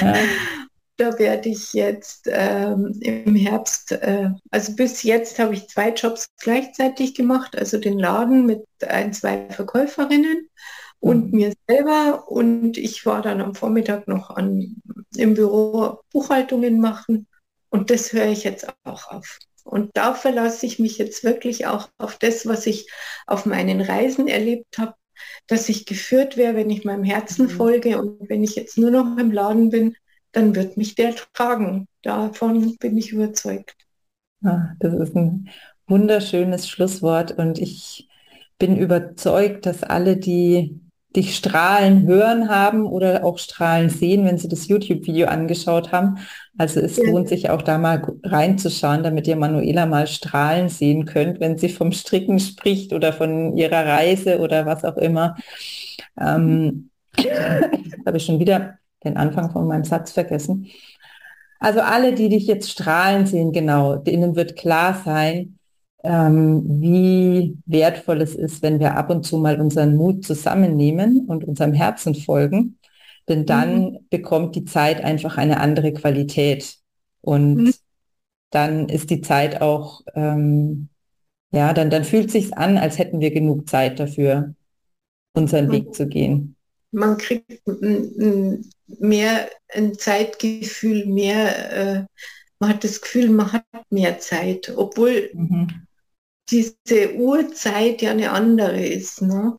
Ja. 0.00 0.14
Da 0.96 1.18
werde 1.18 1.48
ich 1.48 1.72
jetzt 1.72 2.28
ähm, 2.30 2.96
im 3.00 3.34
Herbst, 3.34 3.90
äh, 3.90 4.30
also 4.52 4.76
bis 4.76 5.02
jetzt 5.02 5.40
habe 5.40 5.54
ich 5.54 5.66
zwei 5.66 5.90
Jobs 5.90 6.28
gleichzeitig 6.40 7.16
gemacht, 7.16 7.58
also 7.58 7.78
den 7.78 7.98
Laden 7.98 8.46
mit 8.46 8.64
ein, 8.86 9.12
zwei 9.12 9.50
Verkäuferinnen 9.50 10.48
und 11.00 11.32
mhm. 11.32 11.36
mir 11.38 11.52
selber. 11.68 12.28
Und 12.28 12.78
ich 12.78 13.04
war 13.06 13.22
dann 13.22 13.40
am 13.40 13.56
Vormittag 13.56 14.06
noch 14.06 14.30
an, 14.30 14.76
im 15.16 15.34
Büro 15.34 15.98
Buchhaltungen 16.12 16.80
machen. 16.80 17.26
Und 17.70 17.90
das 17.90 18.12
höre 18.12 18.28
ich 18.28 18.44
jetzt 18.44 18.68
auch 18.84 19.10
auf. 19.10 19.40
Und 19.64 19.90
da 19.94 20.14
verlasse 20.14 20.64
ich 20.64 20.78
mich 20.78 20.98
jetzt 20.98 21.24
wirklich 21.24 21.66
auch 21.66 21.88
auf 21.98 22.18
das, 22.18 22.46
was 22.46 22.66
ich 22.66 22.88
auf 23.26 23.46
meinen 23.46 23.80
Reisen 23.80 24.28
erlebt 24.28 24.78
habe, 24.78 24.94
dass 25.46 25.68
ich 25.68 25.86
geführt 25.86 26.36
wäre, 26.36 26.54
wenn 26.54 26.70
ich 26.70 26.84
meinem 26.84 27.04
Herzen 27.04 27.46
mhm. 27.46 27.50
folge 27.50 28.00
und 28.00 28.28
wenn 28.28 28.42
ich 28.42 28.54
jetzt 28.56 28.78
nur 28.78 28.90
noch 28.90 29.18
im 29.18 29.30
Laden 29.30 29.70
bin, 29.70 29.96
dann 30.32 30.54
wird 30.54 30.76
mich 30.76 30.94
der 30.94 31.14
tragen. 31.14 31.86
Davon 32.02 32.76
bin 32.76 32.96
ich 32.98 33.12
überzeugt. 33.12 33.76
Ah, 34.42 34.74
das 34.80 34.94
ist 34.94 35.16
ein 35.16 35.48
wunderschönes 35.86 36.68
Schlusswort 36.68 37.32
und 37.32 37.58
ich 37.58 38.08
bin 38.58 38.76
überzeugt, 38.76 39.66
dass 39.66 39.82
alle, 39.82 40.16
die 40.16 40.80
dich 41.16 41.36
strahlen 41.36 42.06
hören 42.06 42.48
haben 42.48 42.86
oder 42.86 43.24
auch 43.24 43.38
strahlen 43.38 43.88
sehen, 43.88 44.24
wenn 44.24 44.38
sie 44.38 44.48
das 44.48 44.66
YouTube-Video 44.66 45.28
angeschaut 45.28 45.92
haben. 45.92 46.18
Also 46.58 46.80
es 46.80 46.96
ja. 46.96 47.04
lohnt 47.04 47.28
sich 47.28 47.50
auch 47.50 47.62
da 47.62 47.78
mal 47.78 48.02
reinzuschauen, 48.22 49.02
damit 49.02 49.26
ihr 49.26 49.36
Manuela 49.36 49.86
mal 49.86 50.06
strahlen 50.06 50.68
sehen 50.68 51.04
könnt, 51.04 51.40
wenn 51.40 51.58
sie 51.58 51.68
vom 51.68 51.92
Stricken 51.92 52.40
spricht 52.40 52.92
oder 52.92 53.12
von 53.12 53.56
ihrer 53.56 53.86
Reise 53.86 54.40
oder 54.40 54.66
was 54.66 54.84
auch 54.84 54.96
immer. 54.96 55.36
Ähm, 56.20 56.90
habe 58.06 58.16
ich 58.16 58.24
schon 58.24 58.40
wieder 58.40 58.78
den 59.04 59.16
Anfang 59.16 59.50
von 59.50 59.66
meinem 59.66 59.84
Satz 59.84 60.12
vergessen. 60.12 60.66
Also 61.60 61.80
alle, 61.80 62.14
die 62.14 62.28
dich 62.28 62.46
jetzt 62.46 62.70
strahlen 62.70 63.26
sehen, 63.26 63.52
genau, 63.52 63.96
denen 63.96 64.36
wird 64.36 64.56
klar 64.56 65.00
sein, 65.04 65.53
wie 66.04 67.56
wertvoll 67.66 68.20
es 68.20 68.34
ist, 68.34 68.62
wenn 68.62 68.78
wir 68.78 68.96
ab 68.96 69.10
und 69.10 69.24
zu 69.24 69.38
mal 69.38 69.60
unseren 69.60 69.96
Mut 69.96 70.24
zusammennehmen 70.24 71.26
und 71.26 71.44
unserem 71.44 71.72
Herzen 71.72 72.14
folgen. 72.14 72.78
Denn 73.28 73.46
dann 73.46 73.80
mhm. 73.80 73.98
bekommt 74.10 74.54
die 74.54 74.64
Zeit 74.64 75.02
einfach 75.02 75.38
eine 75.38 75.60
andere 75.60 75.92
Qualität. 75.94 76.76
Und 77.22 77.54
mhm. 77.54 77.74
dann 78.50 78.88
ist 78.88 79.08
die 79.08 79.22
Zeit 79.22 79.62
auch, 79.62 80.02
ähm, 80.14 80.88
ja, 81.52 81.72
dann, 81.72 81.88
dann 81.88 82.04
fühlt 82.04 82.30
sich 82.30 82.56
an, 82.56 82.76
als 82.76 82.98
hätten 82.98 83.20
wir 83.20 83.30
genug 83.30 83.68
Zeit 83.68 83.98
dafür, 83.98 84.54
unseren 85.32 85.68
mhm. 85.68 85.72
Weg 85.72 85.94
zu 85.94 86.06
gehen 86.06 86.54
man 86.94 87.18
kriegt 87.18 87.62
mehr 88.86 89.50
ein 89.74 89.94
Zeitgefühl, 89.98 91.06
mehr, 91.06 91.72
äh, 91.72 92.04
man 92.58 92.70
hat 92.70 92.84
das 92.84 93.00
Gefühl, 93.00 93.30
man 93.30 93.52
hat 93.52 93.64
mehr 93.90 94.18
Zeit, 94.20 94.72
obwohl 94.76 95.30
mhm. 95.34 95.83
Diese 96.50 97.14
Uhrzeit 97.14 98.02
ja 98.02 98.10
eine 98.10 98.30
andere 98.30 98.86
ist. 98.86 99.22
Ne? 99.22 99.58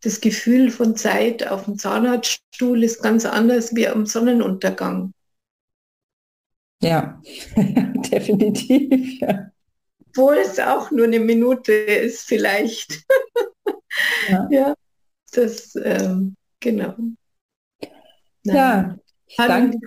Das 0.00 0.20
Gefühl 0.20 0.70
von 0.70 0.96
Zeit 0.96 1.46
auf 1.46 1.64
dem 1.64 1.78
Zahnarztstuhl 1.78 2.82
ist 2.82 3.02
ganz 3.02 3.24
anders 3.24 3.74
wie 3.74 3.88
am 3.88 4.06
Sonnenuntergang. 4.06 5.12
Ja, 6.82 7.20
definitiv. 8.12 9.20
Ja. 9.20 9.50
Obwohl 10.10 10.36
es 10.36 10.58
auch 10.58 10.90
nur 10.90 11.06
eine 11.06 11.20
Minute 11.20 11.72
ist, 11.72 12.22
vielleicht. 12.22 13.04
ja. 14.28 14.48
ja 14.50 14.74
das, 15.32 15.74
ähm, 15.82 16.36
genau. 16.60 16.94
Ja, 18.44 18.96
Kann 19.36 19.80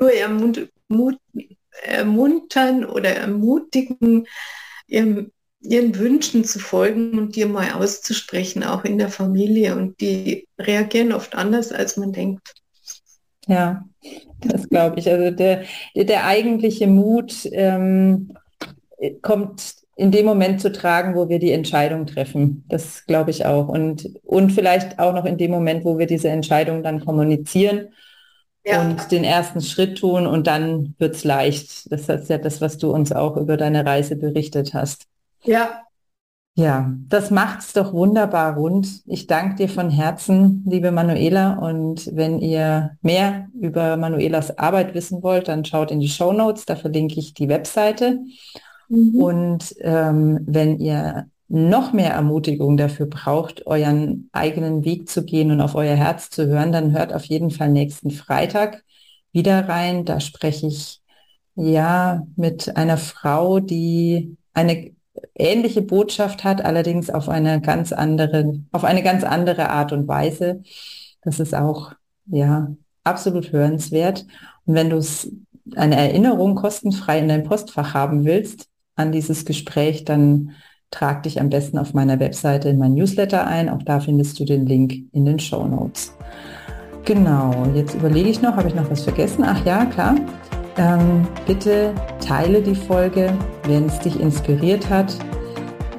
nur 0.00 0.12
ermut, 0.12 0.70
mut, 0.88 1.18
ermuntern 1.82 2.84
oder 2.84 3.10
ermutigen, 3.10 4.26
ihren 5.62 5.96
Wünschen 5.98 6.44
zu 6.44 6.58
folgen 6.58 7.18
und 7.18 7.36
dir 7.36 7.46
mal 7.46 7.72
auszusprechen, 7.72 8.64
auch 8.64 8.84
in 8.84 8.98
der 8.98 9.08
Familie. 9.08 9.76
Und 9.76 10.00
die 10.00 10.48
reagieren 10.58 11.12
oft 11.12 11.34
anders, 11.34 11.72
als 11.72 11.96
man 11.96 12.12
denkt. 12.12 12.54
Ja, 13.46 13.84
das 14.40 14.68
glaube 14.68 14.98
ich. 14.98 15.08
Also 15.08 15.34
der, 15.34 15.64
der 15.94 16.26
eigentliche 16.26 16.86
Mut 16.86 17.48
ähm, 17.52 18.32
kommt 19.20 19.74
in 19.96 20.10
dem 20.10 20.26
Moment 20.26 20.60
zu 20.60 20.72
tragen, 20.72 21.14
wo 21.14 21.28
wir 21.28 21.38
die 21.38 21.52
Entscheidung 21.52 22.06
treffen. 22.06 22.64
Das 22.68 23.06
glaube 23.06 23.30
ich 23.30 23.44
auch. 23.46 23.68
Und, 23.68 24.08
und 24.24 24.50
vielleicht 24.50 24.98
auch 24.98 25.12
noch 25.12 25.24
in 25.24 25.38
dem 25.38 25.50
Moment, 25.50 25.84
wo 25.84 25.98
wir 25.98 26.06
diese 26.06 26.28
Entscheidung 26.28 26.82
dann 26.82 27.04
kommunizieren 27.04 27.88
ja. 28.64 28.80
und 28.80 29.10
den 29.12 29.24
ersten 29.24 29.60
Schritt 29.60 29.98
tun 29.98 30.26
und 30.26 30.46
dann 30.46 30.94
wird 30.98 31.14
es 31.14 31.24
leicht. 31.24 31.92
Das 31.92 32.08
ist 32.08 32.30
ja 32.30 32.38
das, 32.38 32.60
was 32.60 32.78
du 32.78 32.92
uns 32.92 33.12
auch 33.12 33.36
über 33.36 33.56
deine 33.56 33.84
Reise 33.84 34.16
berichtet 34.16 34.72
hast. 34.72 35.06
Ja. 35.44 35.82
Ja, 36.54 36.92
das 37.08 37.30
macht's 37.30 37.72
doch 37.72 37.94
wunderbar 37.94 38.56
rund. 38.56 39.02
Ich 39.06 39.26
danke 39.26 39.54
dir 39.54 39.68
von 39.70 39.88
Herzen, 39.88 40.62
liebe 40.68 40.90
Manuela. 40.90 41.54
Und 41.54 42.14
wenn 42.14 42.40
ihr 42.40 42.98
mehr 43.00 43.48
über 43.58 43.96
Manuelas 43.96 44.58
Arbeit 44.58 44.92
wissen 44.92 45.22
wollt, 45.22 45.48
dann 45.48 45.64
schaut 45.64 45.90
in 45.90 46.00
die 46.00 46.10
Show 46.10 46.34
Notes. 46.34 46.66
Da 46.66 46.76
verlinke 46.76 47.18
ich 47.18 47.32
die 47.32 47.48
Webseite. 47.48 48.20
Mhm. 48.88 49.14
Und 49.14 49.74
ähm, 49.80 50.40
wenn 50.46 50.78
ihr 50.78 51.26
noch 51.48 51.94
mehr 51.94 52.12
Ermutigung 52.12 52.76
dafür 52.76 53.06
braucht, 53.06 53.66
euren 53.66 54.28
eigenen 54.32 54.84
Weg 54.84 55.08
zu 55.08 55.24
gehen 55.24 55.50
und 55.50 55.62
auf 55.62 55.74
euer 55.74 55.96
Herz 55.96 56.28
zu 56.28 56.46
hören, 56.46 56.72
dann 56.72 56.92
hört 56.92 57.14
auf 57.14 57.24
jeden 57.24 57.50
Fall 57.50 57.70
nächsten 57.70 58.10
Freitag 58.10 58.84
wieder 59.32 59.68
rein. 59.70 60.04
Da 60.04 60.20
spreche 60.20 60.66
ich 60.66 61.00
ja 61.54 62.26
mit 62.36 62.76
einer 62.76 62.98
Frau, 62.98 63.60
die 63.60 64.36
eine 64.52 64.92
ähnliche 65.34 65.82
Botschaft 65.82 66.44
hat, 66.44 66.64
allerdings 66.64 67.10
auf 67.10 67.28
eine 67.28 67.60
ganz 67.60 67.92
andere, 67.92 68.60
auf 68.72 68.84
eine 68.84 69.02
ganz 69.02 69.24
andere 69.24 69.70
Art 69.70 69.92
und 69.92 70.08
Weise. 70.08 70.62
Das 71.22 71.40
ist 71.40 71.54
auch 71.54 71.92
ja 72.26 72.74
absolut 73.04 73.52
hörenswert. 73.52 74.26
Und 74.64 74.74
wenn 74.74 74.90
du 74.90 75.00
eine 75.76 75.96
Erinnerung 75.96 76.54
kostenfrei 76.54 77.18
in 77.18 77.28
dein 77.28 77.44
Postfach 77.44 77.94
haben 77.94 78.24
willst 78.24 78.68
an 78.94 79.12
dieses 79.12 79.44
Gespräch, 79.44 80.04
dann 80.04 80.52
trag 80.90 81.22
dich 81.22 81.40
am 81.40 81.48
besten 81.48 81.78
auf 81.78 81.94
meiner 81.94 82.20
Webseite 82.20 82.68
in 82.68 82.78
mein 82.78 82.94
Newsletter 82.94 83.46
ein. 83.46 83.68
Auch 83.68 83.82
da 83.82 84.00
findest 84.00 84.38
du 84.38 84.44
den 84.44 84.66
Link 84.66 84.94
in 85.12 85.24
den 85.24 85.38
Show 85.38 85.66
Notes. 85.66 86.14
Genau, 87.04 87.66
jetzt 87.74 87.94
überlege 87.94 88.28
ich 88.28 88.42
noch, 88.42 88.56
habe 88.56 88.68
ich 88.68 88.74
noch 88.74 88.90
was 88.90 89.02
vergessen? 89.02 89.42
Ach 89.44 89.64
ja, 89.64 89.86
klar. 89.86 90.14
Ähm, 90.78 91.26
bitte 91.46 91.92
teile 92.26 92.62
die 92.62 92.74
Folge, 92.74 93.32
wenn 93.64 93.86
es 93.86 93.98
dich 93.98 94.18
inspiriert 94.18 94.88
hat, 94.88 95.14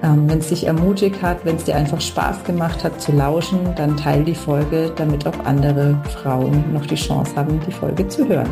ähm, 0.01 0.27
wenn 0.27 0.39
es 0.39 0.49
dich 0.49 0.65
ermutigt 0.65 1.21
hat, 1.21 1.45
wenn 1.45 1.57
es 1.57 1.65
dir 1.65 1.75
einfach 1.75 2.01
Spaß 2.01 2.43
gemacht 2.43 2.83
hat 2.83 2.99
zu 2.99 3.11
lauschen, 3.11 3.59
dann 3.75 3.95
teile 3.95 4.23
die 4.23 4.35
Folge, 4.35 4.91
damit 4.95 5.27
auch 5.27 5.45
andere 5.45 5.97
Frauen 6.21 6.73
noch 6.73 6.85
die 6.85 6.95
Chance 6.95 7.35
haben, 7.35 7.59
die 7.67 7.71
Folge 7.71 8.07
zu 8.07 8.27
hören. 8.27 8.49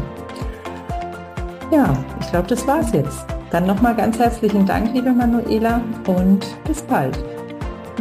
Ja, 1.71 1.91
ich 2.19 2.29
glaube, 2.29 2.47
das 2.47 2.67
war's 2.67 2.91
jetzt. 2.91 3.25
Dann 3.49 3.65
nochmal 3.65 3.95
ganz 3.95 4.19
herzlichen 4.19 4.65
Dank, 4.65 4.93
liebe 4.93 5.11
Manuela, 5.11 5.81
und 6.05 6.45
bis 6.65 6.81
bald. 6.83 7.17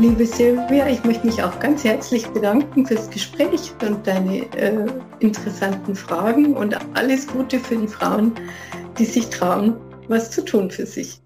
Liebe 0.00 0.24
Silvia, 0.24 0.88
ich 0.88 1.04
möchte 1.04 1.26
mich 1.26 1.42
auch 1.42 1.60
ganz 1.60 1.84
herzlich 1.84 2.26
bedanken 2.28 2.86
fürs 2.86 3.10
Gespräch 3.10 3.70
und 3.86 4.06
deine 4.06 4.50
äh, 4.56 4.86
interessanten 5.18 5.94
Fragen 5.94 6.56
und 6.56 6.74
alles 6.96 7.26
Gute 7.26 7.58
für 7.58 7.76
die 7.76 7.86
Frauen, 7.86 8.32
die 8.98 9.04
sich 9.04 9.28
trauen, 9.28 9.76
was 10.08 10.30
zu 10.30 10.42
tun 10.42 10.70
für 10.70 10.86
sich. 10.86 11.18